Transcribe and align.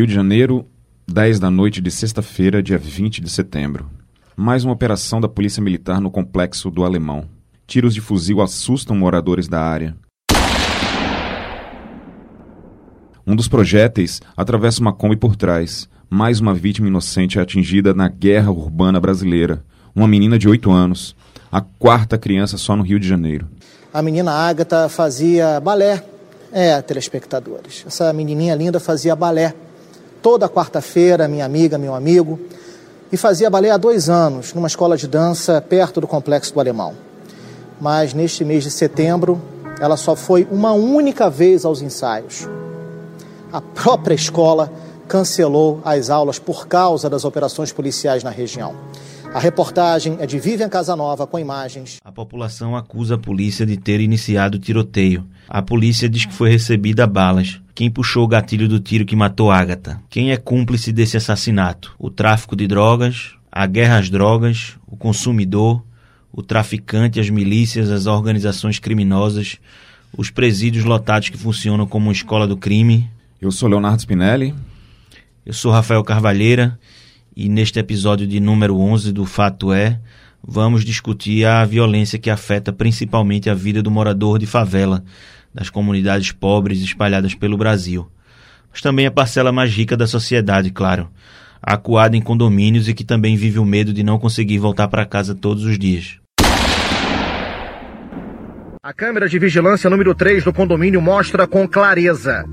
Rio 0.00 0.06
de 0.06 0.14
Janeiro, 0.14 0.64
10 1.06 1.38
da 1.38 1.50
noite 1.50 1.78
de 1.82 1.90
sexta-feira, 1.90 2.62
dia 2.62 2.78
20 2.78 3.20
de 3.20 3.28
setembro. 3.28 3.90
Mais 4.34 4.64
uma 4.64 4.72
operação 4.72 5.20
da 5.20 5.28
Polícia 5.28 5.62
Militar 5.62 6.00
no 6.00 6.10
complexo 6.10 6.70
do 6.70 6.86
Alemão. 6.86 7.26
Tiros 7.66 7.92
de 7.92 8.00
fuzil 8.00 8.40
assustam 8.40 8.96
moradores 8.96 9.46
da 9.46 9.60
área. 9.60 9.94
Um 13.26 13.36
dos 13.36 13.46
projéteis 13.46 14.22
atravessa 14.34 14.80
uma 14.80 14.90
Kombi 14.90 15.18
por 15.18 15.36
trás. 15.36 15.86
Mais 16.08 16.40
uma 16.40 16.54
vítima 16.54 16.88
inocente 16.88 17.38
é 17.38 17.42
atingida 17.42 17.92
na 17.92 18.08
guerra 18.08 18.50
urbana 18.50 18.98
brasileira. 18.98 19.62
Uma 19.94 20.08
menina 20.08 20.38
de 20.38 20.48
8 20.48 20.70
anos. 20.70 21.14
A 21.52 21.60
quarta 21.60 22.16
criança 22.16 22.56
só 22.56 22.74
no 22.74 22.82
Rio 22.82 22.98
de 22.98 23.06
Janeiro. 23.06 23.46
A 23.92 24.00
menina 24.00 24.32
Ágata 24.32 24.88
fazia 24.88 25.60
balé. 25.60 26.02
É, 26.50 26.80
telespectadores. 26.80 27.84
Essa 27.86 28.10
menininha 28.14 28.54
linda 28.54 28.80
fazia 28.80 29.14
balé. 29.14 29.54
Toda 30.22 30.48
quarta-feira, 30.48 31.28
minha 31.28 31.44
amiga, 31.44 31.78
meu 31.78 31.94
amigo. 31.94 32.38
E 33.12 33.16
fazia 33.16 33.50
balé 33.50 33.70
há 33.70 33.76
dois 33.76 34.08
anos, 34.08 34.54
numa 34.54 34.68
escola 34.68 34.96
de 34.96 35.08
dança 35.08 35.60
perto 35.60 36.00
do 36.00 36.06
Complexo 36.06 36.54
do 36.54 36.60
Alemão. 36.60 36.94
Mas 37.80 38.14
neste 38.14 38.44
mês 38.44 38.62
de 38.62 38.70
setembro, 38.70 39.40
ela 39.80 39.96
só 39.96 40.14
foi 40.14 40.46
uma 40.50 40.72
única 40.72 41.28
vez 41.28 41.64
aos 41.64 41.82
ensaios 41.82 42.46
a 43.52 43.60
própria 43.60 44.14
escola 44.14 44.72
cancelou 45.08 45.80
as 45.84 46.08
aulas 46.08 46.38
por 46.38 46.68
causa 46.68 47.10
das 47.10 47.24
operações 47.24 47.72
policiais 47.72 48.22
na 48.22 48.30
região. 48.30 48.74
A 49.34 49.38
reportagem 49.38 50.16
é 50.20 50.26
de 50.26 50.38
Vivian 50.38 50.68
Casanova 50.68 51.26
com 51.26 51.38
imagens. 51.38 51.98
A 52.04 52.10
população 52.10 52.76
acusa 52.76 53.14
a 53.14 53.18
polícia 53.18 53.64
de 53.64 53.76
ter 53.76 54.00
iniciado 54.00 54.56
o 54.56 54.60
tiroteio. 54.60 55.24
A 55.48 55.62
polícia 55.62 56.08
diz 56.08 56.26
que 56.26 56.32
foi 56.32 56.50
recebida 56.50 57.06
balas. 57.06 57.60
Quem 57.80 57.90
puxou 57.90 58.24
o 58.24 58.28
gatilho 58.28 58.68
do 58.68 58.78
tiro 58.78 59.06
que 59.06 59.16
matou 59.16 59.50
Ágata? 59.50 60.02
Quem 60.10 60.32
é 60.32 60.36
cúmplice 60.36 60.92
desse 60.92 61.16
assassinato? 61.16 61.94
O 61.98 62.10
tráfico 62.10 62.54
de 62.54 62.66
drogas, 62.66 63.30
a 63.50 63.66
guerra 63.66 63.96
às 63.96 64.10
drogas, 64.10 64.76
o 64.86 64.98
consumidor, 64.98 65.82
o 66.30 66.42
traficante, 66.42 67.18
as 67.18 67.30
milícias, 67.30 67.88
as 67.90 68.04
organizações 68.04 68.78
criminosas, 68.78 69.56
os 70.14 70.28
presídios 70.28 70.84
lotados 70.84 71.30
que 71.30 71.38
funcionam 71.38 71.86
como 71.86 72.12
escola 72.12 72.46
do 72.46 72.54
crime, 72.54 73.08
eu 73.40 73.50
sou 73.50 73.66
Leonardo 73.66 74.02
Spinelli. 74.02 74.54
Eu 75.46 75.54
sou 75.54 75.72
Rafael 75.72 76.04
Carvalheira 76.04 76.78
e 77.34 77.48
neste 77.48 77.78
episódio 77.78 78.26
de 78.26 78.40
número 78.40 78.76
11 78.76 79.10
do 79.10 79.24
Fato 79.24 79.72
É, 79.72 79.98
vamos 80.46 80.84
discutir 80.84 81.46
a 81.46 81.64
violência 81.64 82.18
que 82.18 82.28
afeta 82.28 82.74
principalmente 82.74 83.48
a 83.48 83.54
vida 83.54 83.82
do 83.82 83.90
morador 83.90 84.38
de 84.38 84.44
favela, 84.44 85.02
das 85.54 85.70
comunidades 85.70 86.32
pobres 86.32 86.80
espalhadas 86.80 87.34
pelo 87.34 87.56
Brasil. 87.56 88.10
Mas 88.70 88.80
também 88.80 89.06
a 89.06 89.10
parcela 89.10 89.50
mais 89.50 89.72
rica 89.72 89.96
da 89.96 90.06
sociedade, 90.06 90.70
claro, 90.70 91.08
acuada 91.62 92.16
em 92.16 92.20
condomínios 92.20 92.88
e 92.88 92.94
que 92.94 93.04
também 93.04 93.36
vive 93.36 93.58
o 93.58 93.64
medo 93.64 93.92
de 93.92 94.02
não 94.02 94.18
conseguir 94.18 94.58
voltar 94.58 94.88
para 94.88 95.06
casa 95.06 95.34
todos 95.34 95.64
os 95.64 95.78
dias. 95.78 96.18
A 98.82 98.92
câmera 98.92 99.28
de 99.28 99.38
vigilância 99.38 99.90
número 99.90 100.14
3 100.14 100.44
do 100.44 100.52
condomínio 100.52 101.00
mostra 101.00 101.46
com 101.46 101.68
clareza 101.68 102.44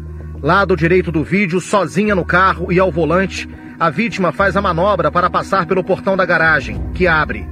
Lado 0.41 0.75
direito 0.75 1.11
do 1.11 1.23
vídeo, 1.23 1.59
sozinha 1.59 2.13
no 2.13 2.23
carro 2.23 2.71
e 2.71 2.79
ao 2.79 2.91
volante, 2.91 3.49
a 3.79 3.89
vítima 3.89 4.31
faz 4.31 4.55
a 4.55 4.61
manobra 4.61 5.11
para 5.11 5.29
passar 5.29 5.65
pelo 5.65 5.83
portão 5.83 6.15
da 6.15 6.25
garagem, 6.25 6.79
que 6.93 7.07
abre. 7.07 7.47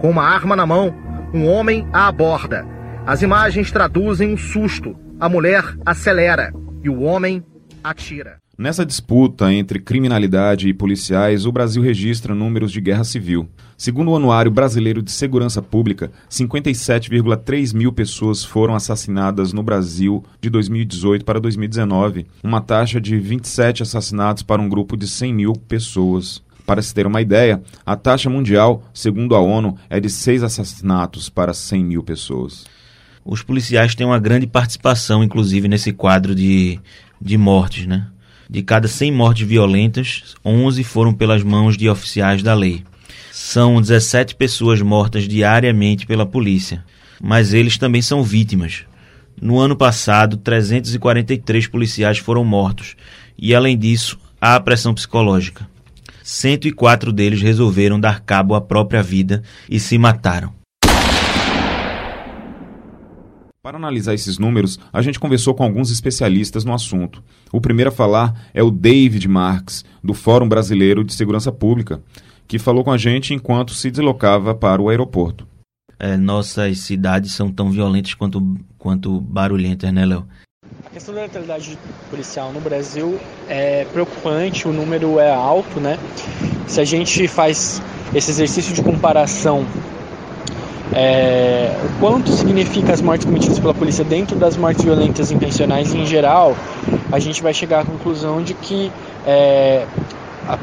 Com 0.00 0.10
uma 0.10 0.24
arma 0.24 0.56
na 0.56 0.64
mão, 0.64 0.94
um 1.34 1.46
homem 1.46 1.86
a 1.92 2.08
aborda. 2.08 2.66
As 3.06 3.22
imagens 3.22 3.72
traduzem 3.72 4.32
um 4.32 4.36
susto. 4.36 4.94
A 5.18 5.28
mulher 5.28 5.64
acelera 5.84 6.52
e 6.82 6.88
o 6.88 7.00
homem 7.02 7.42
atira. 7.82 8.38
Nessa 8.56 8.84
disputa 8.84 9.50
entre 9.50 9.80
criminalidade 9.80 10.68
e 10.68 10.74
policiais, 10.74 11.46
o 11.46 11.52
Brasil 11.52 11.82
registra 11.82 12.34
números 12.34 12.70
de 12.70 12.78
guerra 12.78 13.04
civil. 13.04 13.48
Segundo 13.76 14.10
o 14.10 14.16
Anuário 14.16 14.50
Brasileiro 14.50 15.02
de 15.02 15.10
Segurança 15.10 15.62
Pública, 15.62 16.12
57,3 16.30 17.74
mil 17.74 17.90
pessoas 17.90 18.44
foram 18.44 18.74
assassinadas 18.74 19.54
no 19.54 19.62
Brasil 19.62 20.22
de 20.42 20.50
2018 20.50 21.24
para 21.24 21.40
2019, 21.40 22.26
uma 22.44 22.60
taxa 22.60 23.00
de 23.00 23.18
27 23.18 23.82
assassinatos 23.82 24.42
para 24.42 24.60
um 24.60 24.68
grupo 24.68 24.94
de 24.94 25.08
100 25.08 25.34
mil 25.34 25.52
pessoas. 25.54 26.42
Para 26.66 26.82
se 26.82 26.94
ter 26.94 27.06
uma 27.06 27.22
ideia, 27.22 27.62
a 27.84 27.96
taxa 27.96 28.28
mundial, 28.28 28.84
segundo 28.92 29.34
a 29.34 29.40
ONU, 29.40 29.76
é 29.88 29.98
de 29.98 30.10
6 30.10 30.42
assassinatos 30.42 31.30
para 31.30 31.54
100 31.54 31.82
mil 31.82 32.02
pessoas. 32.02 32.66
Os 33.24 33.42
policiais 33.42 33.94
têm 33.94 34.06
uma 34.06 34.18
grande 34.18 34.46
participação, 34.46 35.22
inclusive, 35.22 35.68
nesse 35.68 35.92
quadro 35.92 36.34
de, 36.34 36.80
de 37.20 37.36
mortes, 37.36 37.86
né? 37.86 38.06
De 38.48 38.62
cada 38.62 38.88
100 38.88 39.12
mortes 39.12 39.46
violentas, 39.46 40.34
11 40.44 40.82
foram 40.82 41.12
pelas 41.12 41.42
mãos 41.42 41.76
de 41.76 41.88
oficiais 41.88 42.42
da 42.42 42.54
lei. 42.54 42.82
São 43.30 43.80
17 43.80 44.34
pessoas 44.34 44.82
mortas 44.82 45.28
diariamente 45.28 46.06
pela 46.06 46.26
polícia, 46.26 46.84
mas 47.22 47.54
eles 47.54 47.78
também 47.78 48.02
são 48.02 48.22
vítimas. 48.22 48.84
No 49.40 49.58
ano 49.58 49.76
passado, 49.76 50.36
343 50.36 51.66
policiais 51.68 52.18
foram 52.18 52.44
mortos 52.44 52.96
e, 53.38 53.54
além 53.54 53.78
disso, 53.78 54.18
há 54.40 54.56
a 54.56 54.60
pressão 54.60 54.92
psicológica. 54.92 55.68
104 56.22 57.12
deles 57.12 57.40
resolveram 57.40 57.98
dar 57.98 58.20
cabo 58.20 58.54
à 58.54 58.60
própria 58.60 59.02
vida 59.02 59.42
e 59.68 59.78
se 59.78 59.96
mataram. 59.96 60.59
Para 63.62 63.76
analisar 63.76 64.14
esses 64.14 64.38
números, 64.38 64.80
a 64.90 65.02
gente 65.02 65.20
conversou 65.20 65.54
com 65.54 65.62
alguns 65.62 65.90
especialistas 65.90 66.64
no 66.64 66.72
assunto. 66.72 67.22
O 67.52 67.60
primeiro 67.60 67.90
a 67.90 67.92
falar 67.92 68.48
é 68.54 68.62
o 68.62 68.70
David 68.70 69.28
Marques, 69.28 69.84
do 70.02 70.14
Fórum 70.14 70.48
Brasileiro 70.48 71.04
de 71.04 71.12
Segurança 71.12 71.52
Pública, 71.52 72.02
que 72.48 72.58
falou 72.58 72.82
com 72.82 72.90
a 72.90 72.96
gente 72.96 73.34
enquanto 73.34 73.74
se 73.74 73.90
deslocava 73.90 74.54
para 74.54 74.80
o 74.80 74.88
aeroporto. 74.88 75.46
É, 75.98 76.16
nossas 76.16 76.78
cidades 76.78 77.34
são 77.34 77.52
tão 77.52 77.70
violentas 77.70 78.14
quanto, 78.14 78.56
quanto 78.78 79.20
barulhentas, 79.20 79.92
né, 79.92 80.06
Léo? 80.06 80.26
A 80.86 80.88
questão 80.88 81.14
da 81.14 81.20
letalidade 81.20 81.76
policial 82.08 82.54
no 82.54 82.62
Brasil 82.62 83.20
é 83.46 83.84
preocupante, 83.92 84.66
o 84.66 84.72
número 84.72 85.18
é 85.18 85.30
alto, 85.30 85.78
né? 85.78 85.98
Se 86.66 86.80
a 86.80 86.84
gente 86.86 87.28
faz 87.28 87.82
esse 88.14 88.30
exercício 88.30 88.74
de 88.74 88.82
comparação 88.82 89.66
é, 90.92 91.72
o 91.84 92.00
quanto 92.00 92.30
significa 92.30 92.92
as 92.92 93.00
mortes 93.00 93.24
cometidas 93.24 93.58
pela 93.58 93.74
polícia 93.74 94.04
dentro 94.04 94.36
das 94.36 94.56
mortes 94.56 94.84
violentas 94.84 95.30
intencionais 95.30 95.94
em 95.94 96.04
geral, 96.04 96.56
a 97.12 97.18
gente 97.18 97.42
vai 97.42 97.54
chegar 97.54 97.80
à 97.80 97.84
conclusão 97.84 98.42
de 98.42 98.54
que 98.54 98.90
é, 99.26 99.86
a, 100.48 100.54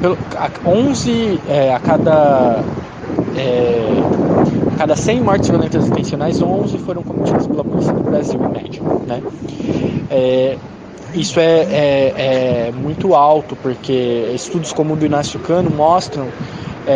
a 0.46 0.70
11 0.70 1.40
é, 1.48 1.74
a 1.74 1.80
cada 1.80 2.64
é, 3.38 4.74
a 4.74 4.78
cada 4.78 4.96
100 4.96 5.22
mortes 5.22 5.50
violentas 5.50 5.88
intencionais, 5.88 6.42
11 6.42 6.78
foram 6.80 7.04
cometidas 7.04 7.48
pela 7.48 7.64
polícia 7.64 7.94
no 7.94 8.04
Brasil, 8.04 8.40
em 8.40 8.50
média. 8.50 8.82
Né? 9.08 9.24
É, 10.12 10.58
isso 11.14 11.40
é, 11.40 11.62
é, 12.68 12.72
muito 12.76 13.16
alto, 13.16 13.56
porque 13.56 14.30
estudos 14.36 14.74
como 14.74 14.94
o 14.94 14.98
do 14.98 15.06
Inácio 15.06 15.40
Cano 15.40 15.72
mostram, 15.72 16.28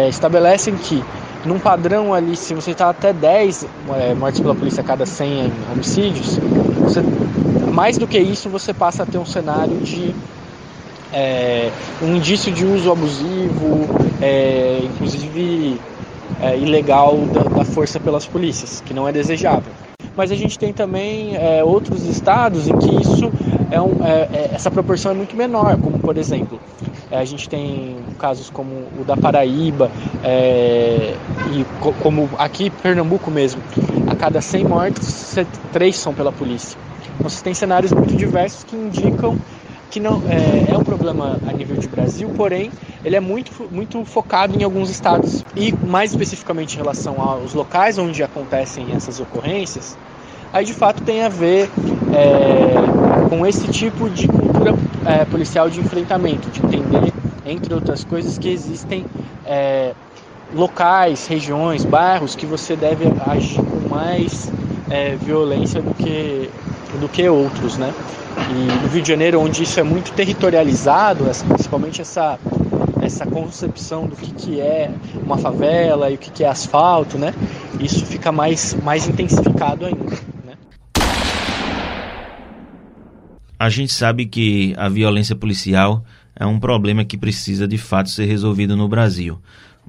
estabelecem 0.09 0.75
que 0.75 1.03
num 1.46 1.59
padrão 1.59 2.13
ali, 2.13 2.35
se 2.35 2.53
você 2.53 2.72
está 2.72 2.90
até 2.90 3.11
10 3.11 3.66
é, 3.90 4.14
mortes 4.14 4.40
pela 4.40 4.53
polícia 4.53 4.82
a 4.82 4.84
cada 4.84 5.05
100 5.05 5.52
homicídios, 5.72 6.38
você, 6.79 7.02
mais 7.72 7.97
do 7.97 8.08
que 8.08 8.20
isso, 8.20 8.49
você 8.49 8.73
passa 8.73 9.03
a 9.03 9.05
ter 9.05 9.17
um 9.17 9.26
cenário 9.26 9.78
de 9.78 10.14
é, 11.14 11.70
um 12.02 12.16
indício 12.16 12.52
de 12.52 12.66
uso 12.66 12.91
abusivo, 12.91 13.88
é, 14.22 14.82
inclusive 14.84 15.79
é, 16.41 16.58
ilegal 16.58 17.17
da, 17.34 17.44
da, 17.44 17.66
força 17.66 17.99
pelas 17.99 18.26
polícias, 18.26 18.82
que 18.85 18.94
não 18.94 19.08
é 19.08 19.11
desejável. 19.11 19.73
Mas 20.16 20.31
a 20.31 20.35
gente 20.35 20.59
tem 20.59 20.73
também 20.73 21.35
é, 21.35 21.63
outros 21.63 22.05
estados 22.05 22.67
em 22.67 22.78
que 22.78 23.02
isso 23.02 23.31
é 23.72 23.79
um, 23.79 24.05
é, 24.05 24.52
essa 24.53 24.69
proporção 24.69 25.11
é 25.11 25.16
muito 25.16 25.35
menor, 25.35 25.78
como 25.78 25.97
por 25.99 26.17
exemplo 26.17 26.59
é, 27.11 27.17
a 27.17 27.25
gente 27.25 27.49
tem 27.49 27.97
casos 28.17 28.49
como 28.49 28.87
o 28.99 29.03
da 29.05 29.17
Paraíba 29.17 29.91
é, 30.23 31.13
e 31.53 31.66
co 31.81 31.91
como 31.93 32.29
aqui 32.37 32.69
Pernambuco 32.69 33.29
mesmo. 33.29 33.61
A 34.09 34.16
cada 34.16 34.41
100 34.41 34.63
mortes, 34.63 35.35
3 35.73 35.96
são 35.96 36.13
pela 36.13 36.31
polícia. 36.31 36.78
Então 37.16 37.29
você 37.29 37.43
tem 37.43 37.53
cenários 37.53 37.91
muito 37.91 38.16
diversos 38.16 38.63
que 38.63 38.75
indicam 38.75 39.37
que 39.90 39.99
não 39.99 40.22
é, 40.29 40.72
é, 40.72 40.78
um 40.78 40.84
problema 40.84 41.37
a 41.46 41.52
nível 41.52 41.75
de 41.75 41.87
Brasil, 41.87 42.29
porém 42.29 42.72
ele 43.03 43.15
é 43.15 43.19
muito, 43.19 43.51
muito 43.71 44.03
focado 44.05 44.57
em 44.57 44.63
alguns 44.63 44.89
estados 44.89 45.43
e 45.55 45.73
mais 45.87 46.11
especificamente 46.11 46.75
em 46.75 46.77
relação 46.77 47.21
aos 47.21 47.53
locais 47.53 47.97
onde 47.97 48.23
acontecem 48.23 48.87
essas 48.95 49.19
ocorrências, 49.19 49.97
aí 50.53 50.65
de 50.65 50.73
fato 50.73 51.01
tem 51.03 51.23
a 51.23 51.29
ver 51.29 51.69
é, 52.13 53.27
com 53.29 53.45
esse 53.45 53.67
tipo 53.69 54.09
de 54.09 54.27
cultura 54.27 54.75
é, 55.05 55.25
policial 55.25 55.69
de 55.69 55.79
enfrentamento, 55.79 56.49
de 56.49 56.59
entender, 56.59 57.13
entre 57.45 57.73
outras 57.73 58.03
coisas, 58.03 58.37
que 58.37 58.49
existem 58.49 59.05
é, 59.45 59.93
locais, 60.53 61.27
regiões, 61.27 61.85
bairros 61.85 62.35
que 62.35 62.45
você 62.45 62.75
deve 62.75 63.05
agir 63.25 63.61
com 63.63 63.89
mais 63.89 64.51
é, 64.89 65.15
violência 65.15 65.81
do 65.81 65.93
que, 65.95 66.49
do 66.99 67.07
que 67.07 67.27
outros, 67.29 67.77
né? 67.77 67.93
E 68.49 68.83
no 68.83 68.87
Rio 68.89 69.01
de 69.01 69.07
Janeiro, 69.07 69.39
onde 69.39 69.63
isso 69.63 69.79
é 69.79 69.83
muito 69.83 70.11
territorializado, 70.11 71.25
principalmente 71.47 72.01
essa, 72.01 72.37
essa 73.01 73.25
concepção 73.25 74.07
do 74.07 74.15
que, 74.15 74.31
que 74.31 74.61
é 74.61 74.91
uma 75.23 75.37
favela 75.37 76.09
e 76.09 76.15
o 76.15 76.17
que, 76.17 76.31
que 76.31 76.43
é 76.43 76.47
asfalto, 76.47 77.17
né? 77.17 77.33
Isso 77.79 78.05
fica 78.05 78.31
mais, 78.31 78.73
mais 78.83 79.07
intensificado 79.07 79.85
ainda. 79.85 80.17
Né? 80.45 80.53
A 83.59 83.69
gente 83.69 83.91
sabe 83.91 84.25
que 84.25 84.73
a 84.77 84.87
violência 84.87 85.35
policial 85.35 86.03
é 86.35 86.45
um 86.45 86.59
problema 86.59 87.03
que 87.03 87.17
precisa 87.17 87.67
de 87.67 87.77
fato 87.77 88.09
ser 88.09 88.25
resolvido 88.25 88.75
no 88.77 88.87
Brasil, 88.87 89.39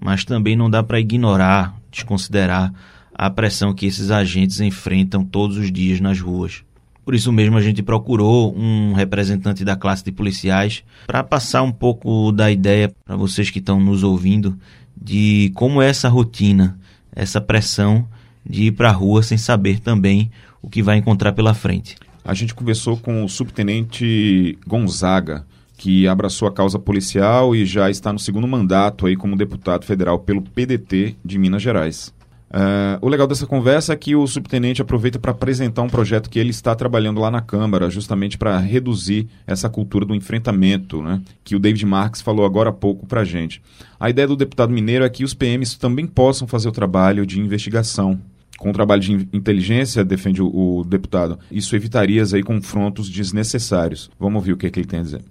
mas 0.01 0.25
também 0.25 0.57
não 0.57 0.69
dá 0.69 0.83
para 0.83 1.01
ignorar, 1.01 1.75
desconsiderar 1.91 2.73
a 3.15 3.31
pressão 3.31 3.75
que 3.75 3.87
esses 3.87 4.11
agentes 4.11 4.61
enfrentam 4.61 5.25
todos 5.25 5.57
os 5.57 5.71
dias 5.71 6.01
nas 6.01 6.21
ruas. 6.21 6.65
Por 7.05 7.15
isso 7.15 7.33
mesmo 7.33 7.57
a 7.57 7.63
gente 7.63 7.83
procurou 7.83 8.57
um 8.57 8.93
representante 8.93 9.65
da 9.65 9.77
classe 9.77 10.05
de 10.05 10.13
policiais 10.13 10.85
para 11.07 11.25
passar 11.25 11.63
um 11.63 11.73
pouco 11.73 12.31
da 12.31 12.51
ideia 12.51 12.93
para 13.05 13.17
vocês 13.17 13.51
que 13.51 13.59
estão 13.59 13.81
nos 13.81 14.03
ouvindo 14.03 14.57
de 14.97 15.51
como 15.55 15.83
é 15.83 15.89
essa 15.89 16.09
rotina, 16.09 16.79
essa 17.15 17.41
pressão 17.41 18.07
de 18.49 18.65
ir 18.65 18.73
para 18.73 18.89
a 18.89 18.93
rua 18.93 19.23
sem 19.23 19.37
saber 19.37 19.81
também 19.81 20.31
o 20.61 20.69
que 20.69 20.83
vai 20.83 20.97
encontrar 20.97 21.33
pela 21.33 21.55
frente. 21.55 21.97
A 22.25 22.35
gente 22.35 22.55
conversou 22.55 22.97
com 22.97 23.25
o 23.25 23.29
subtenente 23.29 24.57
Gonzaga, 24.65 25.45
que 25.77 26.07
abraçou 26.07 26.47
a 26.47 26.53
causa 26.53 26.79
policial 26.79 27.57
e 27.57 27.67
já 27.67 27.91
está 27.91 28.13
no 28.13 28.19
segundo 28.19 28.47
mandato 28.47 29.07
aí 29.07 29.17
como 29.17 29.35
deputado 29.35 29.85
federal 29.85 30.21
pelo 30.21 30.41
PDT 30.41 31.17
de 31.25 31.39
Minas 31.39 31.63
Gerais. 31.63 32.15
Uh, 32.53 33.01
o 33.01 33.09
legal 33.09 33.27
dessa 33.27 33.47
conversa 33.47 33.95
é 33.95 33.97
que 33.97 34.15
o 34.15 34.27
subtenente 34.27 34.83
aproveita 34.83 35.19
para 35.19 35.31
apresentar 35.31 35.81
um 35.81 35.89
projeto 35.89 36.29
que 36.29 36.39
ele 36.39 36.51
está 36.51 36.75
trabalhando 36.75 37.19
lá 37.19 37.31
na 37.31 37.41
Câmara, 37.41 37.89
justamente 37.89 38.37
para 38.37 38.59
reduzir 38.59 39.27
essa 39.47 39.71
cultura 39.71 40.05
do 40.05 40.15
enfrentamento, 40.15 41.03
né, 41.03 41.23
que 41.43 41.57
o 41.57 41.59
David 41.59 41.87
Marques 41.87 42.21
falou 42.21 42.45
agora 42.45 42.69
há 42.69 42.73
pouco 42.73 43.07
para 43.07 43.23
a 43.23 43.25
gente. 43.25 43.63
A 43.99 44.11
ideia 44.11 44.29
do 44.29 44.37
deputado 44.37 44.71
mineiro 44.71 45.03
é 45.03 45.09
que 45.09 45.25
os 45.25 45.33
PMs 45.33 45.79
também 45.79 46.07
possam 46.07 46.47
fazer 46.47 46.69
o 46.69 46.73
trabalho 46.73 47.25
de 47.25 47.41
investigação. 47.41 48.21
Com 48.59 48.69
o 48.69 48.73
trabalho 48.73 49.01
de 49.01 49.13
inteligência, 49.33 50.05
defende 50.05 50.43
o, 50.43 50.81
o 50.81 50.85
deputado, 50.85 51.39
isso 51.51 51.75
evitaria 51.75 52.23
aí 52.35 52.43
confrontos 52.43 53.09
desnecessários. 53.09 54.11
Vamos 54.21 54.37
ouvir 54.37 54.53
o 54.53 54.57
que, 54.59 54.67
é 54.67 54.71
que 54.71 54.79
ele 54.79 54.87
tem 54.87 55.01
a 55.01 55.03
dizer. 55.03 55.23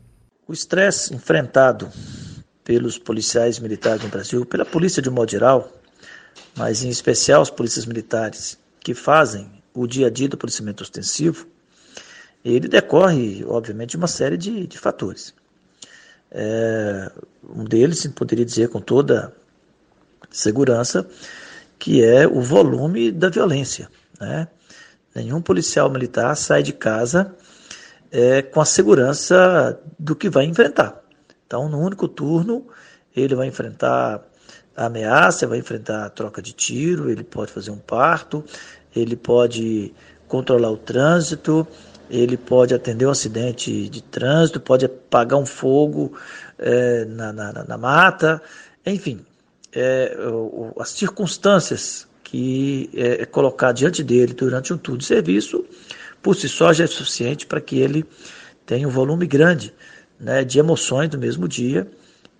O 0.47 0.53
estresse 0.53 1.13
enfrentado 1.13 1.87
pelos 2.63 2.97
policiais 2.97 3.59
militares 3.59 4.03
no 4.03 4.09
Brasil, 4.09 4.43
pela 4.43 4.65
polícia 4.65 5.01
de 5.01 5.09
modo 5.09 5.29
geral, 5.29 5.71
mas 6.55 6.83
em 6.83 6.89
especial 6.89 7.41
as 7.41 7.49
polícias 7.49 7.85
militares 7.85 8.57
que 8.79 8.93
fazem 8.93 9.49
o 9.73 9.87
dia 9.87 10.07
a 10.07 10.09
dia 10.09 10.27
do 10.27 10.37
policiamento 10.37 10.83
ostensivo, 10.83 11.47
ele 12.43 12.67
decorre, 12.67 13.45
obviamente, 13.45 13.91
de 13.91 13.97
uma 13.97 14.07
série 14.07 14.37
de, 14.37 14.65
de 14.67 14.77
fatores. 14.77 15.33
É, 16.31 17.11
um 17.43 17.63
deles, 17.63 18.05
poderia 18.07 18.45
dizer 18.45 18.69
com 18.69 18.79
toda 18.79 19.33
segurança, 20.29 21.07
que 21.77 22.03
é 22.03 22.27
o 22.27 22.41
volume 22.41 23.11
da 23.11 23.29
violência. 23.29 23.89
Né? 24.19 24.47
Nenhum 25.13 25.41
policial 25.41 25.89
militar 25.89 26.35
sai 26.35 26.63
de 26.63 26.73
casa 26.73 27.35
é, 28.11 28.41
com 28.41 28.61
a 28.61 28.65
segurança 28.65 29.79
do 29.97 30.15
que 30.15 30.29
vai 30.29 30.45
enfrentar. 30.45 31.01
Então, 31.45 31.67
no 31.67 31.79
único 31.79 32.07
turno, 32.07 32.67
ele 33.15 33.35
vai 33.35 33.47
enfrentar 33.47 34.23
ameaça, 34.75 35.47
vai 35.47 35.59
enfrentar 35.59 36.05
a 36.05 36.09
troca 36.09 36.41
de 36.41 36.53
tiro, 36.53 37.09
ele 37.09 37.23
pode 37.23 37.51
fazer 37.51 37.71
um 37.71 37.77
parto, 37.77 38.43
ele 38.95 39.15
pode 39.15 39.93
controlar 40.27 40.71
o 40.71 40.77
trânsito, 40.77 41.67
ele 42.09 42.37
pode 42.37 42.73
atender 42.73 43.05
um 43.05 43.11
acidente 43.11 43.87
de 43.89 44.01
trânsito, 44.01 44.59
pode 44.59 44.85
apagar 44.85 45.39
um 45.39 45.45
fogo 45.45 46.13
é, 46.57 47.05
na, 47.05 47.31
na, 47.31 47.63
na, 47.63 47.77
mata, 47.77 48.41
enfim, 48.85 49.25
é, 49.73 50.17
o, 50.19 50.73
as 50.79 50.89
circunstâncias 50.89 52.07
que 52.23 52.89
é, 52.93 53.23
é 53.23 53.25
colocar 53.25 53.71
diante 53.71 54.03
dele 54.03 54.33
durante 54.33 54.73
um 54.73 54.77
turno 54.77 54.99
de 54.99 55.05
serviço, 55.05 55.65
por 56.21 56.35
si 56.35 56.47
só 56.47 56.71
já 56.71 56.83
é 56.83 56.87
suficiente 56.87 57.45
para 57.45 57.59
que 57.59 57.79
ele 57.79 58.05
tenha 58.65 58.87
um 58.87 58.91
volume 58.91 59.25
grande 59.25 59.73
né, 60.19 60.43
de 60.43 60.59
emoções 60.59 61.09
no 61.09 61.17
mesmo 61.17 61.47
dia 61.47 61.87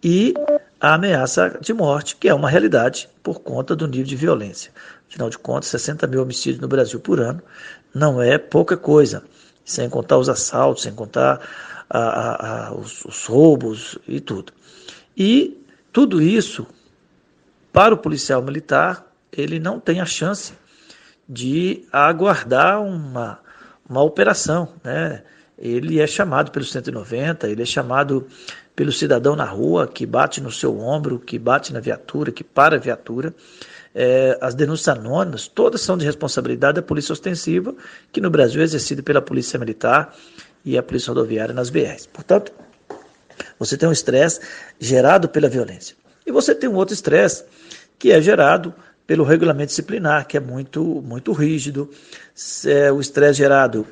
e 0.04 0.34
a 0.82 0.96
ameaça 0.96 1.60
de 1.62 1.74
morte, 1.74 2.16
que 2.16 2.28
é 2.28 2.34
uma 2.34 2.50
realidade 2.50 3.08
por 3.22 3.42
conta 3.42 3.76
do 3.76 3.88
nível 3.88 4.08
de 4.08 4.16
violência. 4.16 4.72
Afinal 5.08 5.30
de 5.30 5.38
contas, 5.38 5.70
60 5.70 6.08
mil 6.08 6.24
homicídios 6.24 6.60
no 6.60 6.68
Brasil 6.68 7.00
por 7.00 7.20
ano 7.20 7.42
não 7.94 8.20
é 8.20 8.40
pouca 8.40 8.76
coisa, 8.76 9.24
sem 9.64 9.88
contar 9.88 10.18
os 10.18 10.28
assaltos, 10.28 10.82
sem 10.82 10.94
contar 10.94 11.40
a, 11.88 12.00
a, 12.00 12.68
a, 12.68 12.74
os, 12.74 13.06
os 13.06 13.26
roubos 13.28 14.00
e 14.08 14.20
tudo. 14.20 14.52
E 15.16 15.64
tudo 15.94 16.20
isso, 16.20 16.66
para 17.72 17.94
o 17.94 17.98
policial 17.98 18.42
militar, 18.42 19.06
ele 19.32 19.60
não 19.60 19.80
tem 19.80 20.02
a 20.02 20.06
chance 20.06 20.54
de 21.30 21.86
aguardar 21.92 22.82
uma, 22.82 23.40
uma 23.88 24.02
operação, 24.02 24.74
né? 24.84 25.22
Ele 25.58 26.00
é 26.00 26.08
chamado 26.08 26.50
pelo 26.50 26.66
190, 26.66 27.48
ele 27.48 27.62
é 27.62 27.66
chamado 27.66 28.28
pelo 28.76 28.92
cidadão 28.92 29.36
na 29.36 29.46
rua 29.46 29.88
que 29.88 30.06
bate 30.06 30.42
no 30.42 30.52
seu 30.52 30.80
ombro, 30.80 31.20
que 31.20 31.38
bate 31.38 31.74
na 31.74 31.80
viatura, 31.80 32.32
que 32.32 32.44
para 32.44 32.76
a 32.76 32.80
viatura. 32.80 33.34
É, 33.94 34.38
as 34.40 34.56
denúncias 34.56 34.88
anônimas, 34.88 35.48
todas 35.48 35.82
são 35.82 35.98
de 35.98 36.06
responsabilidade 36.06 36.76
da 36.76 36.82
Polícia 36.82 37.12
Ostensiva, 37.12 37.76
que 38.12 38.22
no 38.22 38.30
Brasil 38.30 38.62
é 38.62 38.64
exercida 38.64 39.04
pela 39.04 39.22
Polícia 39.22 39.60
Militar 39.60 40.16
e 40.64 40.78
a 40.78 40.84
Polícia 40.84 41.10
Rodoviária 41.10 41.54
nas 41.54 41.70
BRs. 41.70 42.06
Portanto, 42.06 42.54
você 43.60 43.78
tem 43.78 43.90
um 43.90 43.92
estresse 43.92 44.40
gerado 44.80 45.28
pela 45.28 45.50
violência. 45.50 45.96
E 46.26 46.32
você 46.32 46.56
tem 46.56 46.70
um 46.70 46.76
outro 46.76 46.94
estresse 46.94 47.44
que 48.00 48.12
é 48.12 48.22
gerado 48.22 48.74
pelo 49.06 49.24
regulamento 49.24 49.68
disciplinar, 49.68 50.26
que 50.26 50.38
é 50.38 50.40
muito, 50.40 50.82
muito 51.06 51.34
rígido, 51.34 51.90
é 52.66 52.92
o 52.92 53.02
estresse 53.02 53.40
gerado 53.40 53.86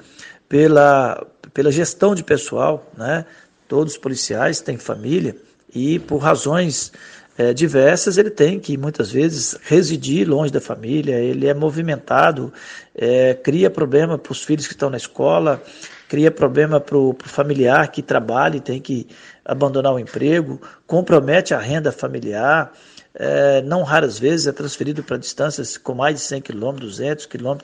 pela, 0.47 1.27
pela 1.53 1.71
gestão 1.71 2.15
de 2.15 2.23
pessoal, 2.23 2.89
né? 2.97 3.25
Todos 3.69 3.93
os 3.93 3.99
policiais 3.99 4.61
têm 4.61 4.79
família 4.79 5.35
e, 5.73 5.99
por 5.99 6.17
razões 6.17 6.91
é, 7.37 7.53
diversas, 7.53 8.17
ele 8.17 8.31
tem 8.31 8.59
que 8.59 8.75
muitas 8.75 9.11
vezes 9.11 9.55
residir 9.61 10.27
longe 10.27 10.51
da 10.51 10.59
família, 10.59 11.15
ele 11.19 11.45
é 11.45 11.53
movimentado, 11.53 12.51
é, 12.95 13.35
cria 13.35 13.69
problema 13.69 14.17
para 14.17 14.31
os 14.31 14.43
filhos 14.43 14.65
que 14.65 14.73
estão 14.73 14.89
na 14.89 14.97
escola, 14.97 15.61
cria 16.07 16.31
problema 16.31 16.79
para 16.79 16.97
o 16.97 17.15
familiar 17.25 17.91
que 17.91 18.01
trabalha 18.01 18.57
e 18.57 18.59
tem 18.59 18.81
que 18.81 19.07
abandonar 19.45 19.93
o 19.93 19.99
emprego, 19.99 20.59
compromete 20.87 21.53
a 21.53 21.59
renda 21.59 21.91
familiar, 21.91 22.73
é, 23.13 23.61
não 23.61 23.83
raras 23.83 24.17
vezes 24.17 24.47
é 24.47 24.51
transferido 24.51 25.03
para 25.03 25.17
distâncias 25.17 25.77
com 25.77 25.93
mais 25.93 26.15
de 26.15 26.21
100 26.21 26.41
km, 26.41 26.71
200 26.79 27.27
km 27.27 27.57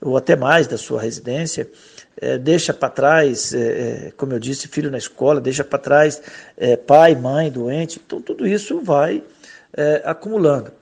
ou 0.00 0.16
até 0.16 0.34
mais 0.34 0.66
da 0.66 0.78
sua 0.78 1.02
residência 1.02 1.70
é, 2.20 2.38
deixa 2.38 2.72
para 2.72 2.88
trás, 2.88 3.54
é, 3.54 3.58
é, 3.58 4.12
como 4.16 4.32
eu 4.32 4.38
disse, 4.38 4.68
filho 4.68 4.90
na 4.90 4.98
escola, 4.98 5.40
deixa 5.40 5.64
para 5.64 5.78
trás 5.78 6.20
é, 6.56 6.76
pai, 6.76 7.14
mãe 7.14 7.50
doente, 7.50 8.00
então 8.04 8.20
tudo 8.20 8.46
isso 8.46 8.80
vai 8.80 9.22
é, 9.72 10.02
acumulando. 10.04 10.72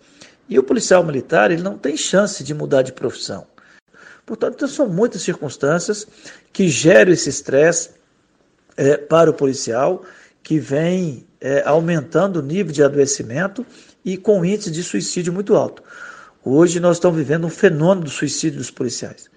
E 0.48 0.58
o 0.58 0.62
policial 0.62 1.04
militar 1.04 1.50
ele 1.50 1.62
não 1.62 1.78
tem 1.78 1.96
chance 1.96 2.42
de 2.42 2.52
mudar 2.52 2.82
de 2.82 2.92
profissão. 2.92 3.46
Portanto, 4.26 4.54
então, 4.54 4.68
são 4.68 4.88
muitas 4.88 5.22
circunstâncias 5.22 6.06
que 6.52 6.68
geram 6.68 7.12
esse 7.12 7.28
estresse 7.28 7.90
é, 8.76 8.96
para 8.96 9.30
o 9.30 9.34
policial, 9.34 10.04
que 10.42 10.58
vem 10.58 11.26
aumentando 11.64 12.40
o 12.40 12.42
nível 12.42 12.70
de 12.70 12.82
adoecimento 12.82 13.64
e 14.04 14.18
com 14.18 14.44
índice 14.44 14.70
de 14.70 14.82
suicídio 14.82 15.32
muito 15.32 15.54
alto. 15.54 15.82
Hoje 16.44 16.80
nós 16.80 16.96
estamos 16.96 17.16
vivendo 17.16 17.46
um 17.46 17.50
fenômeno 17.50 18.04
do 18.04 18.10
suicídio 18.10 18.58
dos 18.58 18.70
policiais. 18.70 19.29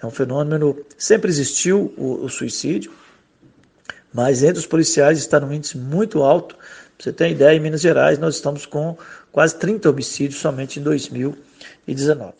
É 0.00 0.06
um 0.06 0.10
fenômeno, 0.10 0.78
sempre 0.96 1.28
existiu 1.28 1.92
o, 1.96 2.24
o 2.24 2.28
suicídio, 2.28 2.92
mas 4.12 4.42
entre 4.42 4.58
os 4.58 4.66
policiais 4.66 5.18
está 5.18 5.40
num 5.40 5.52
índice 5.52 5.76
muito 5.76 6.22
alto. 6.22 6.54
Pra 6.56 7.04
você 7.04 7.12
ter 7.12 7.30
ideia, 7.30 7.56
em 7.56 7.60
Minas 7.60 7.80
Gerais 7.80 8.18
nós 8.18 8.36
estamos 8.36 8.64
com 8.64 8.96
quase 9.30 9.56
30 9.56 9.90
homicídios 9.90 10.40
somente 10.40 10.80
em 10.80 10.82
2019. 10.82 12.34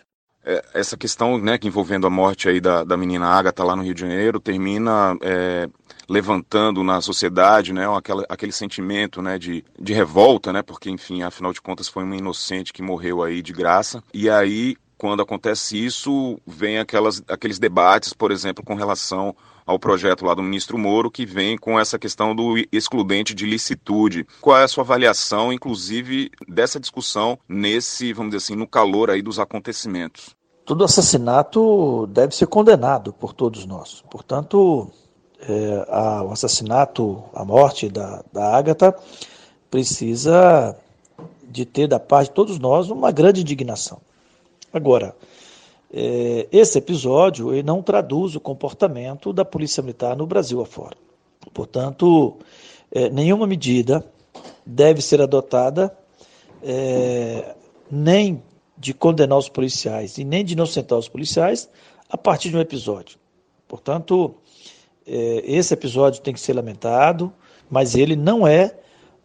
É, 0.45 0.65
essa 0.73 0.97
questão 0.97 1.37
né, 1.37 1.59
envolvendo 1.63 2.07
a 2.07 2.11
morte 2.11 2.49
aí 2.49 2.61
da, 2.61 2.83
da 2.83 2.97
menina 2.97 3.27
Agatha 3.27 3.63
lá 3.63 3.77
no 3.77 3.83
Rio 3.83 3.93
de 3.93 4.01
Janeiro 4.01 4.41
termina 4.41 5.15
é, 5.21 5.69
levantando 6.09 6.83
na 6.83 7.01
sociedade 7.01 7.73
né, 7.73 7.87
aquela, 7.95 8.25
aquele 8.29 8.53
sentimento 8.53 9.21
né, 9.21 9.39
de, 9.39 9.63
de 9.79 9.93
revolta, 9.93 10.53
né, 10.53 10.63
porque, 10.63 10.89
enfim, 10.89 11.23
afinal 11.23 11.53
de 11.53 11.61
contas 11.61 11.87
foi 11.87 12.03
uma 12.03 12.17
inocente 12.17 12.73
que 12.73 12.81
morreu 12.81 13.23
aí 13.23 13.43
de 13.43 13.53
graça. 13.53 14.03
E 14.15 14.31
aí 14.31 14.77
quando 14.99 15.23
acontece 15.23 15.83
isso, 15.83 16.39
vem 16.47 16.79
aquelas, 16.79 17.23
aqueles 17.29 17.59
debates, 17.59 18.13
por 18.13 18.31
exemplo, 18.31 18.65
com 18.65 18.75
relação 18.75 19.35
ao 19.65 19.79
projeto 19.79 20.25
lá 20.25 20.35
do 20.35 20.43
ministro 20.43 20.77
Moro, 20.77 21.11
que 21.11 21.25
vem 21.25 21.57
com 21.57 21.79
essa 21.79 21.99
questão 21.99 22.35
do 22.35 22.57
excludente 22.73 23.35
de 23.35 23.47
licitude. 23.47 24.27
Qual 24.41 24.59
é 24.59 24.65
a 24.65 24.69
sua 24.69 24.83
avaliação, 24.83 25.53
inclusive, 25.53 26.31
dessa 26.47 26.81
discussão 26.81 27.39
nesse, 27.49 28.13
vamos 28.13 28.31
dizer 28.33 28.45
assim, 28.45 28.57
no 28.57 28.67
calor 28.67 29.11
aí 29.11 29.23
dos 29.23 29.39
acontecimentos? 29.39 30.37
todo 30.69 30.85
assassinato 30.85 32.07
deve 32.09 32.37
ser 32.37 32.47
condenado 32.47 33.11
por 33.11 33.33
todos 33.33 33.65
nós. 33.65 34.05
Portanto, 34.11 34.91
é, 35.41 35.87
a, 35.89 36.23
o 36.23 36.31
assassinato, 36.31 37.25
a 37.33 37.43
morte 37.43 37.89
da, 37.89 38.23
da 38.31 38.55
Ágata 38.55 38.95
precisa 39.71 40.77
de 41.43 41.65
ter 41.65 41.87
da 41.87 41.99
parte 41.99 42.29
de 42.29 42.35
todos 42.35 42.59
nós 42.59 42.91
uma 42.91 43.11
grande 43.11 43.41
indignação. 43.41 43.99
Agora, 44.73 45.15
é, 45.93 46.47
esse 46.53 46.79
episódio 46.79 47.53
ele 47.53 47.63
não 47.63 47.83
traduz 47.83 48.37
o 48.37 48.41
comportamento 48.41 49.33
da 49.33 49.45
Polícia 49.45 49.83
Militar 49.83 50.17
no 50.17 50.27
Brasil 50.27 50.61
afora. 50.61 50.97
Portanto, 51.55 52.37
é, 52.93 53.09
nenhuma 53.09 53.47
medida 53.47 54.05
deve 54.67 55.01
ser 55.01 55.21
adotada 55.23 55.97
é, 56.63 57.55
nem 57.91 58.43
de 58.77 58.93
condenar 58.93 59.39
os 59.39 59.49
policiais 59.49 60.19
e 60.19 60.25
nem 60.25 60.45
de 60.45 60.53
inocentar 60.53 60.99
os 60.99 61.09
policiais 61.09 61.69
a 62.09 62.17
partir 62.17 62.51
de 62.51 62.57
um 62.57 62.61
episódio. 62.61 63.19
Portanto, 63.67 64.35
esse 65.05 65.75
episódio 65.75 66.23
tem 66.23 66.33
que 66.33 66.41
ser 66.41 66.53
lamentado, 66.53 67.33
mas 67.69 67.95
ele 67.95 68.15
não 68.15 68.47
é 68.47 68.75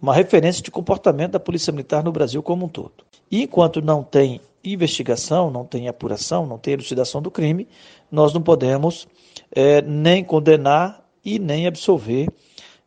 uma 0.01 0.13
referência 0.13 0.63
de 0.63 0.71
comportamento 0.71 1.31
da 1.33 1.39
Polícia 1.39 1.71
Militar 1.71 2.03
no 2.03 2.11
Brasil 2.11 2.41
como 2.41 2.65
um 2.65 2.69
todo. 2.69 3.05
E 3.29 3.43
enquanto 3.43 3.81
não 3.81 4.01
tem 4.01 4.41
investigação, 4.63 5.51
não 5.51 5.65
tem 5.65 5.87
apuração, 5.87 6.45
não 6.45 6.57
tem 6.57 6.73
elucidação 6.73 7.21
do 7.21 7.29
crime, 7.29 7.67
nós 8.11 8.33
não 8.33 8.41
podemos 8.41 9.07
é, 9.51 9.81
nem 9.81 10.23
condenar 10.23 11.03
e 11.23 11.39
nem 11.39 11.67
absolver 11.67 12.29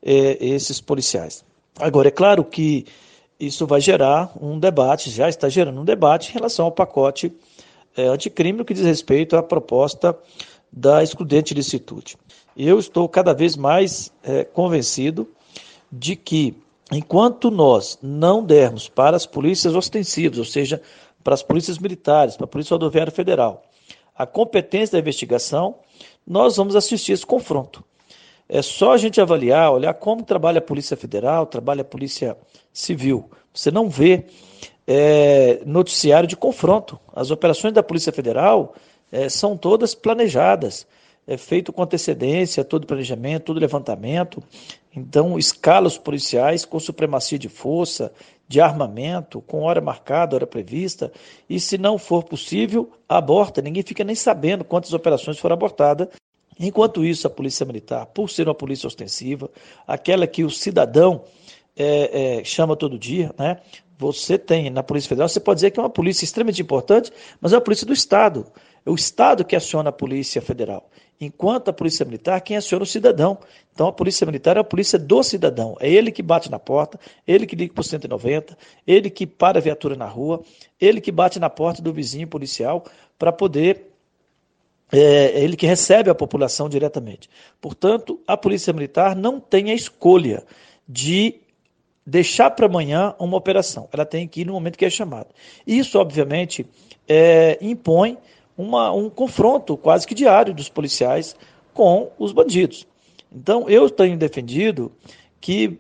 é, 0.03 0.39
esses 0.41 0.81
policiais. 0.81 1.45
Agora, 1.79 2.09
é 2.09 2.11
claro 2.11 2.45
que 2.45 2.87
isso 3.39 3.67
vai 3.67 3.81
gerar 3.81 4.33
um 4.41 4.59
debate, 4.59 5.11
já 5.11 5.29
está 5.29 5.49
gerando 5.49 5.81
um 5.81 5.85
debate 5.85 6.31
em 6.31 6.35
relação 6.35 6.65
ao 6.65 6.73
pacote 6.73 7.33
é, 7.97 8.07
anticrime, 8.07 8.59
no 8.59 8.65
que 8.65 8.75
diz 8.75 8.85
respeito 8.85 9.37
à 9.37 9.43
proposta 9.43 10.17
da 10.73 11.03
excludente 11.03 11.55
licitude. 11.55 12.17
Eu 12.57 12.79
estou 12.79 13.09
cada 13.09 13.35
vez 13.35 13.57
mais 13.57 14.13
é, 14.23 14.45
convencido 14.45 15.29
de 15.93 16.17
que, 16.17 16.55
enquanto 16.91 17.51
nós 17.51 17.99
não 18.03 18.43
dermos 18.43 18.89
para 18.89 19.17
as 19.17 19.27
polícias 19.27 19.75
ostensivas, 19.75 20.39
ou 20.39 20.45
seja, 20.45 20.81
para 21.27 21.35
as 21.35 21.43
polícias 21.43 21.77
militares, 21.77 22.37
para 22.37 22.45
a 22.45 22.49
Polícia 22.49 22.75
Rodoviária 22.75 23.11
Federal, 23.11 23.65
a 24.15 24.25
competência 24.25 24.93
da 24.93 25.01
investigação, 25.01 25.81
nós 26.25 26.57
vamos 26.57 26.77
assistir 26.77 27.11
esse 27.11 27.27
confronto. 27.27 27.83
É 28.49 28.63
só 28.63 28.93
a 28.93 28.97
gente 28.97 29.21
avaliar, 29.21 29.73
olhar 29.73 29.93
como 29.95 30.23
trabalha 30.23 30.59
a 30.59 30.63
Polícia 30.63 30.97
Federal, 30.97 31.45
trabalha 31.45 31.81
a 31.81 31.85
Polícia 31.85 32.37
Civil. 32.73 33.29
Você 33.53 33.73
não 33.73 33.91
vê 33.91 34.27
é, 34.87 35.63
noticiário 35.67 36.29
de 36.29 36.37
confronto. 36.37 36.97
As 37.13 37.33
operações 37.33 37.75
da 37.75 37.83
Polícia 37.83 38.13
Federal 38.13 38.77
é, 39.11 39.29
são 39.29 39.57
todas 39.57 39.97
planejadas, 39.97 40.87
é 41.27 41.37
feito 41.37 41.73
com 41.73 41.83
antecedência, 41.83 42.65
todo 42.65 42.87
planejamento, 42.87 43.45
todo 43.45 43.61
levantamento. 43.61 44.43
Então, 44.95 45.39
escala 45.39 45.87
os 45.87 45.99
policiais 45.99 46.65
com 46.65 46.79
supremacia 46.79 47.39
de 47.39 47.49
força, 47.49 48.13
de 48.49 48.61
armamento, 48.61 49.41
com 49.41 49.63
hora 49.63 49.81
marcada, 49.81 50.37
hora 50.37 50.47
prevista, 50.47 51.13
e 51.51 51.59
se 51.59 51.77
não 51.77 51.99
for 51.99 52.23
possível, 52.23 52.93
aborta. 53.09 53.61
Ninguém 53.61 53.83
fica 53.83 54.05
nem 54.05 54.15
sabendo 54.15 54.65
quantas 54.65 54.93
operações 54.93 55.39
foram 55.39 55.55
abortadas. 55.55 56.09
Enquanto 56.59 57.05
isso, 57.05 57.27
a 57.27 57.31
Polícia 57.31 57.67
Militar, 57.67 58.07
por 58.07 58.31
ser 58.31 58.49
uma 58.49 58.55
polícia 58.55 58.87
ostensiva, 58.87 59.51
aquela 59.87 60.27
que 60.27 60.45
o 60.45 60.51
cidadão 60.51 61.25
é, 61.77 62.39
é, 62.39 62.45
chama 62.45 62.77
todo 62.77 62.99
dia, 62.99 63.35
né? 63.39 63.59
Você 63.99 64.39
tem 64.39 64.69
na 64.69 64.83
Polícia 64.83 65.09
Federal, 65.09 65.29
você 65.29 65.41
pode 65.41 65.59
dizer 65.59 65.71
que 65.71 65.81
é 65.81 65.83
uma 65.83 65.91
polícia 65.91 66.25
extremamente 66.25 66.61
importante, 66.61 67.11
mas 67.41 67.53
é 67.53 67.57
uma 67.57 67.63
polícia 67.63 67.87
do 67.87 67.95
Estado. 67.95 68.47
É 68.85 68.91
o 68.91 68.95
Estado 68.95 69.45
que 69.45 69.57
aciona 69.57 69.89
a 69.89 69.93
Polícia 69.93 70.41
Federal. 70.41 70.89
Enquanto 71.21 71.69
a 71.69 71.73
Polícia 71.73 72.05
Militar, 72.05 72.41
quem 72.41 72.57
aciona 72.57 72.83
o 72.83 72.87
cidadão. 72.87 73.39
Então 73.73 73.89
a 73.89 73.93
Polícia 73.93 74.27
Militar 74.27 74.57
é 74.57 74.61
a 74.61 74.65
polícia 74.65 74.99
do 74.99 75.23
cidadão. 75.23 75.77
É 75.81 75.91
ele 75.91 76.13
que 76.13 76.23
bate 76.23 76.51
na 76.51 76.59
porta, 76.59 76.99
ele 77.27 77.47
que 77.47 77.57
liga 77.57 77.73
para 77.73 77.81
o 77.81 77.85
190, 77.85 78.57
ele 78.87 79.09
que 79.11 79.27
para 79.27 79.59
a 79.59 79.61
viatura 79.61 79.97
na 79.97 80.07
rua, 80.07 80.43
ele 80.81 81.01
que 81.01 81.11
bate 81.11 81.39
na 81.39 81.49
porta 81.49 81.81
do 81.81 81.93
vizinho 81.93 82.29
policial 82.29 82.85
para 83.19 83.33
poder. 83.33 83.93
É, 84.93 84.99
é 84.99 85.41
ele 85.41 85.57
que 85.57 85.67
recebe 85.67 86.11
a 86.11 86.15
população 86.15 86.69
diretamente. 86.69 87.29
Portanto, 87.61 88.21
a 88.27 88.37
Polícia 88.37 88.73
Militar 88.73 89.17
não 89.17 89.41
tem 89.41 89.71
a 89.71 89.75
escolha 89.75 90.45
de 90.89 91.41
deixar 92.07 92.51
para 92.53 92.67
amanhã 92.67 93.15
uma 93.19 93.37
operação. 93.37 93.89
Ela 93.93 94.07
tem 94.07 94.29
que 94.29 94.43
ir 94.43 94.47
no 94.47 94.53
momento 94.53 94.79
que 94.79 94.85
é 94.85 94.91
chamado. 94.91 95.29
Isso, 95.67 95.99
obviamente, 95.99 96.65
é, 97.09 97.59
impõe 97.61 98.17
uma, 98.57 98.93
um 98.93 99.11
confronto 99.11 99.77
quase 99.77 100.07
que 100.07 100.15
diário 100.15 100.55
dos 100.55 100.69
policiais 100.69 101.37
com 101.75 102.11
os 102.19 102.33
bandidos. 102.33 102.87
Então, 103.31 103.69
eu 103.69 103.91
tenho 103.91 104.17
defendido 104.17 104.91
que, 105.41 105.79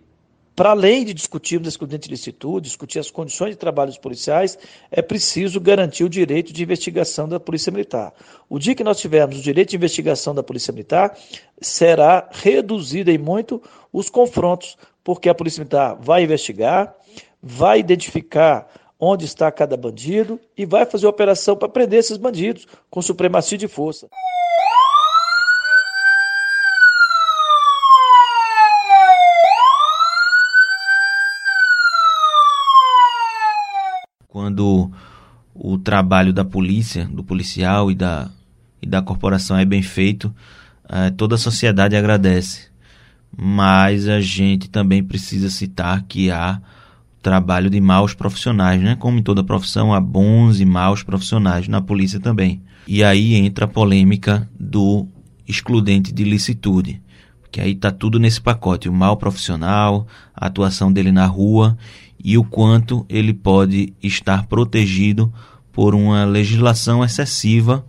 para 0.55 0.71
além 0.71 1.05
de 1.05 1.15
discutirmos 1.15 1.67
a 1.67 1.71
excludente 1.71 2.09
de 2.09 2.11
licitude, 2.11 2.69
discutir 2.69 2.99
as 2.99 3.11
condições 3.11 3.51
de 3.51 3.57
trabalho 3.57 3.91
dos 3.91 3.99
policiais, 3.99 4.59
é 4.91 5.01
preciso 5.01 5.61
garantir 5.61 6.05
o 6.05 6.09
direito 6.09 6.53
de 6.53 6.63
investigação 6.63 7.29
da 7.29 7.41
Polícia 7.41 7.73
Militar. 7.73 8.13
O 8.49 8.59
dia 8.59 8.75
que 8.75 8.85
nós 8.85 8.99
tivermos 8.99 9.39
o 9.39 9.43
direito 9.43 9.71
de 9.71 9.77
investigação 9.77 10.35
da 10.35 10.43
Polícia 10.43 10.73
Militar, 10.73 11.17
será 11.61 12.29
reduzido 12.31 13.11
em 13.11 13.19
muito 13.19 13.63
os 13.93 14.11
confrontos, 14.11 14.77
porque 15.03 15.29
a 15.29 15.35
Polícia 15.35 15.61
Militar 15.61 15.97
vai 15.99 16.25
investigar, 16.25 16.95
vai 17.43 17.79
identificar 17.79 18.69
onde 18.99 19.25
está 19.25 19.51
cada 19.53 19.77
bandido 19.77 20.41
e 20.57 20.65
vai 20.65 20.87
fazer 20.87 21.07
operação 21.07 21.57
para 21.57 21.69
prender 21.69 22.01
esses 22.01 22.17
bandidos 22.17 22.67
com 22.91 23.03
supremacia 23.03 23.59
de 23.59 23.69
força. 23.69 24.09
Quando 34.29 34.91
o 35.55 35.79
trabalho 35.79 36.33
da 36.33 36.45
polícia, 36.45 37.07
do 37.07 37.25
policial 37.25 37.91
e 37.91 37.95
da, 37.95 38.31
e 38.81 38.87
da 38.87 39.01
corporação 39.01 39.59
é 39.59 39.65
bem 39.65 39.83
feito, 39.83 40.35
é, 40.89 41.11
toda 41.11 41.35
a 41.35 41.39
sociedade 41.39 41.97
agradece. 41.97 42.69
Mas 43.37 44.09
a 44.09 44.21
gente 44.21 44.69
também 44.71 45.03
precisa 45.03 45.51
citar 45.51 46.03
que 46.05 46.31
há 46.31 46.61
trabalho 47.27 47.69
de 47.69 47.81
maus 47.81 48.15
profissionais, 48.15 48.81
né? 48.81 48.95
Como 48.95 49.19
em 49.19 49.23
toda 49.23 49.43
profissão, 49.43 49.93
há 49.93 50.01
bons 50.01 50.61
e 50.61 50.65
maus 50.65 51.03
profissionais, 51.03 51.67
na 51.67 51.83
polícia 51.83 52.21
também. 52.21 52.63
E 52.87 53.03
aí 53.03 53.35
entra 53.35 53.65
a 53.65 53.69
polêmica 53.69 54.49
do 54.57 55.09
excludente 55.45 56.13
de 56.13 56.23
licitude, 56.23 57.03
que 57.51 57.61
aí 57.61 57.73
está 57.73 57.91
tudo 57.91 58.21
nesse 58.21 58.41
pacote, 58.41 58.89
o 58.89 58.93
mal 58.93 59.17
profissional, 59.17 60.07
a 60.37 60.47
atuação 60.47 60.93
dele 60.93 61.11
na 61.11 61.27
rua 61.27 61.77
e 62.23 62.39
o 62.39 62.45
quanto 62.45 63.05
ele 63.09 63.35
pode 63.35 63.93
estar 64.01 64.47
protegido 64.47 65.33
por 65.73 65.97
uma 65.97 66.25
legislação 66.25 67.05
excessiva, 67.05 67.85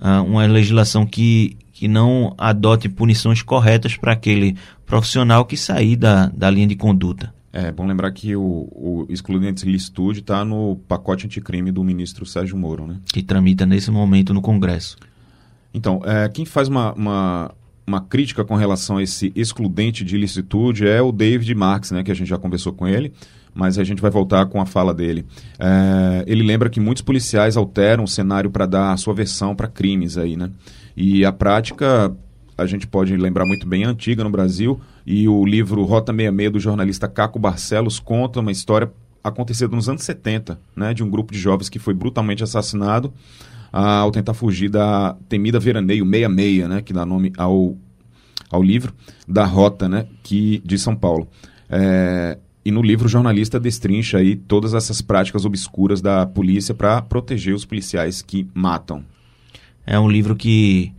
ah, 0.00 0.22
uma 0.22 0.46
legislação 0.46 1.04
que, 1.04 1.58
que 1.70 1.86
não 1.86 2.34
adote 2.38 2.88
punições 2.88 3.42
corretas 3.42 3.94
para 3.94 4.12
aquele 4.12 4.56
profissional 4.86 5.44
que 5.44 5.58
sair 5.58 5.96
da, 5.96 6.28
da 6.28 6.48
linha 6.48 6.66
de 6.66 6.76
conduta. 6.76 7.38
É 7.52 7.72
bom 7.72 7.84
lembrar 7.84 8.12
que 8.12 8.36
o, 8.36 8.42
o 8.42 9.06
excludente 9.08 9.66
licitude 9.66 10.20
está 10.20 10.44
no 10.44 10.76
pacote 10.86 11.26
anticrime 11.26 11.72
do 11.72 11.82
ministro 11.82 12.24
Sérgio 12.24 12.56
Moro, 12.56 12.86
né? 12.86 12.98
Que 13.12 13.22
tramita 13.22 13.66
nesse 13.66 13.90
momento 13.90 14.32
no 14.32 14.40
Congresso. 14.40 14.96
Então, 15.74 16.00
é, 16.04 16.28
quem 16.28 16.44
faz 16.44 16.68
uma, 16.68 16.92
uma, 16.92 17.54
uma, 17.84 18.00
crítica 18.00 18.44
com 18.44 18.54
relação 18.54 18.98
a 18.98 19.02
esse 19.02 19.32
excludente 19.34 20.04
de 20.04 20.16
licitude 20.16 20.86
é 20.86 21.02
o 21.02 21.10
David 21.10 21.52
Marx, 21.54 21.90
né? 21.90 22.04
Que 22.04 22.12
a 22.12 22.14
gente 22.14 22.28
já 22.28 22.38
conversou 22.38 22.72
com 22.72 22.86
ele, 22.86 23.12
mas 23.52 23.78
a 23.78 23.84
gente 23.84 24.00
vai 24.00 24.12
voltar 24.12 24.46
com 24.46 24.60
a 24.60 24.66
fala 24.66 24.94
dele. 24.94 25.26
É, 25.58 26.24
ele 26.28 26.44
lembra 26.44 26.70
que 26.70 26.78
muitos 26.78 27.02
policiais 27.02 27.56
alteram 27.56 28.04
o 28.04 28.08
cenário 28.08 28.50
para 28.50 28.64
dar 28.64 28.92
a 28.92 28.96
sua 28.96 29.12
versão 29.12 29.56
para 29.56 29.66
crimes 29.66 30.16
aí, 30.16 30.36
né? 30.36 30.50
E 30.96 31.24
a 31.24 31.32
prática 31.32 32.14
a 32.60 32.66
gente 32.66 32.86
pode 32.86 33.16
lembrar 33.16 33.46
muito 33.46 33.66
bem, 33.66 33.84
antiga 33.84 34.22
no 34.22 34.30
Brasil, 34.30 34.80
e 35.10 35.26
o 35.26 35.44
livro 35.44 35.82
Rota 35.82 36.12
66 36.12 36.52
do 36.52 36.60
jornalista 36.60 37.08
Caco 37.08 37.36
Barcelos 37.36 37.98
conta 37.98 38.38
uma 38.38 38.52
história 38.52 38.92
acontecida 39.24 39.74
nos 39.74 39.88
anos 39.88 40.04
70, 40.04 40.60
né, 40.76 40.94
de 40.94 41.02
um 41.02 41.10
grupo 41.10 41.32
de 41.32 41.38
jovens 41.38 41.68
que 41.68 41.80
foi 41.80 41.92
brutalmente 41.92 42.44
assassinado 42.44 43.12
ah, 43.72 43.98
ao 43.98 44.12
tentar 44.12 44.34
fugir 44.34 44.70
da 44.70 45.16
temida 45.28 45.58
veraneio 45.58 46.04
66, 46.04 46.68
né, 46.68 46.80
que 46.80 46.92
dá 46.92 47.04
nome 47.04 47.32
ao, 47.36 47.76
ao 48.48 48.62
livro, 48.62 48.94
da 49.26 49.44
Rota, 49.44 49.88
né, 49.88 50.06
que, 50.22 50.62
de 50.64 50.78
São 50.78 50.94
Paulo. 50.94 51.26
É, 51.68 52.38
e 52.64 52.70
no 52.70 52.80
livro 52.80 53.06
o 53.06 53.10
jornalista 53.10 53.58
destrincha 53.58 54.18
aí 54.18 54.36
todas 54.36 54.74
essas 54.74 55.02
práticas 55.02 55.44
obscuras 55.44 56.00
da 56.00 56.24
polícia 56.24 56.72
para 56.72 57.02
proteger 57.02 57.52
os 57.52 57.64
policiais 57.64 58.22
que 58.22 58.46
matam. 58.54 59.04
É 59.84 59.98
um 59.98 60.08
livro 60.08 60.36
que 60.36 60.92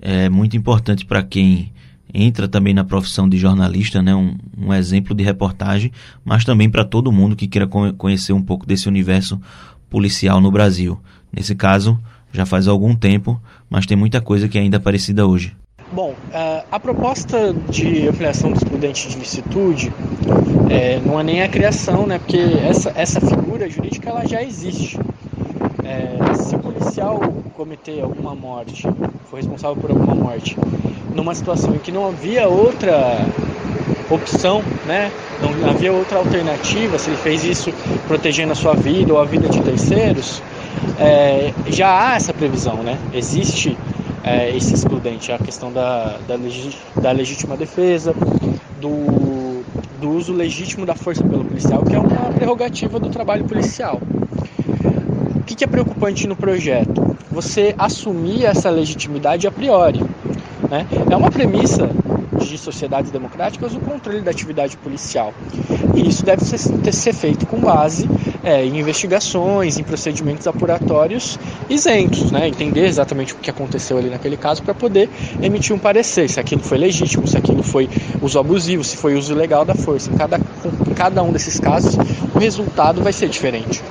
é 0.00 0.28
muito 0.28 0.56
importante 0.56 1.04
para 1.04 1.24
quem 1.24 1.72
entra 2.16 2.48
também 2.48 2.72
na 2.72 2.82
profissão 2.82 3.28
de 3.28 3.36
jornalista, 3.36 4.00
né? 4.00 4.14
um, 4.14 4.34
um 4.56 4.72
exemplo 4.72 5.14
de 5.14 5.22
reportagem, 5.22 5.92
mas 6.24 6.44
também 6.44 6.70
para 6.70 6.84
todo 6.84 7.12
mundo 7.12 7.36
que 7.36 7.46
queira 7.46 7.66
conhecer 7.66 8.32
um 8.32 8.42
pouco 8.42 8.64
desse 8.64 8.88
universo 8.88 9.40
policial 9.90 10.40
no 10.40 10.50
Brasil. 10.50 10.98
Nesse 11.30 11.54
caso, 11.54 11.98
já 12.32 12.46
faz 12.46 12.66
algum 12.66 12.94
tempo, 12.94 13.40
mas 13.68 13.84
tem 13.84 13.96
muita 13.96 14.20
coisa 14.20 14.48
que 14.48 14.56
é 14.56 14.62
ainda 14.62 14.80
parecida 14.80 15.26
hoje. 15.26 15.54
Bom, 15.92 16.14
a 16.70 16.80
proposta 16.80 17.54
de 17.70 18.08
ampliação 18.08 18.50
do 18.50 18.56
excludente 18.56 19.08
de 19.08 19.18
licitude 19.18 19.92
é, 20.68 21.00
não 21.00 21.20
é 21.20 21.22
nem 21.22 21.42
a 21.42 21.48
criação, 21.48 22.06
né? 22.06 22.18
Porque 22.18 22.38
essa, 22.38 22.92
essa 22.96 23.20
figura 23.20 23.70
jurídica 23.70 24.10
ela 24.10 24.26
já 24.26 24.42
existe. 24.42 24.98
É, 25.84 26.34
se 26.34 26.56
policial 26.86 27.20
cometer 27.56 28.00
alguma 28.00 28.34
morte, 28.34 28.86
for 29.28 29.36
responsável 29.36 29.76
por 29.76 29.90
alguma 29.90 30.14
morte, 30.14 30.56
numa 31.14 31.34
situação 31.34 31.74
em 31.74 31.78
que 31.78 31.90
não 31.90 32.06
havia 32.06 32.48
outra 32.48 33.18
opção, 34.08 34.62
né? 34.86 35.10
Não 35.42 35.68
havia 35.68 35.92
outra 35.92 36.18
alternativa, 36.18 36.96
se 36.98 37.10
ele 37.10 37.16
fez 37.16 37.44
isso 37.44 37.72
protegendo 38.06 38.52
a 38.52 38.54
sua 38.54 38.74
vida 38.74 39.12
ou 39.12 39.20
a 39.20 39.24
vida 39.24 39.48
de 39.48 39.60
terceiros, 39.62 40.40
é, 41.00 41.52
já 41.66 42.10
há 42.10 42.14
essa 42.14 42.32
previsão, 42.32 42.76
né? 42.76 42.96
Existe 43.12 43.76
é, 44.22 44.56
esse 44.56 44.74
excludente, 44.74 45.32
a 45.32 45.38
questão 45.38 45.72
da, 45.72 46.18
da, 46.28 46.36
legi 46.36 46.76
da 47.00 47.10
legítima 47.10 47.56
defesa, 47.56 48.14
do, 48.80 49.64
do 50.00 50.10
uso 50.10 50.32
legítimo 50.32 50.86
da 50.86 50.94
força 50.94 51.24
pelo 51.24 51.44
policial, 51.44 51.82
que 51.82 51.96
é 51.96 51.98
uma 51.98 52.32
prerrogativa 52.32 53.00
do 53.00 53.08
trabalho 53.08 53.44
policial. 53.44 54.00
Que, 55.56 55.64
é 55.64 55.66
preocupante 55.66 56.26
no 56.26 56.36
projeto? 56.36 57.16
Você 57.30 57.74
assumir 57.78 58.44
essa 58.44 58.68
legitimidade 58.68 59.46
a 59.46 59.50
priori. 59.50 60.00
Né? 60.70 60.86
É 61.10 61.16
uma 61.16 61.30
premissa 61.30 61.88
de 62.44 62.58
sociedades 62.58 63.10
democráticas 63.10 63.74
o 63.74 63.80
controle 63.80 64.20
da 64.20 64.30
atividade 64.30 64.76
policial. 64.76 65.32
E 65.94 66.06
isso 66.06 66.24
deve 66.26 66.44
ser, 66.44 66.58
ser 66.92 67.12
feito 67.14 67.46
com 67.46 67.58
base 67.58 68.06
é, 68.44 68.64
em 68.66 68.78
investigações, 68.78 69.78
em 69.78 69.82
procedimentos 69.82 70.46
apuratórios 70.46 71.38
isentos, 71.70 72.30
né? 72.30 72.46
entender 72.46 72.86
exatamente 72.86 73.32
o 73.32 73.36
que 73.36 73.48
aconteceu 73.48 73.96
ali 73.96 74.10
naquele 74.10 74.36
caso 74.36 74.62
para 74.62 74.74
poder 74.74 75.08
emitir 75.42 75.74
um 75.74 75.78
parecer, 75.78 76.28
se 76.28 76.38
aquilo 76.38 76.60
foi 76.60 76.76
legítimo, 76.76 77.26
se 77.26 77.38
aquilo 77.38 77.62
foi 77.62 77.88
uso 78.20 78.38
abusivo, 78.38 78.84
se 78.84 78.96
foi 78.96 79.14
uso 79.14 79.32
ilegal 79.32 79.64
da 79.64 79.74
força. 79.74 80.12
Em 80.12 80.16
cada, 80.16 80.36
em 80.36 80.94
cada 80.94 81.22
um 81.22 81.32
desses 81.32 81.58
casos, 81.58 81.96
o 82.34 82.38
resultado 82.38 83.02
vai 83.02 83.12
ser 83.12 83.30
diferente. 83.30 83.82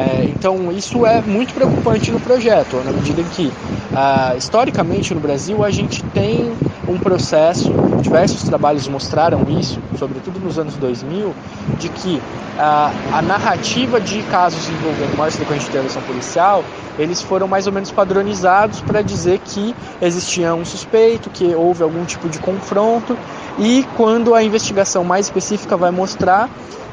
É, 0.00 0.24
então 0.28 0.70
isso 0.70 1.04
é 1.04 1.20
muito 1.22 1.52
preocupante 1.52 2.12
no 2.12 2.20
projeto, 2.20 2.84
na 2.84 2.92
medida 2.92 3.20
em 3.20 3.28
que 3.28 3.52
ah, 3.92 4.36
historicamente 4.36 5.12
no 5.12 5.20
Brasil 5.20 5.60
a 5.64 5.72
gente 5.72 6.04
tem 6.12 6.56
um 6.86 7.00
processo, 7.00 7.87
diversos 8.02 8.42
trabalhos 8.44 8.86
mostraram 8.88 9.44
isso, 9.58 9.80
sobretudo 9.98 10.38
nos 10.40 10.58
anos 10.58 10.74
2000, 10.74 11.34
de 11.78 11.88
que 11.88 12.20
ah, 12.58 12.90
a 13.12 13.22
narrativa 13.22 14.00
de 14.00 14.22
casos 14.24 14.68
envolvendo 14.68 15.16
morte 15.16 15.38
decorrente 15.38 15.64
de 15.64 15.70
intervenção 15.70 16.02
policial, 16.02 16.64
eles 16.98 17.22
foram 17.22 17.46
mais 17.46 17.66
ou 17.66 17.72
menos 17.72 17.90
padronizados 17.90 18.80
para 18.80 19.02
dizer 19.02 19.38
que 19.38 19.74
existia 20.02 20.54
um 20.54 20.64
suspeito, 20.64 21.30
que 21.30 21.54
houve 21.54 21.82
algum 21.82 22.04
tipo 22.04 22.28
de 22.28 22.38
confronto, 22.38 23.16
e 23.58 23.84
quando 23.96 24.34
a 24.34 24.42
investigação 24.42 25.04
mais 25.04 25.26
específica 25.26 25.76
vai 25.76 25.90
mostrar 25.90 26.48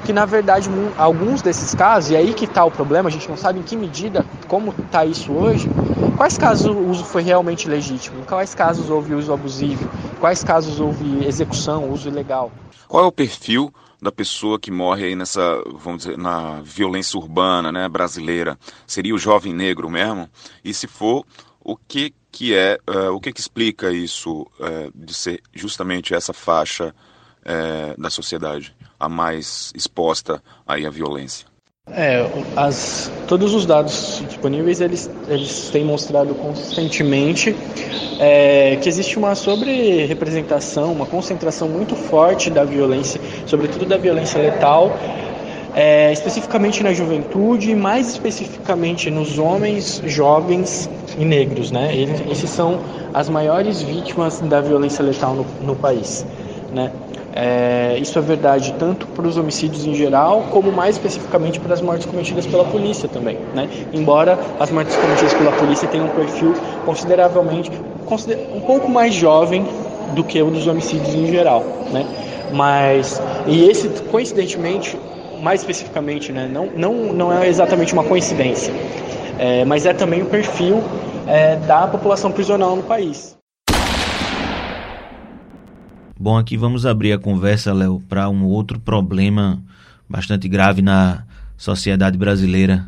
que 0.05 0.13
na 0.13 0.25
verdade 0.25 0.69
alguns 0.97 1.41
desses 1.41 1.73
casos, 1.73 2.11
e 2.11 2.15
aí 2.15 2.33
que 2.33 2.45
está 2.45 2.63
o 2.63 2.69
problema, 2.69 3.09
a 3.09 3.11
gente 3.11 3.27
não 3.27 3.35
sabe 3.35 3.59
em 3.59 3.63
que 3.63 3.75
medida, 3.75 4.23
como 4.47 4.71
está 4.85 5.03
isso 5.03 5.31
hoje, 5.33 5.67
quais 6.15 6.37
casos 6.37 6.67
o 6.67 6.77
uso 6.77 7.03
foi 7.03 7.23
realmente 7.23 7.67
legítimo, 7.67 8.17
quais 8.27 8.53
casos 8.53 8.89
houve 8.89 9.15
uso 9.15 9.33
abusivo, 9.33 9.89
quais 10.25 10.43
casos 10.43 10.79
houve 10.79 11.23
execução, 11.23 11.91
uso 11.91 12.09
ilegal. 12.09 12.51
Qual 12.87 13.03
é 13.03 13.07
o 13.07 13.11
perfil 13.11 13.71
da 14.01 14.11
pessoa 14.11 14.59
que 14.59 14.71
morre 14.71 15.05
aí 15.05 15.15
nessa, 15.15 15.61
vamos 15.75 15.99
dizer, 16.03 16.17
na 16.17 16.61
violência 16.63 17.19
urbana, 17.19 17.71
né, 17.71 17.87
brasileira? 17.87 18.57
Seria 18.87 19.13
o 19.13 19.19
jovem 19.19 19.53
negro 19.53 19.87
mesmo? 19.87 20.27
E 20.63 20.73
se 20.73 20.87
for, 20.87 21.23
o 21.63 21.77
que 21.77 22.11
que 22.31 22.55
é, 22.55 22.79
uh, 22.89 23.11
o 23.11 23.19
que 23.19 23.31
que 23.31 23.39
explica 23.39 23.91
isso 23.91 24.47
uh, 24.59 24.91
de 24.95 25.13
ser 25.13 25.43
justamente 25.53 26.15
essa 26.15 26.33
faixa 26.33 26.87
uh, 26.89 28.01
da 28.01 28.09
sociedade? 28.09 28.75
a 28.99 29.07
mais 29.07 29.71
exposta 29.75 30.41
aí 30.65 30.87
à 30.87 30.89
violência? 30.89 31.45
É, 31.91 32.27
as, 32.55 33.11
todos 33.27 33.53
os 33.53 33.63
dados 33.63 34.23
disponíveis 34.27 34.81
eles, 34.81 35.07
eles 35.27 35.69
têm 35.69 35.85
mostrado 35.85 36.33
consistentemente 36.33 37.55
é, 38.19 38.75
que 38.81 38.89
existe 38.89 39.19
uma 39.19 39.35
sobre-representação, 39.35 40.91
uma 40.91 41.05
concentração 41.05 41.69
muito 41.69 41.95
forte 41.95 42.49
da 42.49 42.63
violência, 42.63 43.21
sobretudo 43.45 43.85
da 43.85 43.97
violência 43.97 44.41
letal, 44.41 44.97
é, 45.75 46.11
especificamente 46.11 46.81
na 46.81 46.91
juventude 46.91 47.69
e 47.69 47.75
mais 47.75 48.09
especificamente 48.09 49.11
nos 49.11 49.37
homens 49.37 50.01
jovens 50.05 50.89
e 51.19 51.23
negros. 51.23 51.69
Né? 51.69 51.95
Eles, 51.95 52.19
esses 52.31 52.49
são 52.49 52.79
as 53.13 53.29
maiores 53.29 53.83
vítimas 53.83 54.39
da 54.39 54.59
violência 54.59 55.03
letal 55.03 55.35
no, 55.35 55.45
no 55.61 55.75
país. 55.75 56.25
Né? 56.73 56.91
É, 57.35 57.97
isso 57.99 58.17
é 58.17 58.21
verdade 58.21 58.73
tanto 58.79 59.05
para 59.07 59.27
os 59.27 59.35
homicídios 59.35 59.85
em 59.85 59.93
geral, 59.93 60.45
como 60.51 60.71
mais 60.71 60.95
especificamente 60.95 61.59
para 61.59 61.73
as 61.73 61.81
mortes 61.81 62.05
cometidas 62.05 62.45
pela 62.47 62.63
polícia 62.63 63.09
também. 63.09 63.37
Né? 63.53 63.69
Embora 63.93 64.39
as 64.57 64.71
mortes 64.71 64.95
cometidas 64.95 65.33
pela 65.33 65.51
polícia 65.51 65.85
tenham 65.89 66.05
um 66.05 66.09
perfil 66.09 66.53
consideravelmente 66.85 67.69
um 68.53 68.61
pouco 68.61 68.89
mais 68.89 69.13
jovem 69.13 69.65
do 70.13 70.23
que 70.23 70.41
o 70.41 70.49
dos 70.49 70.65
homicídios 70.65 71.13
em 71.13 71.27
geral. 71.27 71.61
Né? 71.91 72.05
Mas, 72.53 73.21
e 73.45 73.69
esse, 73.69 73.89
coincidentemente, 74.03 74.97
mais 75.41 75.59
especificamente, 75.59 76.31
né, 76.31 76.49
não, 76.51 76.67
não, 76.67 76.93
não 77.13 77.33
é 77.33 77.47
exatamente 77.49 77.93
uma 77.93 78.03
coincidência, 78.03 78.73
é, 79.37 79.65
mas 79.65 79.85
é 79.85 79.93
também 79.93 80.21
o 80.21 80.25
perfil 80.25 80.81
é, 81.27 81.57
da 81.57 81.87
população 81.87 82.31
prisional 82.31 82.75
no 82.75 82.83
país. 82.83 83.35
Bom, 86.25 86.39
aqui 86.39 86.57
vamos 86.57 86.87
abrir 86.87 87.11
a 87.13 87.19
conversa, 87.19 87.71
Léo, 87.71 88.01
para 88.09 88.27
um 88.27 88.45
outro 88.45 88.79
problema 88.79 89.61
bastante 90.09 90.49
grave 90.49 90.81
na 90.81 91.23
sociedade 91.55 92.17
brasileira. 92.17 92.87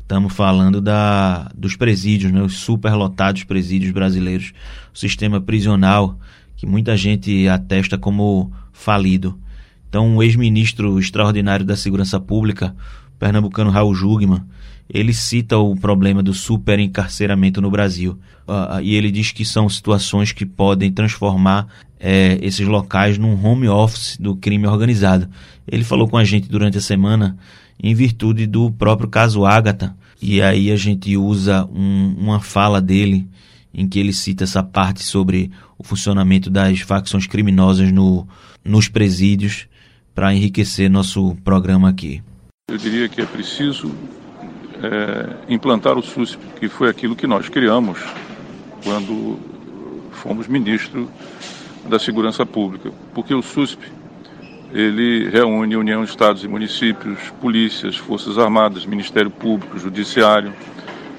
Estamos 0.00 0.32
falando 0.32 0.80
da, 0.80 1.50
dos 1.54 1.76
presídios, 1.76 2.32
né, 2.32 2.40
os 2.40 2.56
superlotados 2.56 3.44
presídios 3.44 3.92
brasileiros, 3.92 4.54
o 4.94 4.98
sistema 4.98 5.42
prisional, 5.42 6.18
que 6.56 6.64
muita 6.64 6.96
gente 6.96 7.46
atesta 7.48 7.98
como 7.98 8.50
falido. 8.72 9.38
Então, 9.86 10.16
o 10.16 10.22
ex-ministro 10.22 10.98
extraordinário 10.98 11.66
da 11.66 11.76
Segurança 11.76 12.18
Pública, 12.18 12.74
pernambucano 13.20 13.70
Raul 13.70 13.94
Jugman, 13.94 14.42
ele 14.92 15.12
cita 15.12 15.56
o 15.56 15.76
problema 15.76 16.20
do 16.20 16.34
superencarceramento 16.34 17.60
no 17.60 17.70
Brasil. 17.70 18.18
Uh, 18.48 18.80
e 18.82 18.96
ele 18.96 19.12
diz 19.12 19.30
que 19.30 19.44
são 19.44 19.68
situações 19.68 20.32
que 20.32 20.44
podem 20.44 20.90
transformar 20.90 21.68
é, 22.00 22.38
esses 22.42 22.66
locais 22.66 23.16
num 23.16 23.40
home 23.44 23.68
office 23.68 24.16
do 24.18 24.34
crime 24.34 24.66
organizado. 24.66 25.28
Ele 25.68 25.84
falou 25.84 26.08
com 26.08 26.16
a 26.16 26.24
gente 26.24 26.48
durante 26.48 26.78
a 26.78 26.80
semana 26.80 27.36
em 27.80 27.94
virtude 27.94 28.46
do 28.46 28.72
próprio 28.72 29.08
caso 29.08 29.44
Ágata. 29.44 29.94
E 30.20 30.42
aí 30.42 30.72
a 30.72 30.76
gente 30.76 31.16
usa 31.16 31.64
um, 31.66 32.16
uma 32.18 32.40
fala 32.40 32.80
dele 32.80 33.28
em 33.72 33.86
que 33.86 34.00
ele 34.00 34.12
cita 34.12 34.42
essa 34.42 34.62
parte 34.62 35.04
sobre 35.04 35.50
o 35.78 35.84
funcionamento 35.84 36.50
das 36.50 36.80
facções 36.80 37.26
criminosas 37.26 37.92
no, 37.92 38.26
nos 38.64 38.88
presídios 38.88 39.68
para 40.14 40.34
enriquecer 40.34 40.90
nosso 40.90 41.36
programa 41.44 41.88
aqui. 41.88 42.20
Eu 42.70 42.76
diria 42.76 43.08
que 43.08 43.20
é 43.20 43.26
preciso 43.26 43.92
é, 44.80 45.52
implantar 45.52 45.98
o 45.98 46.02
SUSP, 46.02 46.38
que 46.60 46.68
foi 46.68 46.88
aquilo 46.88 47.16
que 47.16 47.26
nós 47.26 47.48
criamos 47.48 47.98
quando 48.84 49.40
fomos 50.12 50.46
ministro 50.46 51.10
da 51.88 51.98
Segurança 51.98 52.46
Pública, 52.46 52.92
porque 53.12 53.34
o 53.34 53.42
SUSP 53.42 53.90
ele 54.72 55.28
reúne 55.28 55.74
União 55.74 56.04
Estados 56.04 56.44
e 56.44 56.48
Municípios, 56.48 57.18
polícias, 57.40 57.96
Forças 57.96 58.38
Armadas, 58.38 58.86
Ministério 58.86 59.32
Público, 59.32 59.76
Judiciário, 59.76 60.52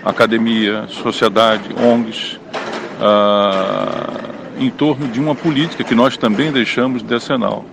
academia, 0.06 0.88
sociedade, 0.88 1.64
ONGs, 1.78 2.40
ah, 3.02 4.08
em 4.58 4.70
torno 4.70 5.06
de 5.10 5.20
uma 5.20 5.36
política 5.36 5.84
que 5.84 5.94
nós 5.94 6.16
também 6.16 6.50
deixamos 6.50 7.04
decenal. 7.04 7.66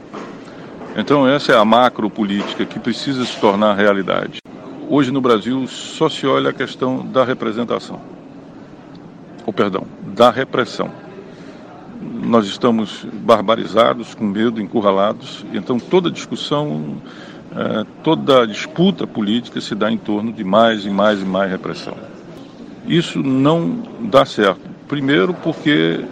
Então 0.98 1.28
essa 1.28 1.52
é 1.52 1.56
a 1.56 1.64
macro 1.64 2.10
política 2.10 2.66
que 2.66 2.80
precisa 2.80 3.24
se 3.24 3.38
tornar 3.38 3.74
realidade. 3.74 4.42
Hoje 4.90 5.12
no 5.12 5.20
Brasil 5.20 5.64
só 5.68 6.08
se 6.08 6.26
olha 6.26 6.50
a 6.50 6.52
questão 6.52 7.06
da 7.06 7.24
representação, 7.24 8.00
ou 9.46 9.52
perdão, 9.52 9.84
da 10.02 10.28
repressão. 10.28 10.90
Nós 12.02 12.48
estamos 12.48 13.06
barbarizados, 13.12 14.12
com 14.12 14.24
medo, 14.24 14.60
encurralados, 14.60 15.46
então 15.54 15.78
toda 15.78 16.10
discussão, 16.10 17.00
é, 17.54 17.86
toda 18.02 18.44
disputa 18.44 19.06
política 19.06 19.60
se 19.60 19.76
dá 19.76 19.92
em 19.92 19.98
torno 19.98 20.32
de 20.32 20.42
mais 20.42 20.84
e 20.84 20.90
mais 20.90 21.22
e 21.22 21.24
mais 21.24 21.48
repressão. 21.48 21.94
Isso 22.88 23.22
não 23.22 23.84
dá 24.00 24.24
certo. 24.24 24.68
Primeiro 24.88 25.32
porque 25.32 26.04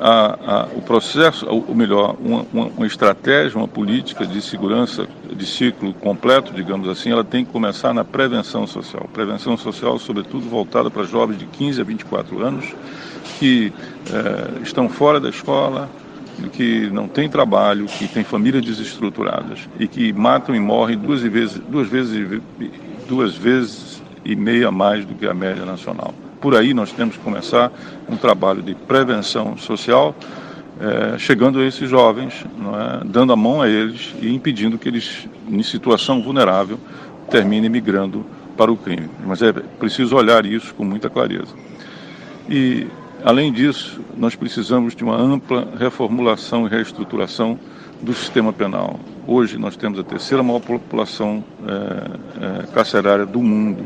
a, 0.00 0.62
a, 0.62 0.66
o 0.74 0.80
processo, 0.80 1.46
ou 1.46 1.74
melhor, 1.74 2.16
uma, 2.18 2.46
uma, 2.52 2.86
estratégia, 2.86 3.58
uma 3.58 3.68
política 3.68 4.26
de 4.26 4.40
segurança 4.40 5.06
de 5.30 5.44
ciclo 5.44 5.92
completo, 5.92 6.54
digamos 6.54 6.88
assim, 6.88 7.10
ela 7.10 7.22
tem 7.22 7.44
que 7.44 7.52
começar 7.52 7.92
na 7.92 8.02
prevenção 8.02 8.66
social. 8.66 9.06
Prevenção 9.12 9.58
social, 9.58 9.98
sobretudo, 9.98 10.48
voltada 10.48 10.90
para 10.90 11.04
jovens 11.04 11.38
de 11.38 11.44
15 11.44 11.82
a 11.82 11.84
24 11.84 12.42
anos 12.42 12.74
que 13.38 13.72
é, 14.10 14.62
estão 14.62 14.88
fora 14.88 15.20
da 15.20 15.28
escola, 15.28 15.88
que 16.52 16.88
não 16.90 17.06
têm 17.06 17.28
trabalho, 17.28 17.84
que 17.84 18.08
têm 18.08 18.24
famílias 18.24 18.64
desestruturadas 18.64 19.68
e 19.78 19.86
que 19.86 20.12
matam 20.14 20.54
e 20.54 20.60
morrem 20.60 20.96
duas 20.96 21.20
vezes, 21.20 21.60
duas 21.68 21.88
vezes, 21.88 22.40
duas 23.06 23.34
vezes 23.36 24.02
e 24.24 24.34
meia 24.34 24.70
mais 24.70 25.04
do 25.04 25.14
que 25.14 25.26
a 25.26 25.34
média 25.34 25.66
nacional. 25.66 26.14
Por 26.40 26.56
aí 26.56 26.72
nós 26.72 26.90
temos 26.92 27.16
que 27.16 27.22
começar 27.22 27.70
um 28.08 28.16
trabalho 28.16 28.62
de 28.62 28.74
prevenção 28.74 29.56
social, 29.56 30.14
é, 30.80 31.18
chegando 31.18 31.58
a 31.60 31.66
esses 31.66 31.88
jovens, 31.88 32.44
é, 32.44 33.04
dando 33.04 33.32
a 33.32 33.36
mão 33.36 33.60
a 33.60 33.68
eles 33.68 34.14
e 34.22 34.34
impedindo 34.34 34.78
que 34.78 34.88
eles, 34.88 35.28
em 35.48 35.62
situação 35.62 36.22
vulnerável, 36.22 36.78
terminem 37.28 37.68
migrando 37.68 38.24
para 38.56 38.72
o 38.72 38.76
crime. 38.76 39.08
Mas 39.24 39.42
é 39.42 39.52
preciso 39.52 40.16
olhar 40.16 40.44
isso 40.46 40.74
com 40.74 40.84
muita 40.84 41.10
clareza. 41.10 41.54
E, 42.48 42.86
além 43.24 43.52
disso, 43.52 44.00
nós 44.16 44.34
precisamos 44.34 44.96
de 44.96 45.04
uma 45.04 45.16
ampla 45.16 45.68
reformulação 45.78 46.66
e 46.66 46.70
reestruturação 46.70 47.58
do 48.00 48.14
sistema 48.14 48.52
penal. 48.52 48.98
Hoje 49.26 49.58
nós 49.58 49.76
temos 49.76 49.98
a 49.98 50.02
terceira 50.02 50.42
maior 50.42 50.60
população 50.60 51.44
é, 51.66 52.62
é, 52.62 52.66
carcerária 52.72 53.26
do 53.26 53.40
mundo. 53.40 53.84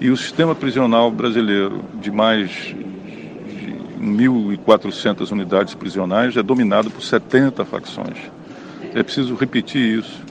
E 0.00 0.08
o 0.08 0.16
sistema 0.16 0.54
prisional 0.54 1.10
brasileiro, 1.10 1.84
de 2.00 2.10
mais 2.10 2.50
de 2.50 3.74
1.400 4.00 5.30
unidades 5.30 5.74
prisionais, 5.74 6.34
é 6.38 6.42
dominado 6.42 6.90
por 6.90 7.02
70 7.02 7.64
facções. 7.66 8.16
É 8.94 9.02
preciso 9.02 9.34
repetir 9.34 9.98
isso. 9.98 10.22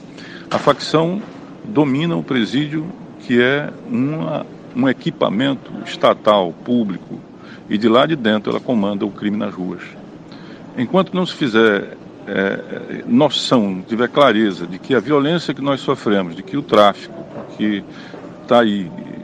A 0.50 0.58
facção 0.58 1.22
domina 1.64 2.16
o 2.16 2.22
presídio, 2.22 2.84
que 3.20 3.40
é 3.40 3.70
uma, 3.88 4.44
um 4.74 4.88
equipamento 4.88 5.70
estatal, 5.86 6.52
público, 6.64 7.20
e 7.68 7.78
de 7.78 7.88
lá 7.88 8.06
de 8.06 8.16
dentro 8.16 8.50
ela 8.50 8.60
comanda 8.60 9.06
o 9.06 9.10
crime 9.10 9.36
nas 9.36 9.54
ruas. 9.54 9.82
Enquanto 10.76 11.14
não 11.14 11.24
se 11.24 11.36
fizer 11.36 11.96
é, 12.26 13.04
noção, 13.06 13.84
tiver 13.86 14.08
clareza 14.08 14.66
de 14.66 14.80
que 14.80 14.96
a 14.96 15.00
violência 15.00 15.54
que 15.54 15.62
nós 15.62 15.80
sofremos, 15.80 16.34
de 16.34 16.42
que 16.42 16.56
o 16.56 16.62
tráfico, 16.62 17.24
que 17.56 17.84
está 18.42 18.60
aí 18.62 18.90
é, 18.90 19.19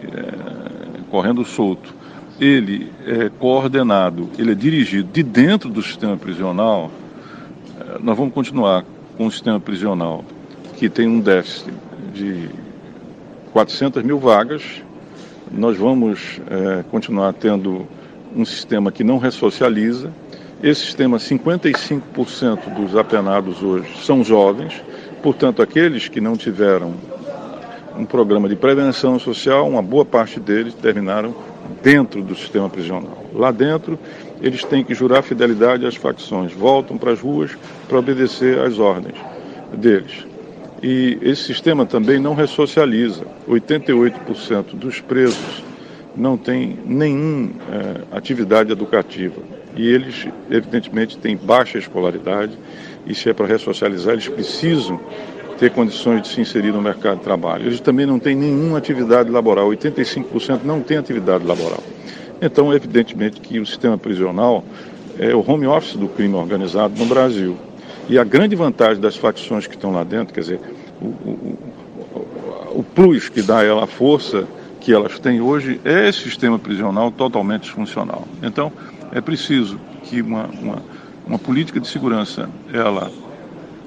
correndo 1.11 1.45
solto, 1.45 1.95
ele 2.41 2.93
é 3.07 3.31
coordenado, 3.39 4.29
ele 4.39 4.53
é 4.53 4.55
dirigido 4.55 5.09
de 5.11 5.23
dentro 5.23 5.71
do 5.71 5.83
sistema 5.83 6.17
prisional, 6.17 6.91
é, 7.81 7.99
nós 8.01 8.17
vamos 8.17 8.35
continuar 8.35 8.85
com 9.17 9.27
um 9.27 9.31
sistema 9.31 9.59
prisional 9.59 10.25
que 10.77 10.89
tem 10.91 11.09
um 11.09 11.21
déficit 11.21 11.73
de 12.13 12.51
400 13.53 14.03
mil 14.03 14.19
vagas, 14.19 14.63
nós 15.51 15.79
vamos 15.79 16.41
é, 16.51 16.85
continuar 16.91 17.33
tendo 17.33 17.87
um 18.35 18.45
sistema 18.45 18.93
que 18.93 19.03
não 19.03 19.17
ressocializa. 19.17 20.13
Esse 20.63 20.83
sistema, 20.83 21.19
55% 21.19 22.75
dos 22.75 22.97
apenados 22.97 23.63
hoje 23.63 23.89
são 24.05 24.23
jovens, 24.23 24.83
portanto, 25.23 25.63
aqueles 25.63 26.09
que 26.09 26.21
não 26.21 26.37
tiveram 26.37 26.95
um 27.99 28.05
programa 28.05 28.49
de 28.49 28.57
prevenção 28.57 29.19
social, 29.19 29.69
uma 29.69 29.83
boa 29.83 30.05
parte 30.05 30.39
deles 30.39 30.75
terminaram 30.75 31.35
dentro 31.83 32.23
do 32.23 32.35
sistema 32.35 32.69
prisional. 32.69 33.25
Lá 33.33 33.51
dentro, 33.51 33.99
eles 34.41 34.65
têm 34.65 34.85
que 34.85 34.95
jurar 34.95 35.23
fidelidade 35.23 35.87
às 35.87 35.97
facções, 35.97 36.53
voltam 36.53 36.99
para 36.99 37.13
as 37.13 37.21
ruas 37.21 37.57
para 37.89 37.99
obedecer 37.99 38.59
às 38.59 38.79
ordens 38.79 39.17
deles. 39.73 40.27
E 40.83 41.19
esse 41.23 41.45
sistema 41.45 41.87
também 41.87 42.19
não 42.19 42.35
ressocializa. 42.35 43.25
88% 43.49 44.75
dos 44.75 45.01
presos 45.01 45.65
não 46.15 46.37
têm 46.37 46.79
nenhuma 46.85 47.51
é, 47.71 48.17
atividade 48.17 48.73
educativa. 48.73 49.41
E 49.75 49.87
eles, 49.89 50.27
evidentemente, 50.51 51.19
têm 51.19 51.37
baixa 51.37 51.79
escolaridade, 51.79 52.53
e 53.07 53.15
se 53.15 53.29
é 53.29 53.33
para 53.33 53.47
ressocializar, 53.47 54.15
eles 54.15 54.29
precisam 54.29 54.99
ter 55.59 55.71
condições 55.71 56.23
de 56.23 56.29
se 56.29 56.41
inserir 56.41 56.73
no 56.73 56.83
mercado 56.83 57.19
de 57.19 57.25
trabalho. 57.25 57.67
Eles 57.67 57.81
também 57.81 58.07
não 58.07 58.19
têm 58.19 58.35
nenhuma 58.35 58.79
atividade 58.79 59.31
laboral, 59.31 59.69
85% 59.71 60.61
não 60.65 60.81
tem 60.81 60.97
atividade 60.99 61.45
laboral. 61.45 61.83
Então, 62.41 62.73
evidentemente 62.73 63.41
que 63.41 63.59
o 63.59 63.67
sistema 63.67 63.97
prisional 63.97 64.65
é 65.19 65.35
o 65.35 65.45
home 65.47 65.67
office 65.67 65.97
do 65.97 66.09
crime 66.09 66.35
organizado 66.35 66.95
no 66.99 67.07
Brasil. 67.07 67.57
E 68.09 68.19
a 68.19 68.25
grande 68.25 68.55
vantagem 68.55 69.01
das 69.01 69.17
facções 69.17 69.67
que 69.67 69.75
estão 69.75 69.93
lá 69.93 70.05
dentro, 70.05 70.33
quer 70.33 70.41
dizer, 70.41 70.61
o, 71.01 71.07
o, 71.07 71.59
o, 72.77 72.85
plus 72.95 73.29
que 73.29 73.43
dá 73.43 73.65
ela 73.65 73.85
a 73.85 73.87
força 73.87 74.47
que 74.81 74.93
elas 74.93 75.19
têm 75.19 75.41
hoje 75.41 75.81
é 75.85 76.09
esse 76.09 76.21
sistema 76.21 76.59
prisional 76.59 77.11
totalmente 77.11 77.63
disfuncional. 77.63 78.29
Então, 78.43 78.71
é 79.11 79.21
preciso 79.21 79.81
que 80.05 80.21
uma, 80.21 80.45
uma, 80.61 80.83
uma 81.27 81.39
política 81.39 81.81
de 81.81 81.89
segurança 81.89 82.49
ela 82.73 83.11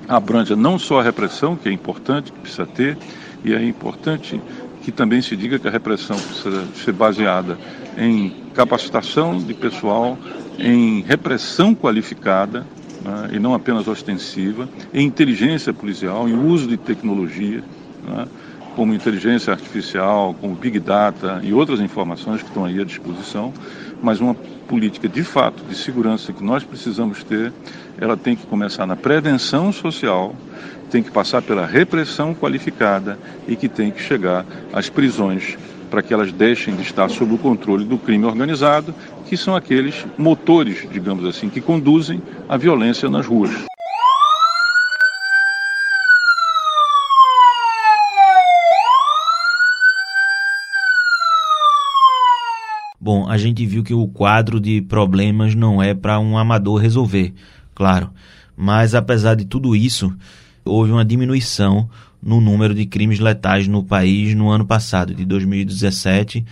abranja 0.09 0.55
não 0.55 0.79
só 0.79 0.99
a 0.99 1.03
repressão, 1.03 1.55
que 1.55 1.69
é 1.69 1.71
importante, 1.71 2.31
que 2.31 2.39
precisa 2.39 2.65
ter, 2.65 2.97
e 3.45 3.53
é 3.53 3.63
importante 3.63 4.41
que 4.83 4.91
também 4.91 5.21
se 5.21 5.35
diga 5.35 5.59
que 5.59 5.67
a 5.67 5.71
repressão 5.71 6.17
precisa 6.17 6.65
ser 6.73 6.93
baseada 6.93 7.57
em 7.97 8.33
capacitação 8.55 9.39
de 9.39 9.53
pessoal, 9.53 10.17
em 10.57 11.01
repressão 11.01 11.75
qualificada, 11.75 12.65
né, 13.03 13.29
e 13.33 13.39
não 13.39 13.53
apenas 13.53 13.87
ostensiva, 13.87 14.67
em 14.93 15.05
inteligência 15.05 15.71
policial, 15.73 16.27
em 16.27 16.35
uso 16.35 16.67
de 16.67 16.77
tecnologia, 16.77 17.63
né, 18.03 18.25
como 18.75 18.93
inteligência 18.93 19.51
artificial, 19.51 20.33
como 20.39 20.55
Big 20.55 20.79
Data 20.79 21.39
e 21.43 21.53
outras 21.53 21.79
informações 21.81 22.41
que 22.41 22.47
estão 22.47 22.65
aí 22.65 22.79
à 22.79 22.85
disposição, 22.85 23.53
mas 24.01 24.19
uma 24.19 24.35
política 24.67 25.07
de 25.07 25.23
fato 25.23 25.63
de 25.63 25.75
segurança 25.75 26.31
que 26.31 26.43
nós 26.43 26.63
precisamos 26.63 27.23
ter, 27.23 27.51
ela 27.97 28.15
tem 28.15 28.35
que 28.35 28.45
começar 28.45 28.85
na 28.85 28.95
prevenção 28.95 29.71
social, 29.71 30.35
tem 30.89 31.03
que 31.03 31.11
passar 31.11 31.41
pela 31.41 31.65
repressão 31.65 32.33
qualificada 32.33 33.17
e 33.47 33.55
que 33.55 33.67
tem 33.67 33.91
que 33.91 34.01
chegar 34.01 34.45
às 34.73 34.89
prisões 34.89 35.57
para 35.89 36.01
que 36.01 36.13
elas 36.13 36.31
deixem 36.31 36.75
de 36.75 36.83
estar 36.83 37.09
sob 37.09 37.33
o 37.33 37.37
controle 37.37 37.83
do 37.83 37.97
crime 37.97 38.25
organizado, 38.25 38.93
que 39.27 39.35
são 39.35 39.55
aqueles 39.55 40.05
motores, 40.17 40.87
digamos 40.91 41.25
assim, 41.25 41.49
que 41.49 41.61
conduzem 41.61 42.21
a 42.47 42.57
violência 42.57 43.09
nas 43.09 43.25
ruas. 43.25 43.68
Bom, 53.09 53.27
a 53.27 53.39
gente 53.39 53.65
viu 53.65 53.83
que 53.83 53.91
o 53.91 54.07
quadro 54.07 54.59
de 54.59 54.83
problemas 54.83 55.55
não 55.55 55.81
é 55.81 55.95
para 55.95 56.19
um 56.19 56.37
amador 56.37 56.79
resolver, 56.79 57.33
claro. 57.73 58.11
Mas 58.55 58.93
apesar 58.93 59.33
de 59.33 59.45
tudo 59.45 59.75
isso, 59.75 60.15
houve 60.63 60.91
uma 60.91 61.03
diminuição 61.03 61.89
no 62.21 62.39
número 62.39 62.71
de 62.71 62.85
crimes 62.85 63.17
letais 63.17 63.67
no 63.67 63.83
país 63.83 64.35
no 64.35 64.51
ano 64.51 64.63
passado, 64.63 65.15
de 65.15 65.25
2017 65.25 66.45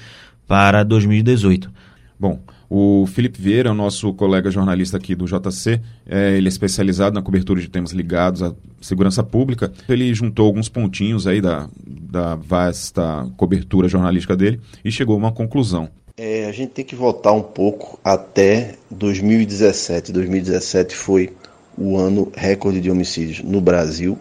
para 0.47 0.81
2018. 0.81 1.71
Bom, 2.19 2.39
o 2.67 3.05
Felipe 3.05 3.39
Vieira, 3.39 3.71
nosso 3.71 4.11
colega 4.15 4.49
jornalista 4.49 4.97
aqui 4.97 5.13
do 5.13 5.25
JC, 5.25 5.79
é, 6.07 6.37
ele 6.37 6.47
é 6.47 6.49
especializado 6.49 7.13
na 7.13 7.21
cobertura 7.21 7.61
de 7.61 7.67
temas 7.67 7.91
ligados 7.91 8.41
à 8.41 8.51
segurança 8.81 9.21
pública. 9.21 9.71
Ele 9.87 10.11
juntou 10.11 10.47
alguns 10.47 10.69
pontinhos 10.69 11.27
aí 11.27 11.39
da, 11.39 11.69
da 11.85 12.33
vasta 12.33 13.29
cobertura 13.37 13.87
jornalística 13.87 14.35
dele 14.35 14.59
e 14.83 14.91
chegou 14.91 15.13
a 15.13 15.19
uma 15.19 15.31
conclusão. 15.31 15.87
É, 16.19 16.45
a 16.45 16.51
gente 16.51 16.71
tem 16.71 16.83
que 16.83 16.95
voltar 16.95 17.31
um 17.31 17.43
pouco 17.43 17.99
até 18.03 18.73
2017. 18.89 20.11
2017 20.11 20.95
foi 20.95 21.31
o 21.77 21.95
ano 21.95 22.31
recorde 22.35 22.81
de 22.81 22.89
homicídios 22.89 23.43
no 23.43 23.61
Brasil. 23.61 24.17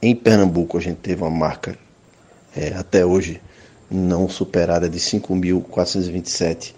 Em 0.00 0.16
Pernambuco, 0.16 0.78
a 0.78 0.80
gente 0.80 0.96
teve 0.96 1.20
uma 1.20 1.30
marca 1.30 1.76
é, 2.56 2.68
até 2.68 3.04
hoje 3.04 3.38
não 3.90 4.30
superada 4.30 4.88
de 4.88 4.98
5.427 4.98 6.72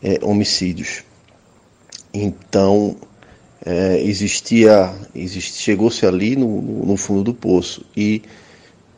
é, 0.00 0.20
homicídios. 0.22 1.02
Então, 2.14 2.94
é, 3.66 4.00
existia, 4.00 4.94
exist, 5.12 5.60
chegou-se 5.60 6.06
ali 6.06 6.36
no, 6.36 6.62
no, 6.86 6.96
fundo 6.96 7.24
do 7.24 7.34
poço. 7.34 7.84
E 7.96 8.22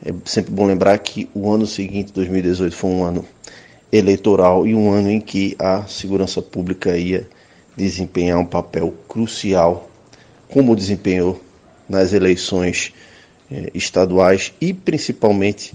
é 0.05 0.13
sempre 0.27 0.53
bom 0.53 0.67
lembrar 0.67 0.99
que 0.99 1.27
o 1.35 1.51
ano 1.51 1.67
seguinte, 1.67 2.13
2018, 2.13 2.77
foi 2.77 2.91
um 2.91 3.03
ano 3.03 3.25
eleitoral 3.93 4.67
e 4.67 4.75
um 4.75 4.91
ano 4.91 5.11
em 5.11 5.21
que 5.21 5.57
a 5.59 5.85
segurança 5.87 6.41
pública 6.41 6.97
ia 6.97 7.29
desempenhar 7.77 8.39
um 8.39 8.47
papel 8.47 8.95
crucial, 9.09 9.89
como 10.49 10.77
desempenhou 10.77 11.41
nas 11.89 12.13
eleições 12.13 12.93
eh, 13.51 13.71
estaduais 13.75 14.53
e 14.61 14.73
principalmente 14.73 15.75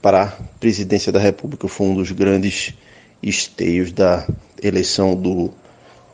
para 0.00 0.22
a 0.22 0.26
presidência 0.60 1.10
da 1.10 1.18
República. 1.18 1.66
Foi 1.66 1.86
um 1.86 1.94
dos 1.94 2.12
grandes 2.12 2.74
esteios 3.22 3.92
da 3.92 4.26
eleição 4.62 5.14
do, 5.14 5.52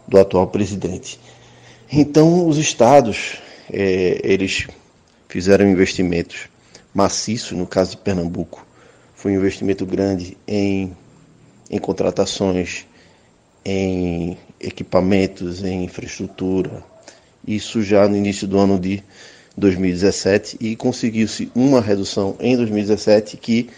do 0.09 0.19
atual 0.19 0.47
presidente. 0.47 1.19
Então, 1.91 2.49
os 2.49 2.57
estados, 2.59 3.39
é, 3.71 4.21
eles 4.25 4.67
fizeram 5.29 5.69
investimentos 5.69 6.49
maciços, 6.95 7.53
no 7.53 7.67
caso 7.67 7.93
de 7.93 7.97
Pernambuco, 7.99 8.67
foi 9.15 9.33
um 9.33 9.37
investimento 9.37 9.85
grande 9.85 10.37
em, 10.47 10.93
em 11.75 11.79
contratações, 11.81 12.87
em 13.65 14.39
equipamentos, 14.61 15.65
em 15.65 15.83
infraestrutura, 15.83 16.85
isso 17.45 17.83
já 17.83 18.07
no 18.07 18.17
início 18.17 18.47
do 18.47 18.57
ano 18.61 18.79
de 18.79 19.03
2017 19.57 20.57
e 20.61 20.77
conseguiu-se 20.77 21.51
uma 21.53 21.81
redução 21.81 22.37
em 22.39 22.57
2017 22.57 23.37
que 23.39 23.71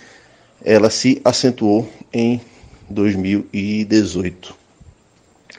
ela 0.62 0.90
se 0.90 1.22
acentuou 1.24 1.90
em 2.12 2.38
2018. 2.90 4.54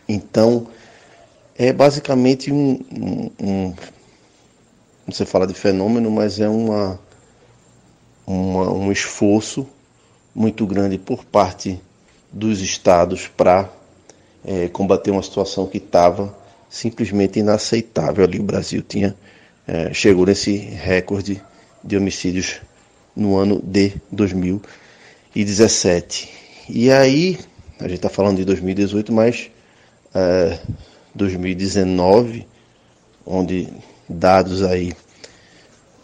Então, 0.08 0.67
é 1.58 1.73
basicamente 1.73 2.52
um, 2.52 2.80
um, 2.91 3.32
um 3.41 3.73
não 5.08 5.26
fala 5.26 5.47
de 5.47 5.56
fenômeno, 5.56 6.12
mas 6.12 6.39
é 6.39 6.47
uma, 6.47 7.00
uma, 8.28 8.71
um 8.71 8.91
esforço 8.91 9.67
muito 10.36 10.67
grande 10.67 11.00
por 11.00 11.26
parte 11.26 11.82
dos 12.31 12.61
estados 12.61 13.27
para 13.27 13.69
é, 14.45 14.67
combater 14.67 15.11
uma 15.11 15.23
situação 15.23 15.67
que 15.67 15.77
estava 15.77 16.35
simplesmente 16.69 17.39
inaceitável 17.39 18.23
ali. 18.23 18.39
O 18.39 18.43
Brasil 18.43 18.81
tinha 18.81 19.15
é, 19.67 19.93
chegou 19.93 20.25
nesse 20.25 20.55
recorde 20.55 21.43
de 21.83 21.97
homicídios 21.97 22.61
no 23.15 23.35
ano 23.35 23.61
de 23.61 23.93
2017. 24.11 26.31
E 26.69 26.89
aí, 26.89 27.37
a 27.79 27.83
gente 27.83 27.97
está 27.97 28.09
falando 28.09 28.37
de 28.37 28.45
2018, 28.45 29.11
mas 29.11 29.51
é, 30.15 30.57
2019, 31.13 32.47
onde 33.25 33.67
dados 34.07 34.63
aí 34.63 34.93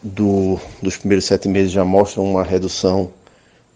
do, 0.02 0.60
dos 0.82 0.98
primeiros 0.98 1.24
sete 1.26 1.48
meses 1.48 1.72
já 1.72 1.86
mostram 1.86 2.26
uma 2.26 2.44
redução 2.44 3.14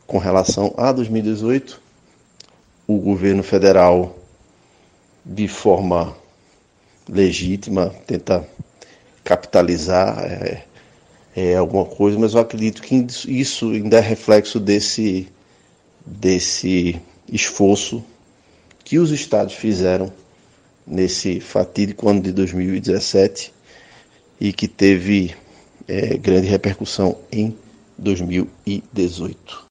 com 0.05 0.17
relação 0.17 0.73
a 0.75 0.91
2018. 0.91 1.86
O 2.87 2.97
governo 2.97 3.43
federal, 3.43 4.17
de 5.25 5.47
forma 5.47 6.15
legítima, 7.07 7.93
tenta 8.07 8.47
capitalizar 9.23 10.23
é, 10.23 10.63
é, 11.35 11.55
alguma 11.55 11.85
coisa, 11.85 12.17
mas 12.17 12.33
eu 12.33 12.39
acredito 12.39 12.81
que 12.81 13.05
isso 13.27 13.71
ainda 13.71 13.97
é 13.97 13.99
reflexo 13.99 14.59
desse, 14.59 15.27
desse 16.05 16.99
esforço 17.31 18.03
que 18.83 18.97
os 18.97 19.11
estados 19.11 19.53
fizeram 19.53 20.11
nesse 20.87 21.41
fatídico 21.41 22.07
ano 22.07 22.21
de 22.21 22.31
2017 22.31 23.53
e 24.39 24.53
que 24.53 24.67
teve 24.67 25.35
é, 25.87 26.17
grande 26.17 26.47
repercussão 26.47 27.17
em 27.29 27.53
2018. 27.97 29.66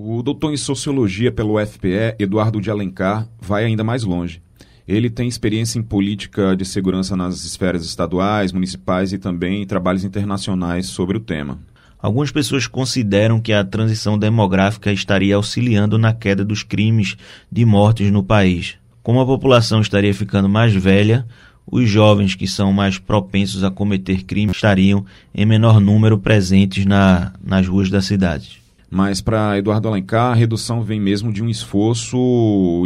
O 0.00 0.22
doutor 0.22 0.52
em 0.52 0.56
Sociologia 0.56 1.32
pelo 1.32 1.60
UFPE, 1.60 2.14
Eduardo 2.20 2.60
de 2.60 2.70
Alencar, 2.70 3.26
vai 3.40 3.64
ainda 3.64 3.82
mais 3.82 4.04
longe. 4.04 4.40
Ele 4.86 5.10
tem 5.10 5.26
experiência 5.26 5.76
em 5.76 5.82
política 5.82 6.54
de 6.54 6.64
segurança 6.64 7.16
nas 7.16 7.44
esferas 7.44 7.84
estaduais, 7.84 8.52
municipais 8.52 9.12
e 9.12 9.18
também 9.18 9.60
em 9.60 9.66
trabalhos 9.66 10.04
internacionais 10.04 10.86
sobre 10.86 11.16
o 11.16 11.20
tema. 11.20 11.58
Algumas 12.00 12.30
pessoas 12.30 12.68
consideram 12.68 13.40
que 13.40 13.52
a 13.52 13.64
transição 13.64 14.16
demográfica 14.16 14.92
estaria 14.92 15.34
auxiliando 15.34 15.98
na 15.98 16.12
queda 16.12 16.44
dos 16.44 16.62
crimes 16.62 17.16
de 17.50 17.64
mortes 17.64 18.08
no 18.12 18.22
país. 18.22 18.76
Como 19.02 19.18
a 19.18 19.26
população 19.26 19.80
estaria 19.80 20.14
ficando 20.14 20.48
mais 20.48 20.72
velha, 20.72 21.26
os 21.66 21.90
jovens 21.90 22.36
que 22.36 22.46
são 22.46 22.72
mais 22.72 22.98
propensos 22.98 23.64
a 23.64 23.70
cometer 23.72 24.22
crimes 24.22 24.54
estariam 24.54 25.04
em 25.34 25.44
menor 25.44 25.80
número 25.80 26.16
presentes 26.16 26.86
na, 26.86 27.32
nas 27.44 27.66
ruas 27.66 27.90
da 27.90 28.00
cidade. 28.00 28.67
Mas 28.90 29.20
para 29.20 29.58
Eduardo 29.58 29.88
Alencar, 29.88 30.32
a 30.32 30.34
redução 30.34 30.82
vem 30.82 31.00
mesmo 31.00 31.32
de 31.32 31.42
um 31.42 31.48
esforço 31.48 32.16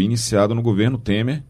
iniciado 0.01 0.55
no 0.55 0.63
governo 0.63 0.99
Temer 0.99 1.45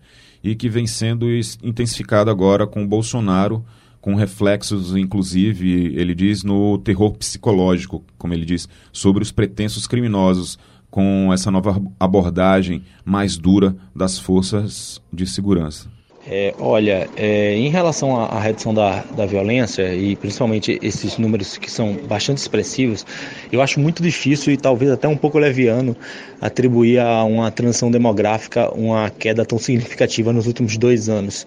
e 0.44 0.54
que 0.54 0.68
vem 0.68 0.86
sendo 0.86 1.26
intensificado 1.62 2.30
agora 2.30 2.66
com 2.66 2.82
o 2.82 2.86
Bolsonaro, 2.86 3.64
com 4.00 4.14
reflexos, 4.14 4.96
inclusive, 4.96 5.94
ele 5.96 6.14
diz, 6.14 6.42
no 6.42 6.76
terror 6.78 7.12
psicológico, 7.16 8.04
como 8.18 8.34
ele 8.34 8.44
diz, 8.44 8.68
sobre 8.92 9.22
os 9.22 9.30
pretensos 9.30 9.86
criminosos, 9.86 10.58
com 10.90 11.32
essa 11.32 11.50
nova 11.50 11.80
abordagem 11.98 12.82
mais 13.04 13.38
dura 13.38 13.74
das 13.94 14.18
forças 14.18 15.00
de 15.10 15.26
segurança. 15.26 15.88
É, 16.24 16.54
olha, 16.60 17.08
é, 17.16 17.56
em 17.56 17.68
relação 17.68 18.16
à, 18.16 18.26
à 18.26 18.38
redução 18.38 18.72
da, 18.72 19.02
da 19.16 19.26
violência 19.26 19.92
e 19.92 20.14
principalmente 20.14 20.78
esses 20.80 21.18
números 21.18 21.58
que 21.58 21.68
são 21.68 21.94
bastante 21.94 22.38
expressivos, 22.38 23.04
eu 23.50 23.60
acho 23.60 23.80
muito 23.80 24.00
difícil 24.02 24.52
e 24.52 24.56
talvez 24.56 24.90
até 24.90 25.08
um 25.08 25.16
pouco 25.16 25.36
leviano 25.38 25.96
atribuir 26.42 26.98
a 26.98 27.22
uma 27.22 27.52
transição 27.52 27.88
demográfica 27.88 28.68
uma 28.74 29.08
queda 29.08 29.44
tão 29.44 29.58
significativa 29.58 30.32
nos 30.32 30.48
últimos 30.48 30.76
dois 30.76 31.08
anos. 31.08 31.46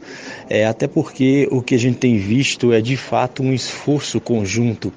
É, 0.49 0.65
até 0.65 0.87
porque 0.87 1.49
o 1.51 1.61
que 1.61 1.75
a 1.75 1.77
gente 1.77 1.97
tem 1.97 2.17
visto 2.17 2.71
é 2.71 2.79
de 2.79 2.95
fato 2.95 3.43
um 3.43 3.53
esforço 3.53 4.21
conjunto 4.21 4.93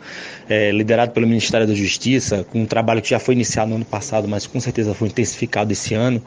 é, 0.48 0.70
liderado 0.70 1.12
pelo 1.12 1.26
Ministério 1.26 1.66
da 1.66 1.74
Justiça, 1.74 2.46
com 2.50 2.62
um 2.62 2.66
trabalho 2.66 3.02
que 3.02 3.10
já 3.10 3.18
foi 3.18 3.34
iniciado 3.34 3.70
no 3.70 3.76
ano 3.76 3.84
passado, 3.84 4.26
mas 4.28 4.46
com 4.46 4.58
certeza 4.60 4.94
foi 4.94 5.08
intensificado 5.08 5.72
esse 5.72 5.94
ano, 5.94 6.22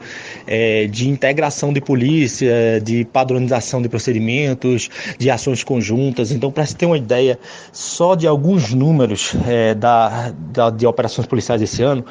é, 0.46 0.86
de 0.86 1.08
integração 1.08 1.72
de 1.72 1.80
polícia, 1.80 2.80
de 2.82 3.04
padronização 3.06 3.80
de 3.80 3.88
procedimentos, 3.88 4.90
de 5.18 5.30
ações 5.30 5.64
conjuntas. 5.64 6.30
Então, 6.30 6.52
para 6.52 6.66
se 6.66 6.76
ter 6.76 6.86
uma 6.86 6.98
ideia 6.98 7.38
só 7.72 8.14
de 8.14 8.26
alguns 8.26 8.72
números 8.72 9.34
é, 9.48 9.74
da, 9.74 10.32
da, 10.52 10.70
de 10.70 10.86
operações 10.86 11.26
policiais 11.26 11.60
esse 11.62 11.82
ano, 11.82 12.04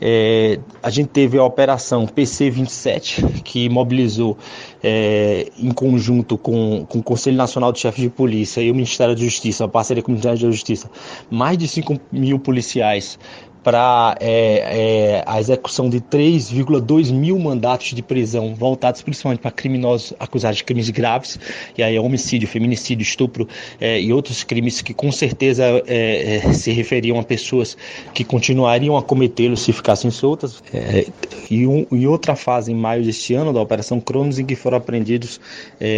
é, 0.00 0.58
a 0.82 0.90
gente 0.90 1.08
teve 1.08 1.38
a 1.38 1.44
operação 1.44 2.06
PC-27, 2.06 3.42
que 3.42 3.68
mobilizou 3.68 4.36
é, 4.82 5.50
em 5.58 5.70
conjunto 5.70 6.36
com, 6.36 6.84
com 6.86 6.98
o 6.98 7.02
Conselho 7.02 7.36
Nacional 7.36 7.72
de 7.72 7.80
Chefes 7.80 8.02
de 8.02 8.10
Polícia 8.10 8.60
e 8.60 8.70
o 8.70 8.74
Ministério 8.74 9.14
da 9.14 9.20
Justiça, 9.20 9.64
a 9.64 9.68
parceria 9.68 10.02
com 10.02 10.08
o 10.08 10.12
Ministério 10.12 10.38
da 10.38 10.50
Justiça, 10.50 10.90
mais 11.30 11.56
de 11.56 11.68
5 11.68 12.00
mil 12.12 12.38
policiais 12.38 13.18
para 13.64 14.14
é, 14.20 15.16
é, 15.16 15.24
a 15.26 15.40
execução 15.40 15.88
de 15.88 15.98
3,2 15.98 17.10
mil 17.10 17.38
mandatos 17.38 17.94
de 17.94 18.02
prisão 18.02 18.54
voltados 18.54 19.00
principalmente 19.00 19.40
para 19.40 19.50
criminosos 19.50 20.12
acusados 20.20 20.58
de 20.58 20.64
crimes 20.64 20.90
graves, 20.90 21.40
e 21.76 21.82
aí 21.82 21.96
é 21.96 22.00
homicídio, 22.00 22.46
feminicídio, 22.46 23.02
estupro 23.02 23.48
é, 23.80 23.98
e 23.98 24.12
outros 24.12 24.44
crimes 24.44 24.82
que 24.82 24.92
com 24.92 25.10
certeza 25.10 25.64
é, 25.86 26.36
é, 26.36 26.52
se 26.52 26.70
referiam 26.72 27.18
a 27.18 27.22
pessoas 27.22 27.74
que 28.12 28.22
continuariam 28.22 28.98
a 28.98 29.02
cometê-los 29.02 29.62
se 29.62 29.72
ficassem 29.72 30.10
soltas. 30.10 30.62
É, 30.72 31.06
e, 31.50 31.66
um, 31.66 31.86
e, 31.90 32.06
outra 32.06 32.36
fase 32.36 32.70
em 32.70 32.74
maio 32.74 33.02
deste 33.02 33.32
ano 33.32 33.52
da 33.52 33.60
Operação 33.60 33.98
Cronos 33.98 34.38
em 34.38 34.44
que 34.44 34.54
foram 34.54 34.76
apreendidos 34.76 35.40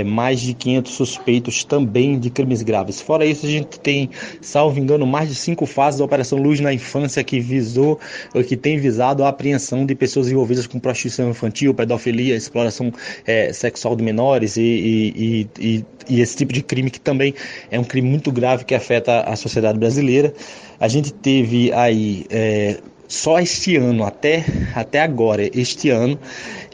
mais 0.06 0.40
de 0.40 0.54
500 0.54 0.92
suspeitos 0.92 1.64
também 1.64 2.18
de 2.18 2.30
crimes 2.30 2.62
graves. 2.62 3.00
Fora 3.00 3.26
isso, 3.26 3.44
a 3.44 3.48
gente 3.48 3.80
tem, 3.80 4.10
salvo 4.40 4.78
engano, 4.78 5.06
mais 5.06 5.28
de 5.28 5.34
cinco 5.34 5.66
fases 5.66 5.98
da 5.98 6.04
Operação 6.04 6.38
Luz 6.38 6.60
na 6.60 6.72
Infância 6.72 7.24
que 7.24 7.40
visou, 7.56 7.98
que 8.46 8.56
tem 8.56 8.78
visado 8.78 9.24
a 9.24 9.28
apreensão 9.28 9.86
de 9.86 9.94
pessoas 9.94 10.30
envolvidas 10.30 10.66
com 10.66 10.78
prostituição 10.78 11.30
infantil, 11.30 11.74
pedofilia, 11.74 12.36
exploração 12.36 12.92
é, 13.26 13.52
sexual 13.52 13.96
de 13.96 14.04
menores 14.04 14.56
e, 14.56 14.62
e, 14.62 15.48
e, 15.58 15.84
e, 16.08 16.20
esse 16.20 16.36
tipo 16.36 16.52
de 16.52 16.62
crime 16.62 16.90
que 16.90 17.00
também 17.00 17.34
é 17.70 17.78
um 17.78 17.84
crime 17.84 18.08
muito 18.08 18.30
grave 18.30 18.64
que 18.64 18.74
afeta 18.74 19.20
a 19.20 19.36
sociedade 19.36 19.78
brasileira. 19.78 20.32
A 20.78 20.88
gente 20.88 21.12
teve 21.12 21.72
aí 21.72 22.26
é, 22.30 22.78
só 23.08 23.38
este 23.38 23.76
ano, 23.76 24.04
até, 24.04 24.44
até 24.74 25.00
agora, 25.00 25.48
este 25.58 25.90
ano, 25.90 26.18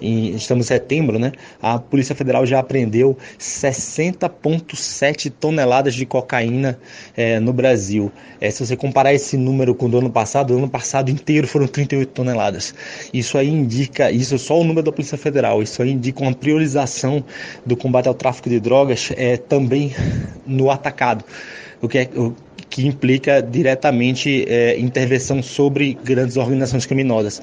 em, 0.00 0.34
estamos 0.34 0.66
em 0.66 0.68
setembro, 0.68 1.18
né? 1.18 1.32
A 1.60 1.78
Polícia 1.78 2.14
Federal 2.14 2.46
já 2.46 2.58
apreendeu 2.58 3.16
60,7 3.38 5.30
toneladas 5.30 5.94
de 5.94 6.06
cocaína 6.06 6.78
é, 7.16 7.38
no 7.38 7.52
Brasil. 7.52 8.10
É, 8.40 8.50
se 8.50 8.64
você 8.66 8.76
comparar 8.76 9.14
esse 9.14 9.36
número 9.36 9.74
com 9.74 9.86
o 9.86 9.88
do 9.88 9.98
ano 9.98 10.10
passado, 10.10 10.54
o 10.54 10.58
ano 10.58 10.68
passado 10.68 11.10
inteiro 11.10 11.46
foram 11.46 11.66
38 11.66 12.10
toneladas. 12.10 12.74
Isso 13.12 13.36
aí 13.38 13.48
indica, 13.48 14.10
isso 14.10 14.38
só 14.38 14.58
o 14.58 14.64
número 14.64 14.84
da 14.86 14.92
Polícia 14.92 15.18
Federal, 15.18 15.62
isso 15.62 15.82
aí 15.82 15.92
indica 15.92 16.22
uma 16.22 16.34
priorização 16.34 17.24
do 17.64 17.76
combate 17.76 18.08
ao 18.08 18.14
tráfico 18.14 18.48
de 18.48 18.58
drogas 18.58 19.12
é, 19.16 19.36
também 19.36 19.94
no 20.46 20.70
atacado. 20.70 21.24
O 21.80 21.88
que 21.88 21.98
é, 21.98 22.08
o, 22.16 22.34
que 22.72 22.86
implica 22.86 23.42
diretamente 23.42 24.46
é, 24.48 24.78
intervenção 24.78 25.42
sobre 25.42 25.92
grandes 26.02 26.38
organizações 26.38 26.86
criminosas. 26.86 27.42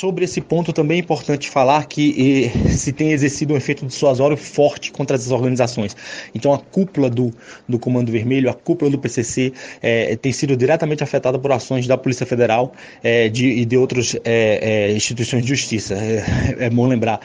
Sobre 0.00 0.24
esse 0.24 0.40
ponto 0.40 0.72
também 0.72 0.96
é 0.96 1.00
importante 1.00 1.50
falar 1.50 1.84
que 1.84 2.50
eh, 2.56 2.68
se 2.70 2.90
tem 2.90 3.12
exercido 3.12 3.52
um 3.52 3.56
efeito 3.58 3.84
dissuasório 3.84 4.34
forte 4.34 4.90
contra 4.90 5.14
essas 5.14 5.30
organizações. 5.30 5.94
Então 6.34 6.54
a 6.54 6.58
cúpula 6.58 7.10
do, 7.10 7.30
do 7.68 7.78
Comando 7.78 8.10
Vermelho, 8.10 8.48
a 8.48 8.54
cúpula 8.54 8.90
do 8.90 8.98
PCC 8.98 9.52
eh, 9.82 10.16
tem 10.16 10.32
sido 10.32 10.56
diretamente 10.56 11.04
afetada 11.04 11.38
por 11.38 11.52
ações 11.52 11.86
da 11.86 11.98
Polícia 11.98 12.24
Federal 12.24 12.72
eh, 13.04 13.28
de, 13.28 13.46
e 13.46 13.64
de 13.66 13.76
outras 13.76 14.16
instituições 14.96 15.42
de 15.42 15.48
justiça. 15.50 15.94
É, 15.94 16.64
é 16.66 16.70
bom 16.70 16.86
lembrar 16.86 17.20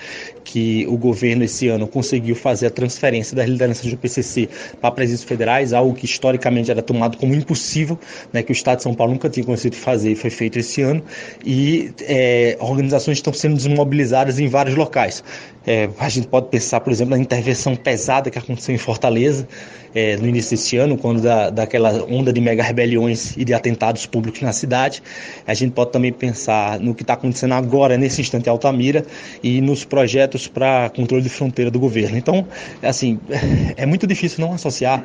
que 0.46 0.86
o 0.88 0.96
governo 0.96 1.44
esse 1.44 1.68
ano 1.68 1.88
conseguiu 1.88 2.36
fazer 2.36 2.68
a 2.68 2.70
transferência 2.70 3.36
das 3.36 3.50
lideranças 3.50 3.90
do 3.90 3.98
PCC 3.98 4.48
para 4.80 4.92
presídios 4.92 5.24
federais, 5.24 5.74
algo 5.74 5.94
que 5.96 6.06
historicamente 6.06 6.70
era 6.70 6.82
tomado 6.82 7.18
como 7.18 7.34
impossível, 7.34 8.00
né, 8.32 8.44
que 8.44 8.52
o 8.52 8.54
Estado 8.54 8.78
de 8.78 8.84
São 8.84 8.94
Paulo 8.94 9.14
nunca 9.14 9.28
tinha 9.28 9.46
conseguido 9.46 9.76
fazer 9.76 10.12
e 10.12 10.16
foi 10.16 10.30
feito 10.30 10.60
esse 10.60 10.82
ano. 10.84 11.04
E 11.44 11.92
é, 12.02 12.56
organizações 12.60 13.18
estão 13.18 13.34
sendo 13.34 13.56
desmobilizadas 13.56 14.40
em 14.40 14.48
vários 14.48 14.76
locais. 14.76 15.24
É, 15.66 15.90
a 15.98 16.10
gente 16.10 16.28
pode 16.28 16.48
pensar, 16.48 16.80
por 16.80 16.92
exemplo, 16.92 17.16
na 17.16 17.22
intervenção 17.22 17.76
pesada 17.76 18.30
que 18.30 18.38
aconteceu 18.38 18.74
em 18.74 18.78
Fortaleza 18.78 19.48
é, 19.96 20.18
no 20.18 20.28
início 20.28 20.52
deste 20.52 20.76
ano, 20.76 20.98
quando 20.98 21.22
da, 21.22 21.50
daquela 21.50 22.04
onda 22.04 22.34
de 22.34 22.42
mega 22.42 22.62
rebeliões 22.62 23.36
e 23.38 23.46
de 23.46 23.54
atentados 23.54 24.06
públicos 24.06 24.42
na 24.42 24.52
cidade. 24.52 25.02
A 25.48 25.54
gente 25.54 25.72
pode 25.72 25.92
também 25.92 26.12
pensar 26.12 26.80
no 26.82 26.94
que 26.94 27.02
está 27.02 27.14
acontecendo 27.14 27.54
agora, 27.54 27.98
nesse 27.98 28.20
instante, 28.20 28.48
em 28.48 28.50
Altamira, 28.50 29.06
e 29.42 29.62
nos 29.62 29.86
projetos 29.86 30.48
para 30.48 30.90
controle 30.90 31.24
de 31.24 31.30
fronteira 31.30 31.72
do 31.72 31.80
governo. 31.80 32.18
Então, 32.18 32.46
assim, 32.84 33.18
é 33.78 33.86
muito 33.86 34.06
difícil 34.06 34.46
não 34.46 34.54
associar 34.54 35.02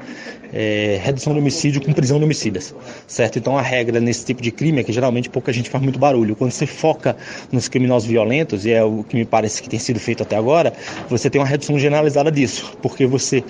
é, 0.53 1.01
redução 1.03 1.33
de 1.33 1.39
homicídio 1.39 1.81
com 1.81 1.93
prisão 1.93 2.19
de 2.19 2.25
homicidas, 2.25 2.75
certo? 3.07 3.39
Então, 3.39 3.57
a 3.57 3.63
regra 3.63 4.01
nesse 4.01 4.25
tipo 4.25 4.43
de 4.43 4.51
crime 4.51 4.81
é 4.81 4.85
que 4.85 4.93
geralmente 4.93 5.31
pouca 5.31 5.53
gente 5.53 5.71
faz 5.71 5.83
muito 5.85 6.01
barulho. 6.01 6.35
Quando 6.35 6.51
você 6.51 6.67
foca 6.67 7.17
nos 7.53 7.69
criminosos 7.69 8.09
violentos, 8.09 8.67
e 8.67 8.73
é 8.73 8.83
o 8.83 9.05
que 9.05 9.15
me 9.15 9.25
parece 9.25 9.63
que 9.63 9.69
tem 9.69 9.79
sido 9.79 10.01
feito 10.01 10.25
até 10.25 10.35
agora, 10.35 10.50
agora, 10.51 10.73
você 11.09 11.31
tem 11.31 11.41
uma 11.41 11.47
redução 11.47 11.79
generalizada 11.79 12.31
disso, 12.31 12.77
porque 12.83 13.07
você 13.07 13.45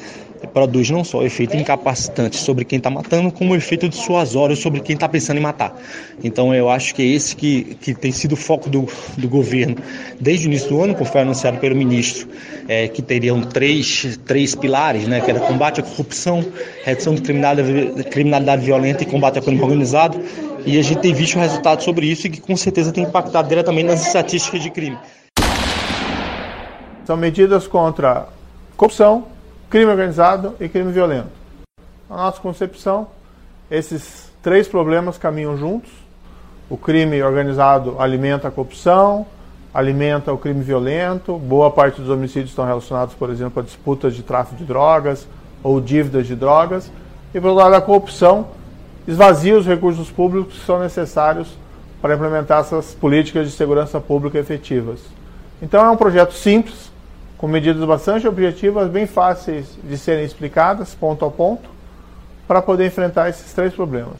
produz 0.52 0.88
não 0.90 1.04
só 1.04 1.18
o 1.18 1.24
efeito 1.24 1.56
incapacitante 1.56 2.36
sobre 2.36 2.64
quem 2.64 2.78
está 2.78 2.90
matando, 2.90 3.30
como 3.30 3.52
o 3.52 3.56
efeito 3.56 3.88
dissuasório 3.88 4.56
sobre 4.56 4.80
quem 4.80 4.94
está 4.94 5.08
pensando 5.08 5.38
em 5.38 5.40
matar. 5.40 5.74
Então 6.22 6.54
eu 6.54 6.70
acho 6.70 6.94
que 6.94 7.02
é 7.02 7.06
esse 7.06 7.36
que, 7.36 7.76
que 7.80 7.94
tem 7.94 8.12
sido 8.12 8.32
o 8.32 8.36
foco 8.36 8.68
do, 8.68 8.86
do 9.16 9.28
governo 9.28 9.76
desde 10.18 10.46
o 10.46 10.48
início 10.48 10.68
do 10.70 10.82
ano, 10.82 10.94
como 10.94 11.10
foi 11.10 11.22
anunciado 11.22 11.58
pelo 11.58 11.76
ministro, 11.76 12.28
é, 12.68 12.88
que 12.88 13.02
teriam 13.02 13.42
três, 13.42 14.18
três 14.26 14.54
pilares, 14.54 15.06
né, 15.06 15.20
que 15.20 15.30
era 15.30 15.40
combate 15.40 15.80
à 15.80 15.82
corrupção, 15.82 16.44
redução 16.84 17.14
de 17.14 17.22
criminalidade, 17.22 18.04
criminalidade 18.04 18.64
violenta 18.64 19.02
e 19.02 19.06
combate 19.06 19.38
ao 19.38 19.42
crime 19.42 19.60
organizado. 19.60 20.20
E 20.64 20.78
a 20.78 20.82
gente 20.82 21.00
tem 21.00 21.14
visto 21.14 21.36
o 21.36 21.40
resultado 21.40 21.82
sobre 21.82 22.06
isso 22.06 22.26
e 22.26 22.30
que 22.30 22.40
com 22.40 22.56
certeza 22.56 22.92
tem 22.92 23.04
impactado 23.04 23.48
diretamente 23.48 23.86
nas 23.86 24.06
estatísticas 24.06 24.62
de 24.62 24.70
crime. 24.70 24.98
São 27.11 27.16
medidas 27.16 27.66
contra 27.66 28.29
corrupção, 28.77 29.25
crime 29.68 29.90
organizado 29.90 30.55
e 30.61 30.68
crime 30.68 30.92
violento. 30.92 31.27
Na 32.09 32.18
nossa 32.18 32.40
concepção, 32.40 33.09
esses 33.68 34.31
três 34.40 34.68
problemas 34.68 35.18
caminham 35.18 35.57
juntos. 35.57 35.90
O 36.70 36.77
crime 36.77 37.20
organizado 37.20 37.96
alimenta 37.99 38.46
a 38.46 38.51
corrupção, 38.53 39.27
alimenta 39.75 40.33
o 40.33 40.38
crime 40.38 40.62
violento. 40.62 41.37
Boa 41.37 41.68
parte 41.73 42.01
dos 42.01 42.09
homicídios 42.09 42.51
estão 42.51 42.64
relacionados, 42.64 43.12
por 43.16 43.29
exemplo, 43.29 43.61
a 43.61 43.64
disputas 43.64 44.14
de 44.14 44.23
tráfico 44.23 44.55
de 44.55 44.64
drogas 44.64 45.27
ou 45.64 45.81
dívidas 45.81 46.29
de 46.29 46.37
drogas. 46.37 46.92
E, 47.35 47.38
outro 47.38 47.55
lado, 47.55 47.75
a 47.75 47.81
corrupção 47.81 48.51
esvazia 49.05 49.59
os 49.59 49.66
recursos 49.66 50.12
públicos 50.12 50.61
que 50.61 50.64
são 50.64 50.79
necessários 50.79 51.59
para 52.01 52.14
implementar 52.14 52.61
essas 52.61 52.94
políticas 52.94 53.51
de 53.51 53.57
segurança 53.57 54.01
pública 54.01 54.38
efetivas. 54.38 55.01
Então, 55.61 55.85
é 55.85 55.90
um 55.90 55.96
projeto 55.96 56.35
simples, 56.35 56.89
com 57.40 57.48
medidas 57.48 57.83
bastante 57.87 58.29
objetivas, 58.29 58.90
bem 58.90 59.07
fáceis 59.07 59.66
de 59.83 59.96
serem 59.96 60.26
explicadas, 60.26 60.94
ponto 60.94 61.24
a 61.24 61.31
ponto, 61.31 61.70
para 62.46 62.61
poder 62.61 62.87
enfrentar 62.87 63.31
esses 63.31 63.50
três 63.55 63.72
problemas. 63.72 64.16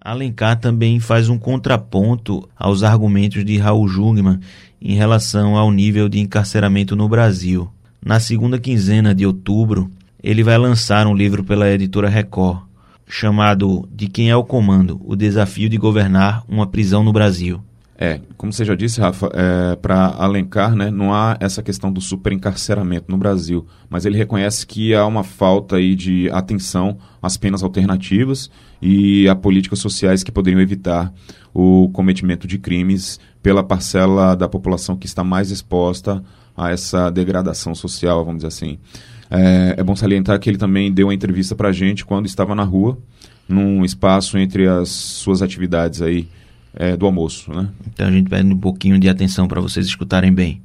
Alencar 0.00 0.58
também 0.58 0.98
faz 1.00 1.28
um 1.28 1.38
contraponto 1.38 2.48
aos 2.56 2.82
argumentos 2.82 3.44
de 3.44 3.58
Raul 3.58 3.86
Jungmann 3.86 4.40
em 4.80 4.94
relação 4.94 5.54
ao 5.54 5.70
nível 5.70 6.08
de 6.08 6.18
encarceramento 6.18 6.96
no 6.96 7.06
Brasil. 7.06 7.70
Na 8.02 8.18
segunda 8.18 8.58
quinzena 8.58 9.14
de 9.14 9.26
outubro, 9.26 9.90
ele 10.22 10.42
vai 10.42 10.56
lançar 10.56 11.06
um 11.06 11.14
livro 11.14 11.44
pela 11.44 11.70
editora 11.70 12.08
Record, 12.08 12.62
chamado 13.06 13.86
De 13.92 14.08
Quem 14.08 14.30
é 14.30 14.36
o 14.36 14.44
Comando? 14.44 14.98
O 15.04 15.14
Desafio 15.14 15.68
de 15.68 15.76
Governar 15.76 16.42
uma 16.48 16.66
Prisão 16.66 17.04
no 17.04 17.12
Brasil. 17.12 17.62
É, 18.04 18.20
como 18.36 18.52
você 18.52 18.66
já 18.66 18.74
disse, 18.74 19.00
Rafa, 19.00 19.30
é, 19.32 19.76
para 19.76 20.08
Alencar, 20.08 20.76
né, 20.76 20.90
não 20.90 21.14
há 21.14 21.38
essa 21.40 21.62
questão 21.62 21.90
do 21.90 22.02
superencarceramento 22.02 23.06
no 23.08 23.16
Brasil, 23.16 23.66
mas 23.88 24.04
ele 24.04 24.18
reconhece 24.18 24.66
que 24.66 24.94
há 24.94 25.06
uma 25.06 25.24
falta 25.24 25.76
aí 25.76 25.94
de 25.94 26.28
atenção 26.30 26.98
às 27.22 27.38
penas 27.38 27.62
alternativas 27.62 28.50
e 28.82 29.26
a 29.26 29.34
políticas 29.34 29.78
sociais 29.78 30.22
que 30.22 30.30
poderiam 30.30 30.60
evitar 30.60 31.10
o 31.54 31.88
cometimento 31.94 32.46
de 32.46 32.58
crimes 32.58 33.18
pela 33.42 33.64
parcela 33.64 34.36
da 34.36 34.50
população 34.50 34.98
que 34.98 35.06
está 35.06 35.24
mais 35.24 35.50
exposta 35.50 36.22
a 36.54 36.70
essa 36.70 37.08
degradação 37.08 37.74
social, 37.74 38.22
vamos 38.22 38.40
dizer 38.42 38.48
assim. 38.48 38.78
É, 39.30 39.76
é 39.78 39.82
bom 39.82 39.96
salientar 39.96 40.38
que 40.38 40.50
ele 40.50 40.58
também 40.58 40.92
deu 40.92 41.06
uma 41.06 41.14
entrevista 41.14 41.54
para 41.54 41.70
a 41.70 41.72
gente 41.72 42.04
quando 42.04 42.26
estava 42.26 42.54
na 42.54 42.64
rua, 42.64 42.98
num 43.48 43.82
espaço 43.82 44.36
entre 44.36 44.68
as 44.68 44.90
suas 44.90 45.40
atividades 45.40 46.02
aí 46.02 46.28
é, 46.76 46.96
do 46.96 47.06
almoço. 47.06 47.52
Né? 47.52 47.68
Então 47.86 48.06
a 48.06 48.10
gente 48.10 48.28
pede 48.28 48.52
um 48.52 48.58
pouquinho 48.58 48.98
de 48.98 49.08
atenção 49.08 49.46
para 49.46 49.60
vocês 49.60 49.86
escutarem 49.86 50.32
bem. 50.32 50.60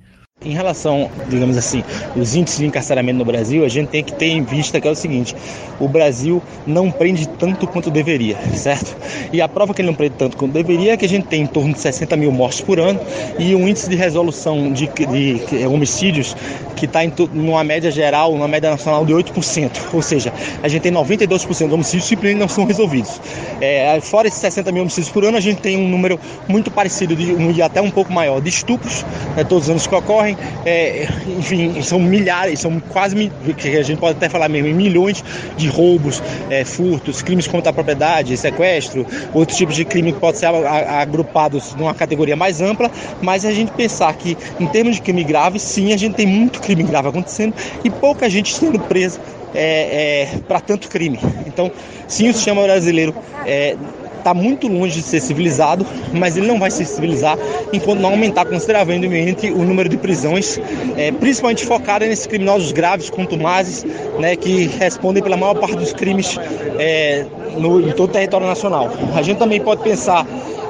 Em 0.45 0.54
relação, 0.54 1.12
digamos 1.28 1.58
assim, 1.58 1.84
os 2.15 2.34
índices 2.34 2.60
de 2.60 2.65
encarceramento 2.65 3.17
no 3.17 3.25
Brasil, 3.25 3.65
a 3.65 3.67
gente 3.67 3.89
tem 3.89 4.02
que 4.02 4.13
ter 4.13 4.28
em 4.28 4.41
vista 4.41 4.80
que 4.80 4.88
é 4.88 4.91
o 4.91 4.95
seguinte: 4.95 5.36
o 5.82 5.86
Brasil 5.86 6.41
não 6.65 6.89
prende 6.89 7.28
tanto 7.28 7.67
quanto 7.67 7.91
deveria, 7.91 8.38
certo? 8.56 8.95
E 9.34 9.41
a 9.41 9.49
prova 9.49 9.73
que 9.73 9.82
ele 9.82 9.89
não 9.89 9.93
prende 9.93 10.15
tanto 10.17 10.38
quanto 10.38 10.54
deveria 10.54 10.93
é 10.93 10.97
que 10.97 11.04
a 11.04 11.10
gente 11.10 11.28
tem 11.28 11.41
em 11.41 11.45
torno 11.45 11.73
de 11.73 11.82
60 11.82 12.15
mil 12.15 12.32
mortes 12.32 12.62
por 12.62 12.80
ano 12.80 13.02
e 13.38 13.54
um 13.54 13.67
índice 13.67 13.89
de 13.89 13.97
resolução 13.97 14.71
de, 14.71 14.88
de, 14.88 15.39
de 15.45 15.67
homicídios 15.67 16.34
que 16.78 16.86
está 16.86 17.04
em 17.04 17.12
numa 17.34 17.62
média 17.62 17.91
geral, 17.91 18.32
numa 18.32 18.47
média 18.47 18.69
nacional 18.69 19.06
de 19.06 19.13
8%. 19.13 19.71
Ou 19.91 20.02
seja, 20.02 20.32
a 20.63 20.69
gente 20.69 20.84
tem 20.84 20.91
92% 20.93 21.67
de 21.67 21.73
homicídios 21.73 22.06
simplesmente 22.06 22.39
não 22.39 22.47
são 22.47 22.63
resolvidos. 22.63 23.19
É, 23.60 23.99
fora 23.99 24.30
esses 24.30 24.39
60 24.39 24.71
mil 24.71 24.84
homicídios 24.84 25.12
por 25.12 25.25
ano, 25.25 25.36
a 25.36 25.41
gente 25.41 25.60
tem 25.60 25.78
um 25.78 25.89
número 25.89 26.17
muito 26.47 26.71
parecido 26.71 27.13
de, 27.13 27.34
e 27.34 27.62
até 27.62 27.82
um 27.82 27.91
pouco 27.91 28.13
maior 28.13 28.39
de 28.39 28.47
estupros, 28.47 29.06
né, 29.36 29.43
todos 29.43 29.65
os 29.65 29.69
anos 29.69 29.86
que 29.86 29.93
ocorrem 29.93 30.28
é, 30.65 31.07
enfim, 31.37 31.81
são 31.81 31.99
milhares, 31.99 32.59
são 32.59 32.79
quase, 32.79 33.31
que 33.57 33.77
a 33.77 33.83
gente 33.83 33.99
pode 33.99 34.17
até 34.17 34.29
falar 34.29 34.49
mesmo, 34.49 34.73
milhões 34.75 35.23
de 35.57 35.67
roubos, 35.67 36.21
é, 36.49 36.63
furtos, 36.63 37.21
crimes 37.21 37.47
contra 37.47 37.69
a 37.69 37.73
propriedade, 37.73 38.35
sequestro, 38.37 39.05
outros 39.33 39.57
tipos 39.57 39.75
de 39.75 39.85
crime 39.85 40.13
que 40.13 40.19
podem 40.19 40.39
ser 40.39 40.47
agrupados 40.47 41.75
numa 41.75 41.93
categoria 41.93 42.35
mais 42.35 42.61
ampla, 42.61 42.91
mas 43.21 43.45
a 43.45 43.51
gente 43.51 43.71
pensar 43.71 44.13
que, 44.13 44.37
em 44.59 44.67
termos 44.67 44.95
de 44.95 45.01
crime 45.01 45.23
grave, 45.23 45.59
sim, 45.59 45.93
a 45.93 45.97
gente 45.97 46.15
tem 46.15 46.25
muito 46.25 46.59
crime 46.59 46.83
grave 46.83 47.09
acontecendo 47.09 47.53
e 47.83 47.89
pouca 47.89 48.29
gente 48.29 48.55
sendo 48.55 48.79
presa 48.79 49.19
é, 49.53 50.23
é, 50.35 50.39
para 50.47 50.59
tanto 50.59 50.87
crime. 50.89 51.19
Então, 51.47 51.71
sim, 52.07 52.29
o 52.29 52.33
sistema 52.33 52.63
brasileiro 52.63 53.15
é, 53.45 53.75
está 54.19 54.34
muito 54.34 54.67
longe 54.67 54.95
de 54.95 55.01
ser 55.01 55.19
civilizado, 55.19 55.86
mas 56.13 56.38
ele 56.38 56.47
não 56.47 56.60
vai 56.60 56.71
se 56.71 56.86
civilizar 56.86 57.38
enquanto 57.73 57.99
não 57.99 58.12
aumentar 58.12 58.45
consideravelmente 58.45 59.49
o 59.51 59.63
número 59.63 59.89
de 59.89 59.97
prisões, 59.97 60.60
é, 60.95 61.12
principalmente 61.12 61.65
focada 61.65 62.05
nesses 62.05 62.27
criminosos 62.27 62.71
graves, 62.71 63.10
contumazes, 63.10 63.86
né, 64.19 64.36
que 64.36 64.67
respondem 64.79 65.23
pela 65.23 65.38
maior 65.38 65.55
parte 65.55 65.75
dos 65.75 65.93
crimes 65.93 66.38
é, 66.77 67.25
no, 67.58 67.82
em 67.82 67.91
todo 67.91 68.10
o 68.10 68.13
território 68.13 68.47
nacional. 68.47 68.91
A 69.15 69.21
gente 69.21 69.38
também 69.38 69.60
pode 69.60 69.82
pensar 69.82 70.26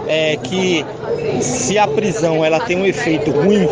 é, 0.08 0.38
que 0.38 0.86
se 1.42 1.78
a 1.78 1.88
prisão 1.88 2.44
ela 2.44 2.60
tem 2.60 2.78
um 2.78 2.86
efeito 2.86 3.32
ruim 3.32 3.68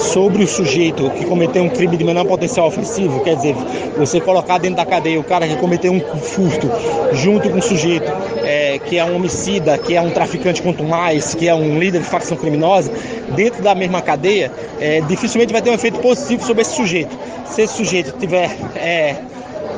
sobre 0.00 0.42
o 0.42 0.48
sujeito 0.48 1.10
que 1.10 1.24
cometeu 1.24 1.62
um 1.62 1.68
crime 1.68 1.96
de 1.96 2.04
menor 2.04 2.24
potencial 2.24 2.66
ofensivo, 2.66 3.20
quer 3.20 3.36
dizer, 3.36 3.54
você 3.96 4.20
colocar 4.20 4.58
dentro 4.58 4.76
da 4.76 4.86
cadeia 4.86 5.20
o 5.20 5.24
cara 5.24 5.46
que 5.46 5.56
cometeu 5.56 5.92
um 5.92 6.00
furto 6.00 6.68
junto 7.12 7.48
com 7.50 7.58
o 7.58 7.62
sujeito 7.62 8.10
é, 8.42 8.78
que 8.78 8.98
é 8.98 9.04
um 9.04 9.16
homicida, 9.16 9.76
que 9.78 9.94
é 9.94 10.00
um 10.00 10.10
traficante 10.10 10.62
quanto 10.62 10.82
mais, 10.82 11.34
que 11.34 11.48
é 11.48 11.54
um 11.54 11.78
líder 11.78 12.00
de 12.00 12.06
facção 12.06 12.36
criminosa, 12.36 12.90
dentro 13.34 13.62
da 13.62 13.74
mesma 13.74 14.00
cadeia, 14.02 14.50
é, 14.80 15.00
dificilmente 15.02 15.52
vai 15.52 15.62
ter 15.62 15.70
um 15.70 15.74
efeito 15.74 15.98
positivo 16.00 16.44
sobre 16.44 16.62
esse 16.62 16.74
sujeito. 16.74 17.16
Se 17.44 17.62
esse 17.62 17.74
sujeito 17.74 18.12
tiver 18.18 18.50
é, 18.76 19.16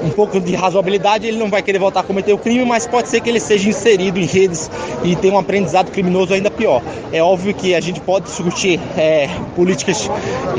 um 0.03 0.11
pouco 0.11 0.41
de 0.41 0.55
razoabilidade, 0.55 1.27
ele 1.27 1.39
não 1.39 1.49
vai 1.49 1.63
querer 1.63 1.79
voltar 1.79 2.01
a 2.01 2.03
cometer 2.03 2.33
o 2.33 2.39
crime, 2.39 2.65
mas 2.65 2.87
pode 2.87 3.09
ser 3.09 3.21
que 3.21 3.29
ele 3.29 3.41
seja 3.41 3.69
inserido 3.69 4.19
em 4.19 4.27
redes 4.27 4.71
e 5.05 5.15
tenha 5.17 5.35
um 5.35 5.39
aprendizado 5.39 5.91
criminoso 5.91 6.35
ainda 6.35 6.51
pior. 6.51 6.83
É 7.13 7.23
óbvio 7.23 7.55
que 7.55 7.75
a 7.75 7.81
gente 7.81 8.01
pode 8.01 8.27
discutir 8.27 8.81
é, 8.97 9.29
políticas 9.55 10.11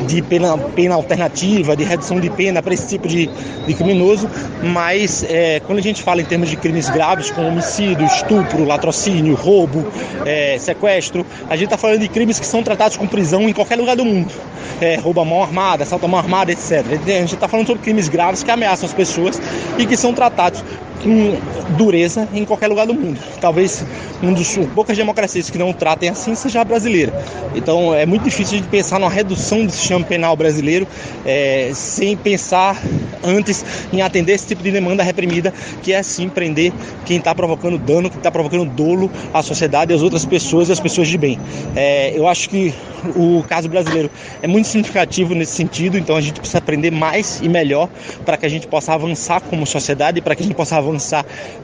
de 0.05 0.21
pena, 0.21 0.57
pena 0.57 0.95
alternativa, 0.95 1.75
de 1.75 1.83
redução 1.83 2.19
de 2.19 2.29
pena 2.29 2.61
para 2.61 2.73
esse 2.73 2.87
tipo 2.87 3.07
de, 3.07 3.29
de 3.65 3.73
criminoso, 3.73 4.29
mas 4.63 5.23
é, 5.27 5.59
quando 5.61 5.79
a 5.79 5.81
gente 5.81 6.01
fala 6.01 6.21
em 6.21 6.25
termos 6.25 6.49
de 6.49 6.55
crimes 6.55 6.89
graves, 6.89 7.31
como 7.31 7.47
homicídio, 7.47 8.05
estupro, 8.05 8.63
latrocínio, 8.65 9.35
roubo, 9.35 9.85
é, 10.25 10.57
sequestro, 10.59 11.25
a 11.49 11.55
gente 11.55 11.65
está 11.65 11.77
falando 11.77 11.99
de 11.99 12.07
crimes 12.07 12.39
que 12.39 12.45
são 12.45 12.63
tratados 12.63 12.97
com 12.97 13.07
prisão 13.07 13.47
em 13.49 13.53
qualquer 13.53 13.77
lugar 13.77 13.95
do 13.95 14.05
mundo. 14.05 14.31
É, 14.79 14.95
roubo 14.95 15.21
a 15.21 15.25
mão 15.25 15.41
armada, 15.41 15.83
assalto 15.83 16.05
a 16.05 16.07
mão 16.07 16.19
armada, 16.19 16.51
etc. 16.51 16.85
A 16.91 17.09
gente 17.09 17.35
está 17.35 17.47
falando 17.47 17.67
sobre 17.67 17.83
crimes 17.83 18.07
graves 18.07 18.43
que 18.43 18.51
ameaçam 18.51 18.87
as 18.87 18.93
pessoas 18.93 19.32
e 19.77 19.86
que 19.86 19.97
são 19.97 20.13
tratados 20.13 20.63
com 21.03 21.37
dureza 21.75 22.27
em 22.33 22.45
qualquer 22.45 22.67
lugar 22.67 22.87
do 22.87 22.93
mundo. 22.93 23.19
Talvez 23.41 23.85
um 24.21 24.33
dos 24.33 24.57
poucas 24.73 24.95
democracias 24.95 25.49
que 25.49 25.57
não 25.57 25.73
tratem 25.73 26.09
assim 26.09 26.33
seja 26.33 26.61
a 26.61 26.63
brasileira. 26.63 27.13
Então 27.53 27.93
é 27.93 28.05
muito 28.05 28.23
difícil 28.23 28.61
de 28.61 28.67
pensar 28.67 28.99
numa 28.99 29.11
redução 29.11 29.65
do 29.65 29.71
sistema 29.71 30.03
penal 30.05 30.35
brasileiro 30.35 30.87
é, 31.25 31.71
sem 31.73 32.15
pensar 32.15 32.81
antes 33.23 33.65
em 33.91 34.01
atender 34.01 34.33
esse 34.33 34.47
tipo 34.47 34.63
de 34.63 34.71
demanda 34.71 35.03
reprimida, 35.03 35.53
que 35.81 35.91
é 35.91 36.01
sim 36.01 36.29
prender 36.29 36.71
quem 37.05 37.17
está 37.17 37.35
provocando 37.35 37.77
dano, 37.77 38.09
que 38.09 38.17
está 38.17 38.31
provocando 38.31 38.65
dolo 38.65 39.11
à 39.33 39.41
sociedade 39.41 39.91
e 39.91 39.95
às 39.95 40.01
outras 40.01 40.25
pessoas 40.25 40.69
e 40.69 40.71
às 40.71 40.79
pessoas 40.79 41.07
de 41.07 41.17
bem. 41.17 41.37
É, 41.75 42.17
eu 42.17 42.27
acho 42.27 42.49
que 42.49 42.73
o 43.15 43.43
caso 43.47 43.67
brasileiro 43.67 44.09
é 44.41 44.47
muito 44.47 44.67
significativo 44.67 45.35
nesse 45.35 45.51
sentido, 45.51 45.97
então 45.97 46.15
a 46.15 46.21
gente 46.21 46.39
precisa 46.39 46.59
aprender 46.59 46.91
mais 46.91 47.41
e 47.41 47.49
melhor 47.49 47.89
para 48.25 48.37
que 48.37 48.45
a 48.45 48.49
gente 48.49 48.67
possa 48.67 48.93
avançar 48.93 49.41
como 49.41 49.65
sociedade, 49.65 50.21
para 50.21 50.35
que 50.35 50.43
a 50.43 50.45
gente 50.45 50.55
possa 50.55 50.77
avançar 50.77 50.92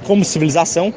como 0.06 0.24
civilização 0.26 0.94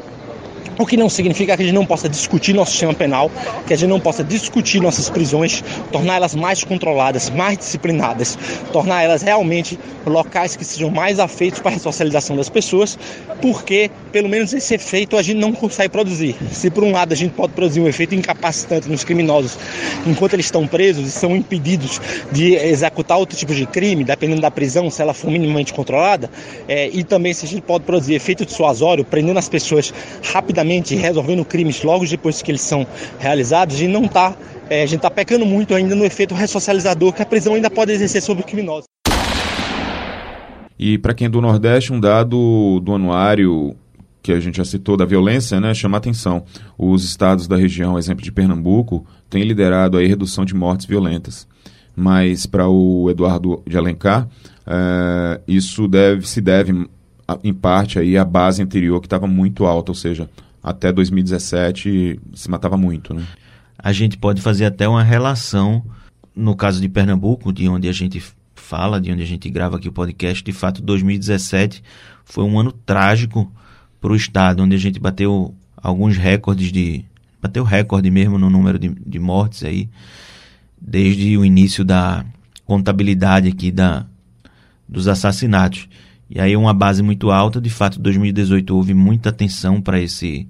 o 0.78 0.86
que 0.86 0.96
não 0.96 1.08
significa 1.08 1.56
que 1.56 1.62
a 1.62 1.66
gente 1.66 1.74
não 1.74 1.84
possa 1.84 2.08
discutir 2.08 2.52
nosso 2.52 2.72
sistema 2.72 2.94
penal, 2.94 3.30
que 3.66 3.74
a 3.74 3.76
gente 3.76 3.90
não 3.90 4.00
possa 4.00 4.24
discutir 4.24 4.80
nossas 4.80 5.10
prisões, 5.10 5.62
torná-las 5.90 6.34
mais 6.34 6.64
controladas, 6.64 7.30
mais 7.30 7.58
disciplinadas, 7.58 8.38
tornar 8.72 9.02
elas 9.02 9.22
realmente 9.22 9.78
locais 10.06 10.56
que 10.56 10.64
sejam 10.64 10.90
mais 10.90 11.18
afeitos 11.18 11.60
para 11.60 11.70
a 11.70 11.74
ressocialização 11.74 12.36
das 12.36 12.48
pessoas, 12.48 12.98
porque 13.40 13.90
pelo 14.10 14.28
menos 14.28 14.52
esse 14.52 14.74
efeito 14.74 15.16
a 15.16 15.22
gente 15.22 15.38
não 15.38 15.52
consegue 15.52 15.90
produzir. 15.90 16.36
Se 16.52 16.70
por 16.70 16.84
um 16.84 16.92
lado 16.92 17.12
a 17.12 17.16
gente 17.16 17.32
pode 17.32 17.52
produzir 17.52 17.80
um 17.80 17.88
efeito 17.88 18.14
incapacitante 18.14 18.88
nos 18.88 19.04
criminosos 19.04 19.58
enquanto 20.06 20.34
eles 20.34 20.46
estão 20.46 20.66
presos 20.66 21.06
e 21.06 21.10
são 21.10 21.36
impedidos 21.36 22.00
de 22.30 22.54
executar 22.54 23.18
outro 23.18 23.36
tipo 23.36 23.54
de 23.54 23.66
crime, 23.66 24.04
dependendo 24.04 24.40
da 24.40 24.50
prisão, 24.50 24.90
se 24.90 25.02
ela 25.02 25.12
for 25.14 25.30
minimamente 25.30 25.72
controlada, 25.72 26.30
é, 26.68 26.88
e 26.88 27.04
também 27.04 27.32
se 27.34 27.44
a 27.44 27.48
gente 27.48 27.62
pode 27.62 27.84
produzir 27.84 28.14
efeito 28.14 28.44
dissuasório, 28.44 29.04
prendendo 29.04 29.38
as 29.38 29.48
pessoas 29.48 29.92
rapidamente 30.22 30.51
rapidamente 30.52 30.94
resolvendo 30.94 31.44
crimes 31.44 31.82
logo 31.82 32.06
depois 32.06 32.42
que 32.42 32.50
eles 32.50 32.60
são 32.60 32.86
realizados 33.18 33.80
e 33.80 33.88
não 33.88 34.04
está 34.04 34.36
é, 34.68 34.82
a 34.82 34.86
gente 34.86 34.98
está 34.98 35.10
pecando 35.10 35.44
muito 35.44 35.74
ainda 35.74 35.94
no 35.94 36.04
efeito 36.04 36.34
ressocializador 36.34 37.12
que 37.12 37.20
a 37.20 37.26
prisão 37.26 37.54
ainda 37.54 37.68
pode 37.68 37.92
exercer 37.92 38.22
sobre 38.22 38.42
criminosos. 38.42 38.84
E 40.78 40.96
para 40.98 41.12
quem 41.12 41.26
é 41.26 41.30
do 41.30 41.40
Nordeste, 41.40 41.92
um 41.92 42.00
dado 42.00 42.80
do 42.80 42.94
anuário 42.94 43.76
que 44.22 44.32
a 44.32 44.40
gente 44.40 44.56
já 44.56 44.64
citou 44.64 44.96
da 44.96 45.04
violência, 45.04 45.60
né, 45.60 45.74
chama 45.74 45.98
atenção. 45.98 46.44
Os 46.78 47.04
estados 47.04 47.46
da 47.46 47.56
região, 47.56 47.98
exemplo 47.98 48.22
de 48.22 48.32
Pernambuco, 48.32 49.04
têm 49.28 49.42
liderado 49.42 49.98
a 49.98 50.00
redução 50.00 50.44
de 50.44 50.54
mortes 50.54 50.86
violentas. 50.86 51.46
Mas 51.94 52.46
para 52.46 52.66
o 52.66 53.10
Eduardo 53.10 53.62
de 53.66 53.76
Alencar, 53.76 54.26
é, 54.66 55.40
isso 55.46 55.86
deve, 55.86 56.26
se 56.26 56.40
deve, 56.40 56.88
em 57.42 57.52
parte, 57.52 57.98
aí, 57.98 58.16
à 58.16 58.24
base 58.24 58.62
anterior 58.62 59.00
que 59.00 59.06
estava 59.06 59.26
muito 59.26 59.64
alta, 59.64 59.90
ou 59.90 59.94
seja, 59.94 60.28
até 60.62 60.92
2017 60.92 62.20
se 62.34 62.50
matava 62.50 62.76
muito, 62.76 63.12
né? 63.12 63.24
A 63.78 63.92
gente 63.92 64.16
pode 64.16 64.40
fazer 64.40 64.64
até 64.64 64.88
uma 64.88 65.02
relação, 65.02 65.84
no 66.34 66.54
caso 66.54 66.80
de 66.80 66.88
Pernambuco, 66.88 67.52
de 67.52 67.68
onde 67.68 67.88
a 67.88 67.92
gente 67.92 68.22
fala, 68.54 69.00
de 69.00 69.10
onde 69.10 69.22
a 69.22 69.26
gente 69.26 69.50
grava 69.50 69.76
aqui 69.76 69.88
o 69.88 69.92
podcast, 69.92 70.42
de 70.42 70.52
fato 70.52 70.80
2017 70.80 71.82
foi 72.24 72.44
um 72.44 72.58
ano 72.58 72.72
trágico 72.72 73.52
para 74.00 74.12
o 74.12 74.16
estado, 74.16 74.62
onde 74.62 74.74
a 74.74 74.78
gente 74.78 74.98
bateu 74.98 75.54
alguns 75.76 76.16
recordes 76.16 76.72
de... 76.72 77.04
bateu 77.40 77.64
recorde 77.64 78.10
mesmo 78.10 78.38
no 78.38 78.48
número 78.48 78.78
de, 78.78 78.88
de 78.88 79.18
mortes 79.18 79.64
aí, 79.64 79.88
desde 80.80 81.36
o 81.36 81.44
início 81.44 81.84
da 81.84 82.24
contabilidade 82.64 83.48
aqui 83.48 83.70
da, 83.70 84.06
dos 84.88 85.08
assassinatos. 85.08 85.88
E 86.34 86.40
aí 86.40 86.56
uma 86.56 86.72
base 86.72 87.02
muito 87.02 87.30
alta, 87.30 87.60
de 87.60 87.68
fato, 87.68 88.00
2018 88.00 88.74
houve 88.74 88.94
muita 88.94 89.28
atenção 89.28 89.82
para 89.82 90.00
esse 90.00 90.48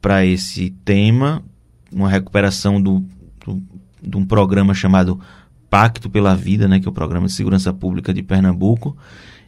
para 0.00 0.24
esse 0.24 0.70
tema, 0.84 1.42
uma 1.92 2.08
recuperação 2.08 2.80
do, 2.80 3.04
do, 3.44 3.60
de 4.00 4.16
um 4.16 4.24
programa 4.24 4.72
chamado 4.72 5.20
Pacto 5.68 6.08
pela 6.08 6.34
Vida, 6.34 6.66
né, 6.66 6.80
que 6.80 6.86
é 6.86 6.88
o 6.88 6.94
Programa 6.94 7.26
de 7.26 7.34
Segurança 7.34 7.70
Pública 7.70 8.14
de 8.14 8.22
Pernambuco, 8.22 8.96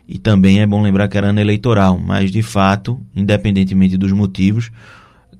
e 0.07 0.19
também 0.19 0.61
é 0.61 0.67
bom 0.67 0.83
lembrar 0.83 1.09
que 1.09 1.17
era 1.17 1.29
ano 1.29 1.41
eleitoral, 1.41 1.97
mas 1.97 2.31
de 2.31 2.43
fato, 2.43 3.01
independentemente 3.17 3.97
dos 3.97 4.13
motivos, 4.13 4.71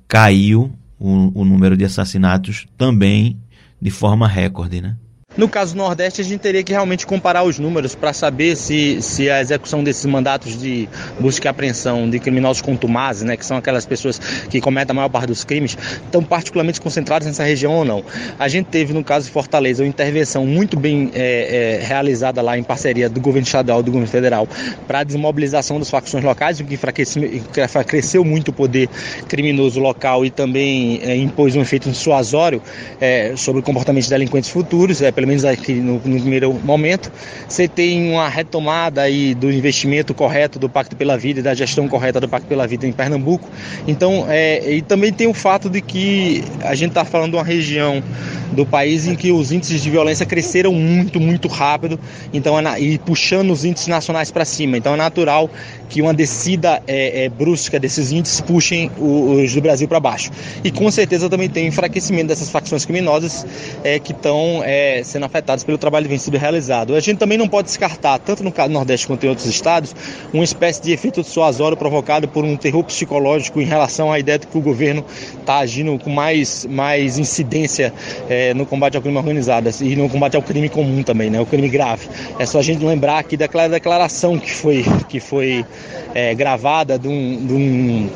caiu 0.07 0.71
o, 0.97 1.41
o 1.41 1.45
número 1.45 1.77
de 1.77 1.85
assassinatos 1.85 2.65
também 2.75 3.37
de 3.79 3.91
forma 3.91 4.27
recorde, 4.27 4.81
né? 4.81 4.95
No 5.35 5.49
caso 5.49 5.73
do 5.73 5.77
Nordeste, 5.77 6.21
a 6.21 6.23
gente 6.23 6.39
teria 6.39 6.63
que 6.63 6.71
realmente 6.71 7.07
comparar 7.07 7.43
os 7.43 7.57
números 7.57 7.95
para 7.95 8.13
saber 8.13 8.55
se, 8.55 9.01
se 9.01 9.29
a 9.29 9.41
execução 9.41 9.83
desses 9.83 10.05
mandatos 10.05 10.59
de 10.59 10.87
busca 11.19 11.47
e 11.47 11.49
apreensão 11.49 12.07
de 12.07 12.19
criminosos 12.19 12.61
contumazes, 12.61 13.23
né, 13.23 13.35
que 13.35 13.45
são 13.45 13.57
aquelas 13.57 13.85
pessoas 13.85 14.19
que 14.19 14.61
cometem 14.61 14.91
a 14.91 14.93
maior 14.93 15.09
parte 15.09 15.27
dos 15.27 15.43
crimes, 15.43 15.75
estão 16.05 16.23
particularmente 16.23 16.79
concentrados 16.79 17.27
nessa 17.27 17.43
região 17.43 17.73
ou 17.73 17.83
não. 17.83 18.03
A 18.37 18.47
gente 18.47 18.67
teve, 18.67 18.93
no 18.93 19.03
caso 19.03 19.25
de 19.25 19.31
Fortaleza, 19.31 19.81
uma 19.81 19.89
intervenção 19.89 20.45
muito 20.45 20.77
bem 20.77 21.11
é, 21.15 21.79
é, 21.81 21.85
realizada 21.85 22.39
lá 22.41 22.55
em 22.55 22.63
parceria 22.63 23.09
do 23.09 23.19
governo 23.19 23.47
estadual 23.47 23.79
e 23.79 23.83
do 23.83 23.91
governo 23.91 24.11
federal 24.11 24.47
para 24.87 24.99
a 24.99 25.03
desmobilização 25.03 25.79
das 25.79 25.89
facções 25.89 26.23
locais, 26.23 26.59
o 26.59 26.63
que 26.63 26.75
enfraqueceu 26.75 28.23
muito 28.23 28.49
o 28.49 28.53
poder 28.53 28.87
criminoso 29.27 29.79
local 29.79 30.23
e 30.23 30.29
também 30.29 30.99
é, 31.01 31.15
impôs 31.15 31.55
um 31.55 31.61
efeito 31.61 31.89
dissuasório 31.89 32.61
é, 33.01 33.33
sobre 33.35 33.61
o 33.61 33.63
comportamento 33.63 34.03
de 34.03 34.09
delinquentes 34.09 34.49
futuros. 34.49 35.01
É, 35.01 35.11
pelo 35.23 35.29
menos 35.29 35.45
aqui 35.45 35.75
no, 35.75 35.93
no, 35.93 36.19
primeiro 36.19 36.53
momento. 36.53 37.09
Você 37.47 37.65
tem 37.65 38.11
uma 38.11 38.27
retomada 38.27 39.01
aí 39.03 39.33
do 39.33 39.49
investimento 39.49 40.13
correto 40.13 40.59
do 40.59 40.67
Pacto 40.67 40.97
pela 40.97 41.17
Vida 41.17 41.39
e 41.39 41.43
da 41.43 41.53
gestão 41.53 41.87
correta 41.87 42.19
do 42.19 42.27
Pacto 42.27 42.45
pela 42.45 42.67
Vida 42.67 42.85
em 42.85 42.91
Pernambuco. 42.91 43.49
Então, 43.87 44.25
é, 44.27 44.69
e 44.69 44.81
também 44.81 45.13
tem 45.13 45.27
o 45.27 45.33
fato 45.33 45.69
de 45.69 45.79
que 45.79 46.43
a 46.61 46.75
gente 46.75 46.89
está 46.89 47.05
falando 47.05 47.31
de 47.31 47.37
uma 47.37 47.43
região 47.43 48.03
do 48.51 48.65
país 48.65 49.07
em 49.07 49.15
que 49.15 49.31
os 49.31 49.51
índices 49.51 49.81
de 49.81 49.89
violência 49.89 50.25
cresceram 50.25 50.73
muito, 50.73 51.19
muito 51.19 51.47
rápido, 51.47 51.99
então 52.31 52.59
é 52.59 52.79
e 52.79 52.97
puxando 52.97 53.51
os 53.51 53.65
índices 53.65 53.87
nacionais 53.87 54.29
para 54.29 54.45
cima. 54.45 54.77
Então 54.77 54.93
é 54.93 54.97
natural 54.97 55.49
que 55.93 56.01
uma 56.01 56.11
descida 56.11 56.81
é, 56.87 57.25
é, 57.25 57.29
brusca 57.29 57.79
desses 57.79 58.11
índices 58.11 58.41
puxem 58.41 58.89
os 58.97 59.53
do 59.53 59.61
Brasil 59.61 59.87
para 59.87 59.99
baixo. 59.99 60.31
E 60.63 60.71
com 60.71 60.89
certeza 60.89 61.29
também 61.29 61.47
tem 61.47 61.67
enfraquecimento 61.67 62.29
dessas 62.29 62.49
facções 62.49 62.83
criminosas 62.83 63.45
é, 63.83 63.99
que 63.99 64.11
estão 64.11 64.63
é, 64.65 65.03
sendo 65.03 65.27
afetadas 65.27 65.63
pelo 65.63 65.77
trabalho 65.77 66.09
vencido 66.09 66.35
realizado. 66.35 66.95
A 66.95 66.99
gente 66.99 67.19
também 67.19 67.37
não 67.37 67.47
pode 67.47 67.67
descartar, 67.67 68.17
tanto 68.17 68.43
no 68.43 68.51
caso 68.51 68.69
do 68.69 68.73
Nordeste 68.73 69.05
quanto 69.05 69.23
em 69.23 69.29
outros 69.29 69.45
estados, 69.45 69.95
uma 70.33 70.43
espécie 70.43 70.81
de 70.81 70.91
efeito 70.91 71.21
dissuasório 71.21 71.77
provocado 71.77 72.27
por 72.27 72.43
um 72.43 72.57
terror 72.57 72.83
psicológico 72.83 73.61
em 73.61 73.65
relação 73.65 74.11
à 74.11 74.17
ideia 74.17 74.39
de 74.39 74.47
que 74.47 74.57
o 74.57 74.61
governo 74.61 75.05
está 75.39 75.59
agindo 75.59 75.99
com 75.99 76.09
mais, 76.09 76.65
mais 76.65 77.19
incidência 77.19 77.93
é, 78.27 78.51
no 78.55 78.65
combate 78.65 78.97
ao 78.97 79.03
crime 79.03 79.17
organizado 79.17 79.69
e 79.79 79.95
no 79.95 80.09
combate 80.09 80.35
ao 80.35 80.41
crime 80.41 80.69
comum 80.69 81.03
também, 81.03 81.29
né, 81.29 81.39
o 81.39 81.45
crime 81.45 81.69
grave. 81.69 82.07
É 82.39 82.47
só 82.47 82.57
a 82.57 82.63
gente 82.63 82.83
lembrar 82.83 83.19
aqui 83.19 83.37
daquela 83.37 83.67
declaração 83.67 84.39
que 84.39 84.51
foi, 84.51 84.83
que 85.07 85.19
foi 85.19 85.63
é, 86.13 86.33
gravada 86.33 86.97
de 86.97 87.07
um, 87.07 87.45
de 87.47 87.53
um 87.53 88.09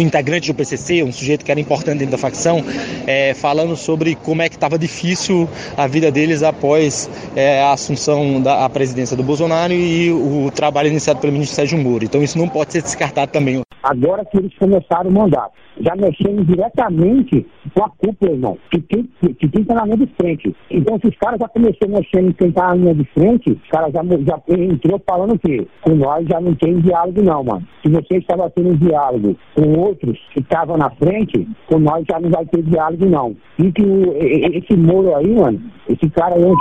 integrante 0.00 0.48
do 0.48 0.54
PCC, 0.54 1.02
um 1.02 1.12
sujeito 1.12 1.44
que 1.44 1.50
era 1.50 1.60
importante 1.60 1.98
dentro 1.98 2.12
da 2.12 2.18
facção, 2.18 2.64
é, 3.06 3.34
falando 3.34 3.76
sobre 3.76 4.14
como 4.14 4.42
é 4.42 4.48
que 4.48 4.56
estava 4.56 4.78
difícil 4.78 5.48
a 5.76 5.86
vida 5.86 6.10
deles 6.10 6.42
após 6.42 7.08
é, 7.36 7.60
a 7.60 7.72
assunção 7.72 8.40
da 8.40 8.68
presidência 8.68 9.16
do 9.16 9.22
Bolsonaro 9.22 9.72
e 9.72 10.10
o 10.10 10.50
trabalho 10.54 10.88
iniciado 10.88 11.20
pelo 11.20 11.32
ministro 11.32 11.56
Sérgio 11.56 11.78
Moro. 11.78 12.04
Então 12.04 12.22
isso 12.22 12.38
não 12.38 12.48
pode 12.48 12.72
ser 12.72 12.82
descartado 12.82 13.30
também. 13.30 13.63
Agora 13.84 14.24
que 14.24 14.38
eles 14.38 14.52
começaram 14.58 15.10
o 15.10 15.12
mandato, 15.12 15.52
já 15.78 15.94
mexendo 15.94 16.42
diretamente 16.46 17.46
com 17.74 17.84
a 17.84 17.90
cúpula, 17.90 18.32
irmão, 18.32 18.58
que 18.70 18.80
tem, 18.80 19.08
que 19.38 19.46
tem 19.46 19.64
na 19.66 19.84
linha 19.84 19.98
de 19.98 20.06
frente. 20.18 20.56
Então, 20.70 20.98
se 20.98 21.08
os 21.08 21.16
caras 21.18 21.38
já 21.38 21.48
começaram 21.48 21.92
mexendo 21.92 22.30
em 22.30 22.32
quem 22.32 22.50
tá 22.50 22.68
na 22.68 22.74
linha 22.76 22.94
de 22.94 23.04
frente, 23.12 23.52
os 23.52 23.68
caras 23.68 23.92
já, 23.92 24.00
já 24.02 24.40
entrou 24.56 24.98
falando 25.06 25.34
o 25.34 25.38
quê? 25.38 25.66
Com 25.82 25.96
nós 25.96 26.26
já 26.26 26.40
não 26.40 26.54
tem 26.54 26.80
diálogo, 26.80 27.22
não, 27.22 27.44
mano. 27.44 27.68
Se 27.82 27.90
você 27.90 28.16
estava 28.16 28.48
tendo 28.48 28.74
diálogo 28.78 29.36
com 29.54 29.78
outros 29.78 30.18
que 30.32 30.40
estavam 30.40 30.78
na 30.78 30.88
frente, 30.90 31.46
com 31.66 31.78
nós 31.78 32.06
já 32.10 32.18
não 32.18 32.30
vai 32.30 32.46
ter 32.46 32.62
diálogo, 32.62 33.04
não. 33.04 33.36
E 33.58 33.70
que 33.70 33.82
o, 33.82 34.16
esse 34.18 34.74
Moro 34.76 35.14
aí, 35.14 35.28
mano, 35.28 35.60
esse 35.88 36.08
cara 36.10 36.36
aí 36.36 36.42
é 36.42 36.46
um 36.46 36.54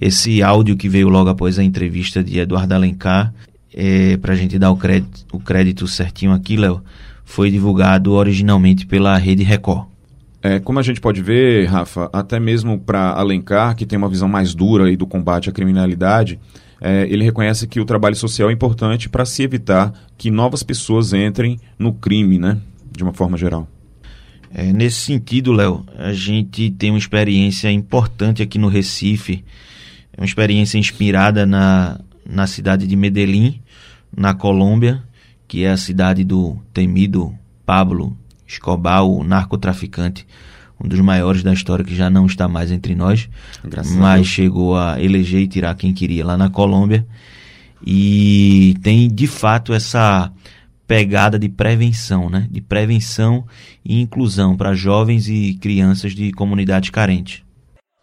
Esse 0.00 0.40
áudio 0.40 0.76
que 0.76 0.88
veio 0.88 1.08
logo 1.08 1.30
após 1.30 1.58
a 1.58 1.64
entrevista 1.64 2.22
de 2.22 2.38
Eduardo 2.38 2.74
Alencar, 2.74 3.34
é, 3.74 4.16
para 4.16 4.32
a 4.32 4.36
gente 4.36 4.58
dar 4.58 4.70
o 4.70 4.76
crédito, 4.76 5.24
o 5.32 5.40
crédito 5.40 5.86
certinho 5.86 6.32
aqui, 6.32 6.56
Léo, 6.56 6.82
foi 7.24 7.50
divulgado 7.50 8.12
originalmente 8.12 8.86
pela 8.86 9.16
Rede 9.16 9.42
Record. 9.42 9.86
É, 10.42 10.58
como 10.58 10.78
a 10.78 10.82
gente 10.82 11.00
pode 11.00 11.22
ver, 11.22 11.66
Rafa, 11.66 12.08
até 12.12 12.40
mesmo 12.40 12.78
para 12.78 13.10
Alencar, 13.10 13.76
que 13.76 13.84
tem 13.84 13.98
uma 13.98 14.08
visão 14.08 14.28
mais 14.28 14.54
dura 14.54 14.86
aí 14.86 14.96
do 14.96 15.06
combate 15.06 15.50
à 15.50 15.52
criminalidade, 15.52 16.40
é, 16.80 17.06
ele 17.10 17.22
reconhece 17.22 17.66
que 17.66 17.78
o 17.78 17.84
trabalho 17.84 18.16
social 18.16 18.48
é 18.48 18.52
importante 18.52 19.08
para 19.08 19.26
se 19.26 19.42
evitar 19.42 19.92
que 20.16 20.30
novas 20.30 20.62
pessoas 20.62 21.12
entrem 21.12 21.60
no 21.78 21.92
crime, 21.92 22.38
né? 22.38 22.56
De 22.90 23.02
uma 23.02 23.12
forma 23.12 23.36
geral. 23.36 23.68
É, 24.52 24.72
nesse 24.72 24.96
sentido, 24.96 25.52
Léo, 25.52 25.84
a 25.96 26.12
gente 26.12 26.70
tem 26.70 26.90
uma 26.90 26.98
experiência 26.98 27.70
importante 27.70 28.42
aqui 28.42 28.58
no 28.58 28.66
Recife, 28.66 29.44
é 30.16 30.20
uma 30.20 30.26
experiência 30.26 30.78
inspirada 30.78 31.44
na, 31.46 32.00
na 32.30 32.46
cidade 32.46 32.86
de 32.86 32.96
Medellín, 32.96 33.60
na 34.16 34.32
Colômbia, 34.32 35.02
que 35.48 35.64
é 35.64 35.70
a 35.70 35.76
cidade 35.76 36.22
do 36.22 36.56
temido 36.72 37.34
Pablo 37.66 38.16
Escobar, 38.46 39.04
o 39.04 39.24
narcotraficante, 39.24 40.26
um 40.82 40.88
dos 40.88 41.00
maiores 41.00 41.42
da 41.42 41.52
história 41.52 41.84
que 41.84 41.94
já 41.94 42.08
não 42.08 42.26
está 42.26 42.48
mais 42.48 42.70
entre 42.70 42.94
nós, 42.94 43.28
Graças 43.62 43.94
mas 43.94 44.22
a 44.22 44.24
chegou 44.24 44.76
a 44.76 45.00
eleger 45.00 45.40
e 45.40 45.48
tirar 45.48 45.74
quem 45.74 45.92
queria 45.92 46.24
lá 46.24 46.36
na 46.36 46.48
Colômbia. 46.48 47.06
E 47.84 48.76
tem 48.82 49.08
de 49.08 49.26
fato 49.26 49.72
essa 49.72 50.32
pegada 50.86 51.38
de 51.38 51.48
prevenção, 51.48 52.28
né? 52.28 52.48
De 52.50 52.60
prevenção 52.60 53.46
e 53.84 54.00
inclusão 54.00 54.56
para 54.56 54.74
jovens 54.74 55.28
e 55.28 55.54
crianças 55.54 56.12
de 56.12 56.32
comunidades 56.32 56.90
carentes. 56.90 57.42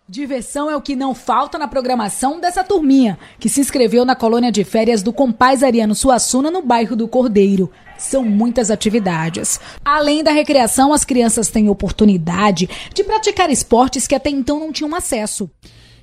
Diversão 0.09 0.71
é 0.71 0.75
o 0.77 0.81
que 0.81 0.95
não 0.95 1.13
falta 1.13 1.57
na 1.57 1.67
programação 1.67 2.39
dessa 2.39 2.63
turminha, 2.63 3.19
que 3.37 3.49
se 3.49 3.59
inscreveu 3.59 4.05
na 4.05 4.15
colônia 4.15 4.49
de 4.49 4.63
férias 4.63 5.03
do 5.03 5.11
Compaz 5.11 5.61
Ariano 5.61 5.93
Suassuna, 5.93 6.49
no 6.49 6.61
bairro 6.61 6.95
do 6.95 7.09
Cordeiro. 7.09 7.69
São 7.97 8.23
muitas 8.23 8.71
atividades. 8.71 9.59
Além 9.83 10.23
da 10.23 10.31
recreação, 10.31 10.93
as 10.93 11.03
crianças 11.03 11.49
têm 11.49 11.67
oportunidade 11.67 12.69
de 12.93 13.03
praticar 13.03 13.49
esportes 13.49 14.07
que 14.07 14.15
até 14.15 14.29
então 14.29 14.61
não 14.61 14.71
tinham 14.71 14.95
acesso. 14.95 15.49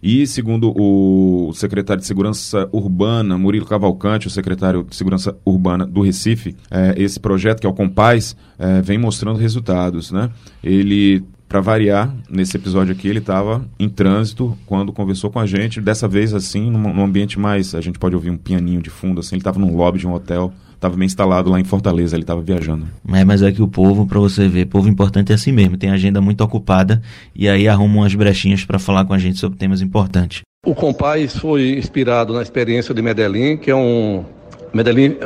E, 0.03 0.27
segundo 0.27 0.71
o 0.77 1.55
secretário 1.55 2.03
de 2.03 2.07
Segurança 2.07 2.69
Urbana, 2.73 3.39
Murilo 3.39 3.65
Cavalcante, 3.65 4.27
o 4.27 4.31
secretário 4.31 4.85
de 4.85 4.95
Segurança 4.95 5.35
Urbana 5.47 5.87
do 5.87 6.03
Recife, 6.03 6.55
é, 6.71 6.95
esse 6.99 7.19
projeto, 7.19 7.59
que 7.59 7.67
é 7.67 7.71
o 7.71 7.73
Compaz, 7.73 8.37
é, 8.59 8.83
vem 8.83 8.99
mostrando 8.99 9.39
resultados. 9.39 10.13
Né? 10.13 10.29
Ele 10.63 11.25
para 11.55 11.61
variar, 11.61 12.13
nesse 12.29 12.57
episódio 12.57 12.93
aqui, 12.93 13.07
ele 13.07 13.21
estava 13.21 13.65
em 13.79 13.89
trânsito 13.89 14.59
quando 14.67 14.93
conversou 14.93 15.31
com 15.31 15.39
a 15.39 15.47
gente. 15.47 15.81
Dessa 15.81 16.09
vez, 16.09 16.35
assim, 16.35 16.69
num, 16.69 16.93
num, 16.93 17.05
ambiente 17.05 17.39
mais. 17.39 17.77
A 17.77 17.81
gente 17.81 17.97
pode 17.97 18.17
ouvir 18.17 18.29
um 18.29 18.37
pianinho 18.37 18.83
de 18.83 18.91
fundo, 18.91 19.21
assim. 19.21 19.37
Ele 19.37 19.41
estava 19.41 19.61
num 19.61 19.77
lobby 19.77 20.01
de 20.01 20.05
um 20.05 20.13
hotel, 20.13 20.53
estava 20.75 20.97
bem 20.97 21.07
instalado 21.07 21.49
lá 21.49 21.61
em 21.61 21.63
Fortaleza, 21.63 22.17
ele 22.17 22.25
estava 22.25 22.43
viajando. 22.43 22.89
É, 23.13 23.25
mas 23.25 23.41
é 23.41 23.53
que 23.53 23.63
o 23.63 23.69
povo, 23.69 24.05
para 24.05 24.19
você 24.19 24.49
ver, 24.49 24.67
povo 24.67 24.89
importante 24.89 25.31
é 25.31 25.37
assim 25.37 25.53
mesmo. 25.53 25.77
Tem 25.77 25.91
agenda 25.91 26.21
muito 26.21 26.43
ocupada 26.43 27.01
e 27.37 27.49
aí 27.49 27.69
arruma 27.69 28.01
umas 28.01 28.13
brechinhas 28.17 28.65
para 28.65 28.81
falar 28.81 29.05
com 29.05 29.13
a 29.13 29.19
gente 29.19 29.39
sobre 29.39 29.57
temas 29.57 29.81
importantes. 29.81 30.43
O 30.67 30.75
Compaz 30.75 31.37
foi 31.37 31.79
inspirado 31.79 32.35
na 32.35 32.43
experiência 32.43 32.93
de 32.93 33.01
Medellín, 33.01 33.59
que 33.59 33.71
é 33.71 33.77
um. 33.77 34.25
Medellín, 34.73 35.19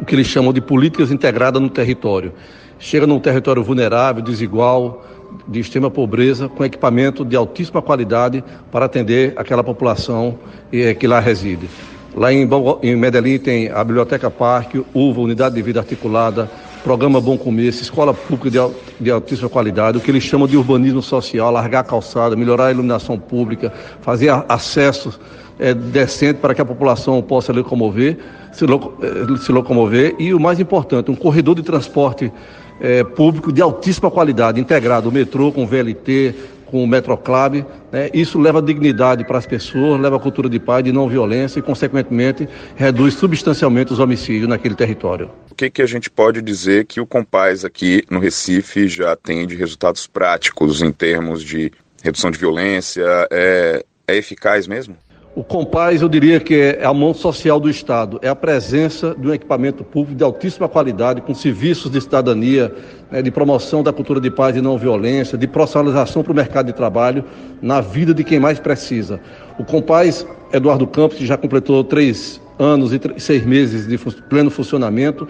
o 0.00 0.04
que 0.04 0.16
eles 0.16 0.26
chamam 0.26 0.52
de 0.52 0.60
políticas 0.60 1.12
integradas 1.12 1.62
no 1.62 1.70
território. 1.70 2.32
Chega 2.76 3.06
num 3.06 3.20
território 3.20 3.62
vulnerável, 3.62 4.20
desigual 4.20 5.04
de 5.46 5.60
extrema 5.60 5.90
pobreza 5.90 6.48
com 6.48 6.64
equipamento 6.64 7.24
de 7.24 7.36
altíssima 7.36 7.82
qualidade 7.82 8.42
para 8.70 8.86
atender 8.86 9.32
aquela 9.36 9.64
população 9.64 10.38
eh, 10.72 10.94
que 10.94 11.06
lá 11.06 11.20
reside. 11.20 11.68
Lá 12.14 12.32
em, 12.32 12.48
em 12.82 12.96
Medellín 12.96 13.38
tem 13.38 13.68
a 13.70 13.84
Biblioteca 13.84 14.30
Parque, 14.30 14.84
UVA, 14.92 15.20
Unidade 15.20 15.54
de 15.54 15.62
Vida 15.62 15.80
Articulada, 15.80 16.50
Programa 16.82 17.20
Bom 17.20 17.36
Começo, 17.36 17.82
Escola 17.82 18.12
Pública 18.12 18.50
de, 18.50 19.04
de 19.04 19.10
altíssima 19.10 19.48
qualidade, 19.48 19.98
o 19.98 20.00
que 20.00 20.10
eles 20.10 20.24
chamam 20.24 20.48
de 20.48 20.56
urbanismo 20.56 21.02
social, 21.02 21.50
largar 21.52 21.80
a 21.80 21.84
calçada, 21.84 22.34
melhorar 22.34 22.66
a 22.66 22.70
iluminação 22.72 23.18
pública, 23.18 23.72
fazer 24.00 24.30
acesso 24.48 25.20
é, 25.58 25.74
decente 25.74 26.40
para 26.40 26.54
que 26.54 26.60
a 26.60 26.64
população 26.64 27.20
possa 27.22 27.52
locomover, 27.52 28.18
se, 28.50 28.64
eh, 28.64 29.36
se 29.44 29.52
locomover 29.52 30.16
e 30.18 30.32
o 30.32 30.40
mais 30.40 30.58
importante, 30.58 31.10
um 31.10 31.14
corredor 31.14 31.54
de 31.54 31.62
transporte 31.62 32.32
é, 32.80 33.04
público 33.04 33.52
de 33.52 33.60
altíssima 33.60 34.10
qualidade, 34.10 34.60
integrado 34.60 35.08
o 35.08 35.12
metrô 35.12 35.52
com 35.52 35.64
o 35.64 35.66
VLT, 35.66 36.34
com 36.70 36.82
o 36.82 36.86
Metroclub. 36.86 37.64
Né? 37.92 38.10
Isso 38.14 38.38
leva 38.38 38.62
dignidade 38.62 39.24
para 39.24 39.38
as 39.38 39.46
pessoas, 39.46 40.00
leva 40.00 40.16
a 40.16 40.20
cultura 40.20 40.48
de 40.48 40.58
paz, 40.58 40.84
de 40.84 40.92
não 40.92 41.08
violência 41.08 41.58
e, 41.58 41.62
consequentemente, 41.62 42.48
reduz 42.76 43.14
substancialmente 43.14 43.92
os 43.92 43.98
homicídios 43.98 44.48
naquele 44.48 44.74
território. 44.74 45.30
O 45.50 45.54
que, 45.54 45.68
que 45.68 45.82
a 45.82 45.86
gente 45.86 46.08
pode 46.08 46.40
dizer 46.40 46.86
que 46.86 47.00
o 47.00 47.06
Compaz 47.06 47.64
aqui 47.64 48.04
no 48.08 48.20
Recife 48.20 48.88
já 48.88 49.16
tem 49.16 49.46
de 49.46 49.56
resultados 49.56 50.06
práticos 50.06 50.80
em 50.80 50.92
termos 50.92 51.42
de 51.42 51.72
redução 52.02 52.30
de 52.30 52.38
violência? 52.38 53.04
É, 53.30 53.84
é 54.06 54.16
eficaz 54.16 54.66
mesmo? 54.66 54.96
O 55.32 55.44
Compaz, 55.44 56.02
eu 56.02 56.08
diria 56.08 56.40
que 56.40 56.54
é 56.56 56.84
a 56.84 56.92
mão 56.92 57.14
social 57.14 57.60
do 57.60 57.70
Estado, 57.70 58.18
é 58.20 58.28
a 58.28 58.34
presença 58.34 59.14
de 59.16 59.28
um 59.28 59.32
equipamento 59.32 59.84
público 59.84 60.16
de 60.16 60.24
altíssima 60.24 60.68
qualidade, 60.68 61.20
com 61.20 61.32
serviços 61.32 61.88
de 61.88 62.00
cidadania, 62.00 62.74
né, 63.08 63.22
de 63.22 63.30
promoção 63.30 63.80
da 63.80 63.92
cultura 63.92 64.20
de 64.20 64.28
paz 64.28 64.56
e 64.56 64.60
não 64.60 64.76
violência, 64.76 65.38
de 65.38 65.46
profissionalização 65.46 66.24
para 66.24 66.32
o 66.32 66.34
mercado 66.34 66.66
de 66.66 66.72
trabalho, 66.72 67.24
na 67.62 67.80
vida 67.80 68.12
de 68.12 68.24
quem 68.24 68.40
mais 68.40 68.58
precisa. 68.58 69.20
O 69.56 69.64
Compaz 69.64 70.26
Eduardo 70.52 70.84
Campos, 70.84 71.16
que 71.16 71.24
já 71.24 71.36
completou 71.36 71.84
três 71.84 72.40
anos 72.58 72.92
e 72.92 73.00
seis 73.18 73.46
meses 73.46 73.86
de 73.86 73.96
pleno 74.28 74.50
funcionamento, 74.50 75.28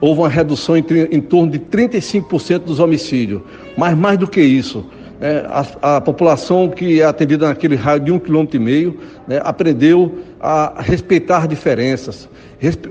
houve 0.00 0.20
uma 0.20 0.28
redução 0.28 0.76
em, 0.76 0.84
em 1.10 1.20
torno 1.20 1.50
de 1.50 1.58
35% 1.58 2.60
dos 2.60 2.78
homicídios. 2.78 3.42
Mas 3.76 3.98
mais 3.98 4.16
do 4.16 4.28
que 4.28 4.40
isso, 4.40 4.86
é, 5.20 5.44
a, 5.48 5.96
a, 5.96 6.00
população 6.00 6.68
que 6.68 7.00
é 7.00 7.04
atendida 7.04 7.46
naquele 7.46 7.76
raio 7.76 8.00
de 8.00 8.10
um 8.10 8.18
quilômetro 8.18 8.56
e 8.56 8.60
meio 8.60 8.98
né, 9.28 9.40
aprendeu 9.44 10.18
a 10.40 10.80
respeitar 10.80 11.46
diferenças, 11.46 12.26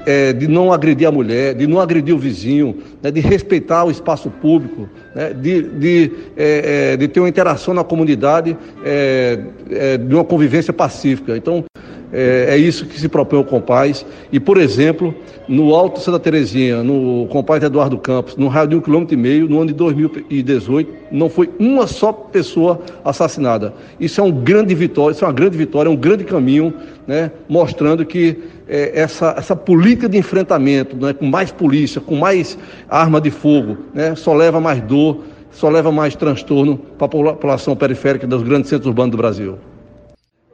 é, 0.06 0.32
de 0.34 0.48
não 0.48 0.72
agredir 0.72 1.08
a 1.08 1.12
mulher, 1.12 1.56
de 1.56 1.66
não 1.66 1.80
agredir 1.80 2.14
o 2.14 2.20
vizinho, 2.20 2.78
né, 3.02 3.10
de 3.10 3.20
respeitar 3.20 3.84
o 3.84 3.92
espaço 3.92 4.30
público, 4.30 4.88
né, 5.16 5.34
de, 5.34 5.64
de, 5.64 6.12
é, 6.38 6.92
é 6.94 6.98
de, 6.98 7.08
ter 7.08 7.20
uma 7.20 7.30
interação 7.30 7.74
na 7.74 7.84
comunidade, 7.84 8.56
é, 8.84 9.40
é, 9.72 9.98
de 9.98 10.14
uma 10.14 10.24
convivência 10.24 10.72
pacífica. 10.72 11.36
Então, 11.36 11.66
é, 12.12 12.48
é, 12.50 12.58
isso 12.58 12.86
que 12.86 13.00
se 13.00 13.08
propõe 13.08 13.40
o 13.40 13.44
Compaz. 13.44 14.06
E, 14.32 14.40
por 14.40 14.58
exemplo, 14.58 15.14
no 15.48 15.76
Alto 15.76 16.00
Santa 16.00 16.20
Terezinha, 16.20 16.84
no 16.84 17.28
Compaz 17.28 17.64
Eduardo 17.64 17.98
Campos, 17.98 18.36
no 18.36 18.48
raio 18.48 18.68
de 18.70 18.76
um 18.76 18.82
quilômetro 18.82 19.14
e 19.14 19.18
meio, 19.18 19.48
no 19.48 19.58
ano 19.58 19.68
de 19.68 19.74
2018, 19.74 20.92
não 21.12 21.30
foi 21.30 21.50
uma 21.60 21.86
só 21.88 22.12
pessoa 22.12 22.82
assassinada. 23.04 23.74
Isso 24.00 24.20
é 24.20 24.24
um 24.24 24.32
grande 24.32 24.74
vitória, 24.74 25.14
isso 25.14 25.24
é 25.24 25.28
uma 25.28 25.34
grande 25.34 25.58
vitória, 25.58 25.90
é 25.90 25.92
um 25.92 25.96
grande 25.96 26.24
caminho, 26.24 26.74
né, 27.06 27.32
mostrando 27.48 28.06
que 28.06 28.38
é, 28.68 29.00
essa, 29.00 29.36
essa 29.38 29.56
política 29.56 30.10
de 30.10 30.18
enfrentamento, 30.18 30.96
né, 30.96 31.14
com 31.14 31.26
mais 31.26 31.52
polícia, 31.52 32.02
com 32.02 32.16
mais 32.16 32.58
arma 32.90 33.22
de 33.22 33.32
fogo, 33.32 33.78
né, 33.94 34.16
só 34.16 34.34
leva 34.34 34.60
mais 34.60 34.82
dor, 34.82 35.24
só 35.52 35.70
leva 35.70 35.92
mais 35.92 36.16
transtorno 36.16 36.78
para 36.98 37.06
a 37.06 37.10
população 37.10 37.76
periférica 37.76 38.28
dos 38.28 38.44
grandes 38.44 38.70
centros 38.70 38.88
urbanos 38.88 39.12
do 39.12 39.18
Brasil 39.18 39.58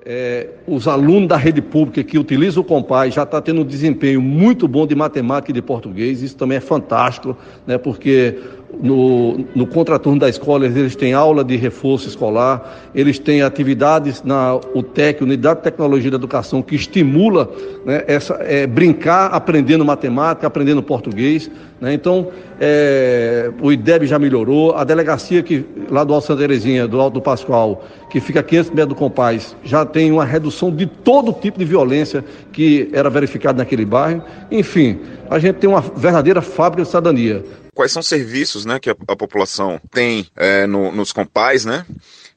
é, 0.05 0.49
os 0.67 0.87
alunos 0.87 1.27
da 1.27 1.35
rede 1.35 1.61
pública 1.61 2.03
que 2.03 2.19
utilizam 2.19 2.61
o 2.61 2.65
Compaz 2.65 3.13
já 3.13 3.23
está 3.23 3.41
tendo 3.41 3.61
um 3.61 3.65
desempenho 3.65 4.21
muito 4.21 4.67
bom 4.67 4.85
de 4.85 4.93
matemática 4.93 5.49
e 5.49 5.53
de 5.53 5.63
português, 5.63 6.21
isso 6.21 6.37
também 6.37 6.57
é 6.57 6.61
fantástico, 6.61 7.35
né, 7.65 7.77
porque 7.79 8.37
no, 8.81 9.45
no 9.55 9.65
contraturno 9.65 10.19
da 10.19 10.29
escola 10.29 10.65
eles 10.65 10.95
têm 10.95 11.13
aula 11.13 11.43
de 11.43 11.55
reforço 11.55 12.07
escolar, 12.07 12.89
eles 12.93 13.17
têm 13.17 13.41
atividades 13.41 14.23
na 14.23 14.55
UTEC, 14.55 15.23
Unidade 15.23 15.59
de 15.59 15.63
Tecnologia 15.63 16.11
da 16.11 16.17
Educação, 16.17 16.61
que 16.61 16.75
estimula 16.75 17.49
né, 17.85 18.03
essa, 18.07 18.35
é, 18.41 18.67
brincar 18.67 19.27
aprendendo 19.27 19.85
matemática, 19.85 20.47
aprendendo 20.47 20.83
português. 20.83 21.49
Né, 21.79 21.93
então, 21.93 22.29
é, 22.59 23.51
o 23.61 23.71
IDEB 23.71 24.05
já 24.07 24.17
melhorou, 24.17 24.75
a 24.75 24.83
delegacia 24.83 25.41
que, 25.43 25.65
lá 25.89 26.03
do 26.03 26.13
Alto 26.13 26.27
Santa 26.27 26.41
Terezinha, 26.41 26.87
do 26.87 26.99
Alto 26.99 27.15
do 27.15 27.21
Pascoal, 27.21 27.83
que 28.15 28.21
fica 28.21 28.39
a 28.39 28.43
500 28.43 28.71
metros 28.71 28.87
do 28.87 28.95
Compaz, 28.95 29.57
já 29.61 29.85
tem 29.85 30.09
uma 30.09 30.23
redução 30.23 30.73
de 30.73 30.85
todo 30.85 31.33
tipo 31.33 31.59
de 31.59 31.65
violência 31.65 32.23
que 32.53 32.89
era 32.93 33.09
verificada 33.09 33.57
naquele 33.57 33.83
bairro. 33.83 34.23
Enfim, 34.49 35.01
a 35.29 35.37
gente 35.37 35.55
tem 35.55 35.69
uma 35.69 35.81
verdadeira 35.81 36.41
fábrica 36.41 36.83
de 36.83 36.87
cidadania. 36.87 37.43
Quais 37.73 37.91
são 37.91 37.99
os 37.99 38.07
serviços 38.07 38.65
né, 38.65 38.79
que 38.79 38.89
a, 38.89 38.95
a 39.05 39.17
população 39.17 39.81
tem 39.91 40.27
é, 40.33 40.65
no, 40.65 40.93
nos 40.93 41.11
compais, 41.11 41.65
né? 41.65 41.85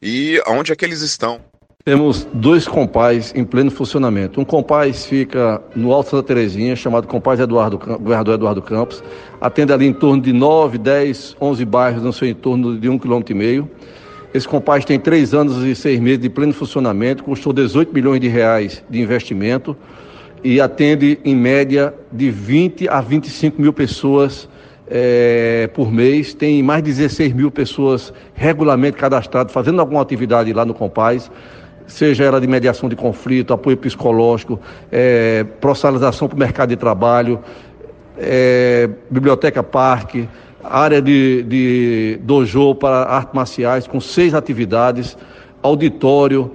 E 0.02 0.42
onde 0.48 0.72
é 0.72 0.74
que 0.74 0.84
eles 0.84 1.00
estão? 1.00 1.38
Temos 1.84 2.26
dois 2.34 2.66
compais 2.66 3.32
em 3.36 3.44
pleno 3.44 3.70
funcionamento. 3.70 4.40
Um 4.40 4.44
compás 4.44 5.06
fica 5.06 5.62
no 5.76 5.92
Alto 5.92 6.10
Santa 6.10 6.24
Terezinha, 6.24 6.74
chamado 6.74 7.06
Compás 7.06 7.38
Eduardo, 7.38 7.78
Governador 7.78 8.34
Eduardo 8.34 8.60
Campos. 8.60 9.00
Atende 9.40 9.72
ali 9.72 9.86
em 9.86 9.92
torno 9.92 10.20
de 10.20 10.32
9, 10.32 10.76
10, 10.76 11.36
11 11.40 11.64
bairros 11.64 12.02
no 12.02 12.12
seu 12.12 12.26
entorno 12.26 12.76
de 12.76 12.88
um 12.88 12.98
quilômetro 12.98 13.32
e 13.32 13.38
meio. 13.38 13.70
Esse 14.32 14.46
Compaz 14.46 14.84
tem 14.84 15.00
três 15.00 15.32
anos 15.32 15.64
e 15.64 15.74
seis 15.74 15.98
meses 15.98 16.18
de 16.18 16.28
pleno 16.28 16.52
funcionamento, 16.52 17.24
custou 17.24 17.50
18 17.50 17.94
milhões 17.94 18.20
de 18.20 18.28
reais 18.28 18.84
de 18.88 19.00
investimento 19.00 19.74
e 20.44 20.60
atende 20.60 21.18
em 21.24 21.34
média 21.34 21.94
de 22.12 22.30
20 22.30 22.88
a 22.88 23.00
25 23.00 23.60
mil 23.60 23.72
pessoas 23.72 24.46
é, 24.86 25.70
por 25.72 25.90
mês. 25.90 26.34
Tem 26.34 26.62
mais 26.62 26.82
de 26.82 26.92
16 26.92 27.32
mil 27.32 27.50
pessoas 27.50 28.12
regularmente 28.34 28.98
cadastradas, 28.98 29.50
fazendo 29.50 29.80
alguma 29.80 30.02
atividade 30.02 30.52
lá 30.52 30.64
no 30.64 30.74
Compaz, 30.74 31.30
seja 31.86 32.24
ela 32.24 32.38
de 32.38 32.46
mediação 32.46 32.86
de 32.86 32.94
conflito, 32.94 33.54
apoio 33.54 33.78
psicológico, 33.78 34.60
é, 34.92 35.44
para 35.58 35.70
o 35.70 36.36
mercado 36.36 36.68
de 36.68 36.76
trabalho, 36.76 37.40
é, 38.18 38.90
biblioteca 39.10 39.62
parque, 39.62 40.28
área 40.62 41.00
de, 41.00 41.42
de 41.42 42.20
dojo 42.22 42.74
para 42.74 43.02
artes 43.02 43.34
marciais, 43.34 43.86
com 43.86 44.00
seis 44.00 44.34
atividades, 44.34 45.16
auditório, 45.62 46.52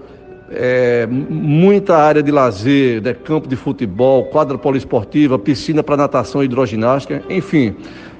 é, 0.51 1.07
muita 1.07 1.97
área 1.97 2.21
de 2.21 2.31
lazer, 2.31 3.01
né, 3.01 3.13
campo 3.13 3.47
de 3.47 3.55
futebol, 3.55 4.25
quadra 4.25 4.57
poliesportiva, 4.57 5.39
piscina 5.39 5.81
para 5.81 5.97
natação 5.97 6.41
e 6.41 6.45
hidroginástica, 6.45 7.23
enfim, 7.29 7.75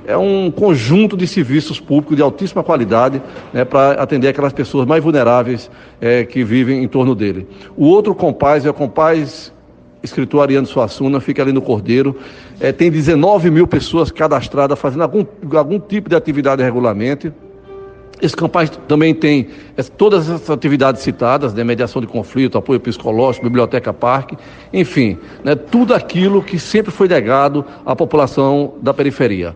é 0.06 0.18
um 0.18 0.52
conjunto 0.52 1.16
de 1.16 1.26
serviços 1.26 1.80
públicos 1.80 2.16
de 2.16 2.22
altíssima 2.22 2.64
qualidade 2.64 3.22
né, 3.54 3.64
para 3.64 4.02
atender 4.02 4.28
aquelas 4.28 4.52
pessoas 4.52 4.86
mais 4.86 5.02
vulneráveis 5.02 5.70
é, 6.02 6.26
que 6.26 6.44
vivem 6.44 6.84
em 6.84 6.88
torno 6.88 7.16
dele. 7.16 7.48
O 7.78 7.86
outro 7.86 8.14
compás 8.14 8.66
é 8.66 8.70
o 8.70 8.74
compás 8.74 9.54
escritor 10.04 10.42
Ariano 10.42 10.68
Suassuna, 10.68 11.22
fica 11.22 11.42
ali 11.42 11.54
no 11.54 11.62
Cordeiro. 11.62 12.16
É, 12.60 12.72
tem 12.72 12.92
19 12.92 13.50
mil 13.50 13.66
pessoas 13.66 14.12
cadastradas 14.12 14.78
fazendo 14.78 15.02
algum, 15.02 15.26
algum 15.56 15.80
tipo 15.80 16.10
de 16.10 16.16
atividade 16.16 16.62
regularmente. 16.62 17.32
Esse 18.22 18.36
campais 18.36 18.70
também 18.88 19.14
tem 19.14 19.48
é, 19.76 19.84
todas 19.84 20.30
essas 20.30 20.50
atividades 20.50 21.02
citadas, 21.02 21.54
né, 21.54 21.64
mediação 21.64 22.02
de 22.02 22.08
conflito, 22.08 22.58
apoio 22.58 22.80
psicológico, 22.80 23.46
biblioteca 23.46 23.92
parque, 23.92 24.38
enfim, 24.72 25.18
né, 25.44 25.56
tudo 25.56 25.94
aquilo 25.94 26.42
que 26.44 26.60
sempre 26.60 26.92
foi 26.92 27.08
negado 27.08 27.66
à 27.86 27.96
população 27.96 28.76
da 28.82 28.94
periferia. 28.94 29.56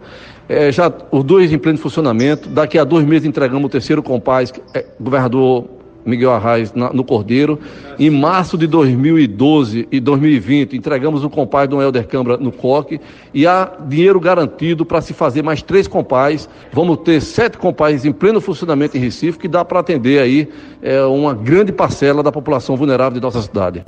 É, 0.49 0.71
já 0.71 0.91
os 1.11 1.23
dois 1.23 1.51
em 1.51 1.57
pleno 1.57 1.77
funcionamento, 1.77 2.49
daqui 2.49 2.79
a 2.79 2.83
dois 2.83 3.05
meses 3.05 3.27
entregamos 3.27 3.65
o 3.65 3.69
terceiro 3.69 4.01
compás, 4.01 4.53
é, 4.73 4.85
governador 4.99 5.76
Miguel 6.07 6.31
Arraes 6.31 6.73
na, 6.73 6.91
no 6.91 7.03
Cordeiro. 7.03 7.59
Em 7.99 8.09
março 8.09 8.57
de 8.57 8.65
2012 8.65 9.87
e 9.91 9.99
2020, 9.99 10.75
entregamos 10.75 11.23
o 11.23 11.29
compás 11.29 11.67
do 11.67 11.81
Helder 11.81 12.07
Câmara 12.07 12.37
no 12.37 12.51
COC 12.51 12.99
e 13.33 13.45
há 13.45 13.71
dinheiro 13.87 14.19
garantido 14.19 14.85
para 14.85 15.01
se 15.01 15.13
fazer 15.13 15.43
mais 15.43 15.61
três 15.61 15.87
compás. 15.87 16.49
Vamos 16.71 16.97
ter 16.99 17.21
sete 17.21 17.57
compás 17.57 18.05
em 18.05 18.11
pleno 18.11 18.39
funcionamento 18.39 18.97
em 18.97 18.99
Recife, 18.99 19.37
que 19.37 19.47
dá 19.47 19.65
para 19.65 19.79
atender 19.79 20.19
aí 20.19 20.47
é, 20.81 21.03
uma 21.03 21.33
grande 21.33 21.71
parcela 21.71 22.23
da 22.23 22.31
população 22.31 22.75
vulnerável 22.75 23.19
de 23.19 23.21
nossa 23.21 23.41
cidade. 23.41 23.85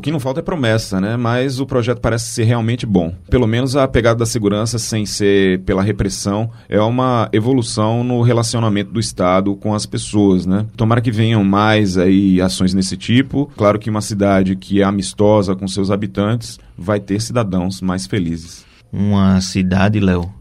O 0.00 0.02
que 0.02 0.10
não 0.10 0.18
falta 0.18 0.40
é 0.40 0.42
promessa, 0.42 0.98
né? 0.98 1.14
Mas 1.14 1.60
o 1.60 1.66
projeto 1.66 2.00
parece 2.00 2.28
ser 2.28 2.44
realmente 2.44 2.86
bom. 2.86 3.14
Pelo 3.28 3.46
menos 3.46 3.76
a 3.76 3.86
pegada 3.86 4.20
da 4.20 4.24
segurança, 4.24 4.78
sem 4.78 5.04
ser 5.04 5.60
pela 5.60 5.82
repressão, 5.82 6.50
é 6.70 6.80
uma 6.80 7.28
evolução 7.34 8.02
no 8.02 8.22
relacionamento 8.22 8.90
do 8.90 8.98
Estado 8.98 9.54
com 9.56 9.74
as 9.74 9.84
pessoas, 9.84 10.46
né? 10.46 10.64
Tomara 10.74 11.02
que 11.02 11.10
venham 11.10 11.44
mais 11.44 11.98
aí 11.98 12.40
ações 12.40 12.72
nesse 12.72 12.96
tipo. 12.96 13.52
Claro 13.54 13.78
que 13.78 13.90
uma 13.90 14.00
cidade 14.00 14.56
que 14.56 14.80
é 14.80 14.84
amistosa 14.84 15.54
com 15.54 15.68
seus 15.68 15.90
habitantes 15.90 16.58
vai 16.78 16.98
ter 16.98 17.20
cidadãos 17.20 17.82
mais 17.82 18.06
felizes. 18.06 18.64
Uma 18.90 19.38
cidade, 19.42 20.00
Léo, 20.00 20.32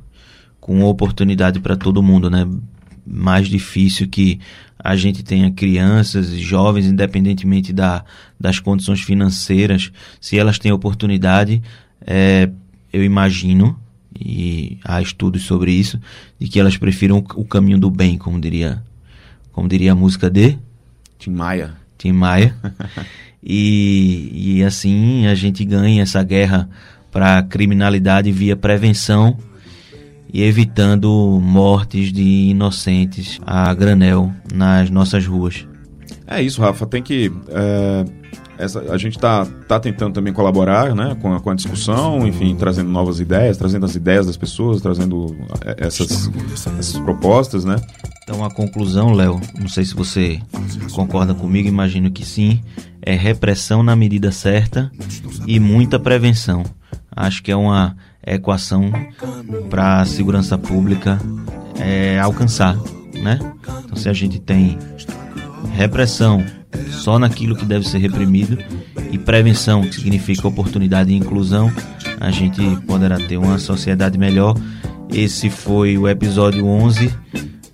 com 0.61 0.85
oportunidade 0.85 1.59
para 1.59 1.75
todo 1.75 2.01
mundo, 2.01 2.29
né? 2.29 2.47
Mais 3.11 3.47
difícil 3.47 4.07
que 4.07 4.39
a 4.77 4.95
gente 4.95 5.23
tenha 5.23 5.51
crianças 5.51 6.31
e 6.31 6.39
jovens, 6.39 6.85
independentemente 6.85 7.73
da, 7.73 8.05
das 8.39 8.59
condições 8.59 9.01
financeiras, 9.01 9.91
se 10.21 10.37
elas 10.37 10.57
têm 10.57 10.71
oportunidade, 10.71 11.61
é, 12.05 12.49
eu 12.93 13.03
imagino, 13.03 13.77
e 14.17 14.77
há 14.83 15.01
estudos 15.01 15.43
sobre 15.43 15.71
isso, 15.71 15.99
de 16.39 16.47
que 16.47 16.59
elas 16.59 16.77
prefiram 16.77 17.17
o 17.35 17.43
caminho 17.43 17.77
do 17.77 17.91
bem, 17.91 18.17
como 18.17 18.39
diria, 18.39 18.81
como 19.51 19.67
diria 19.67 19.91
a 19.91 19.95
música 19.95 20.29
de 20.29 20.57
Tim 21.17 21.31
Maia. 21.31 21.73
Tim 21.97 22.13
Maia. 22.13 22.55
e, 23.43 24.31
e 24.33 24.63
assim 24.63 25.27
a 25.27 25.35
gente 25.35 25.65
ganha 25.65 26.03
essa 26.03 26.23
guerra 26.23 26.69
para 27.11 27.39
a 27.39 27.43
criminalidade 27.43 28.31
via 28.31 28.55
prevenção 28.55 29.37
e 30.31 30.43
evitando 30.43 31.39
mortes 31.41 32.11
de 32.11 32.49
inocentes 32.49 33.39
a 33.45 33.73
granel 33.73 34.31
nas 34.53 34.89
nossas 34.89 35.25
ruas. 35.25 35.67
É 36.27 36.41
isso, 36.41 36.61
Rafa. 36.61 36.85
Tem 36.85 37.01
que. 37.01 37.31
É, 37.49 38.05
essa, 38.59 38.79
a 38.91 38.97
gente 38.97 39.15
está 39.15 39.45
tá 39.67 39.79
tentando 39.79 40.13
também 40.13 40.33
colaborar 40.33 40.93
né, 40.93 41.15
com, 41.21 41.33
a, 41.33 41.39
com 41.39 41.49
a 41.49 41.55
discussão, 41.55 42.27
enfim, 42.27 42.55
trazendo 42.55 42.89
novas 42.89 43.19
ideias, 43.21 43.57
trazendo 43.57 43.85
as 43.85 43.95
ideias 43.95 44.27
das 44.27 44.35
pessoas, 44.35 44.81
trazendo 44.81 45.35
é, 45.65 45.87
essas, 45.87 46.29
essas 46.77 46.99
propostas, 46.99 47.63
né? 47.63 47.77
Então 48.23 48.43
a 48.43 48.51
conclusão, 48.51 49.13
Léo, 49.13 49.39
não 49.57 49.69
sei 49.69 49.85
se 49.85 49.95
você 49.95 50.39
concorda 50.93 51.33
comigo, 51.33 51.67
imagino 51.67 52.11
que 52.11 52.25
sim, 52.25 52.61
é 53.01 53.15
repressão 53.15 53.81
na 53.81 53.95
medida 53.95 54.29
certa 54.31 54.91
e 55.47 55.59
muita 55.59 55.97
prevenção. 55.97 56.63
Acho 57.15 57.41
que 57.41 57.51
é 57.51 57.55
uma 57.55 57.95
equação 58.35 58.91
para 59.69 60.01
a 60.01 60.05
segurança 60.05 60.57
pública 60.57 61.19
é, 61.79 62.19
alcançar, 62.19 62.77
né? 63.21 63.39
Então, 63.83 63.95
se 63.95 64.09
a 64.09 64.13
gente 64.13 64.39
tem 64.39 64.77
repressão 65.73 66.43
só 66.91 67.17
naquilo 67.17 67.55
que 67.55 67.65
deve 67.65 67.87
ser 67.87 67.99
reprimido 67.99 68.57
e 69.11 69.17
prevenção, 69.17 69.81
que 69.81 69.95
significa 69.95 70.47
oportunidade 70.47 71.11
e 71.11 71.15
inclusão, 71.15 71.71
a 72.19 72.31
gente 72.31 72.61
poderá 72.85 73.17
ter 73.17 73.37
uma 73.37 73.57
sociedade 73.57 74.17
melhor. 74.17 74.55
Esse 75.11 75.49
foi 75.49 75.97
o 75.97 76.07
episódio 76.07 76.65
11 76.65 77.11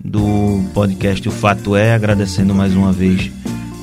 do 0.02 0.64
podcast 0.72 1.28
O 1.28 1.32
Fato 1.32 1.74
É, 1.74 1.94
agradecendo 1.94 2.54
mais 2.54 2.74
uma 2.74 2.92
vez 2.92 3.30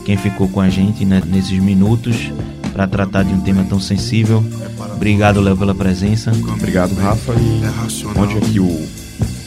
quem 0.06 0.18
ficou 0.18 0.48
com 0.48 0.60
a 0.60 0.70
gente 0.70 1.06
né, 1.06 1.22
nesses 1.26 1.60
minutos 1.60 2.32
para 2.74 2.88
tratar 2.88 3.24
de 3.24 3.34
um 3.34 3.42
tema 3.42 3.64
tão 3.64 3.80
sensível. 3.80 4.44
Obrigado, 4.96 5.40
Léo, 5.40 5.56
pela 5.56 5.76
presença. 5.76 6.32
Obrigado, 6.32 6.96
Rafa. 6.96 7.34
E 7.34 8.20
onde 8.20 8.38
é 8.38 8.42
que 8.42 8.60
o 8.60 8.88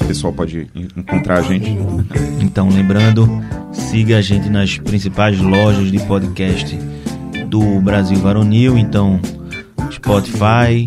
pessoal 0.07 0.33
pode 0.33 0.69
encontrar 0.75 1.39
a 1.39 1.43
gente? 1.43 1.77
Então, 2.41 2.69
lembrando, 2.69 3.29
siga 3.73 4.19
a 4.19 4.23
gente 4.23 4.49
nas 4.49 4.79
principais 4.79 5.41
lojas 5.41 5.91
de 5.91 5.99
podcast 6.01 6.79
do 7.49 7.81
Brasil 7.81 8.19
Varonil. 8.19 8.79
Então, 8.79 9.21
Spotify, 9.91 10.87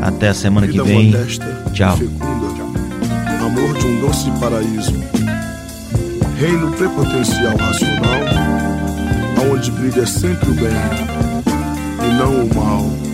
Até 0.00 0.28
a 0.28 0.34
semana 0.34 0.68
que 0.68 0.80
vem. 0.80 1.12
Tchau. 1.72 1.98
Amor 3.44 3.74
de 3.76 3.86
um 3.86 4.00
doce 4.00 4.30
paraíso. 4.38 4.92
Reino 6.38 6.70
prepotencial 6.72 7.56
racional, 7.56 8.20
aonde 9.42 9.70
brilha 9.72 10.06
sempre 10.06 10.50
o 10.50 10.54
bem 10.54 10.70
e 12.04 12.14
não 12.14 12.44
o 12.44 12.54
mal. 12.54 13.13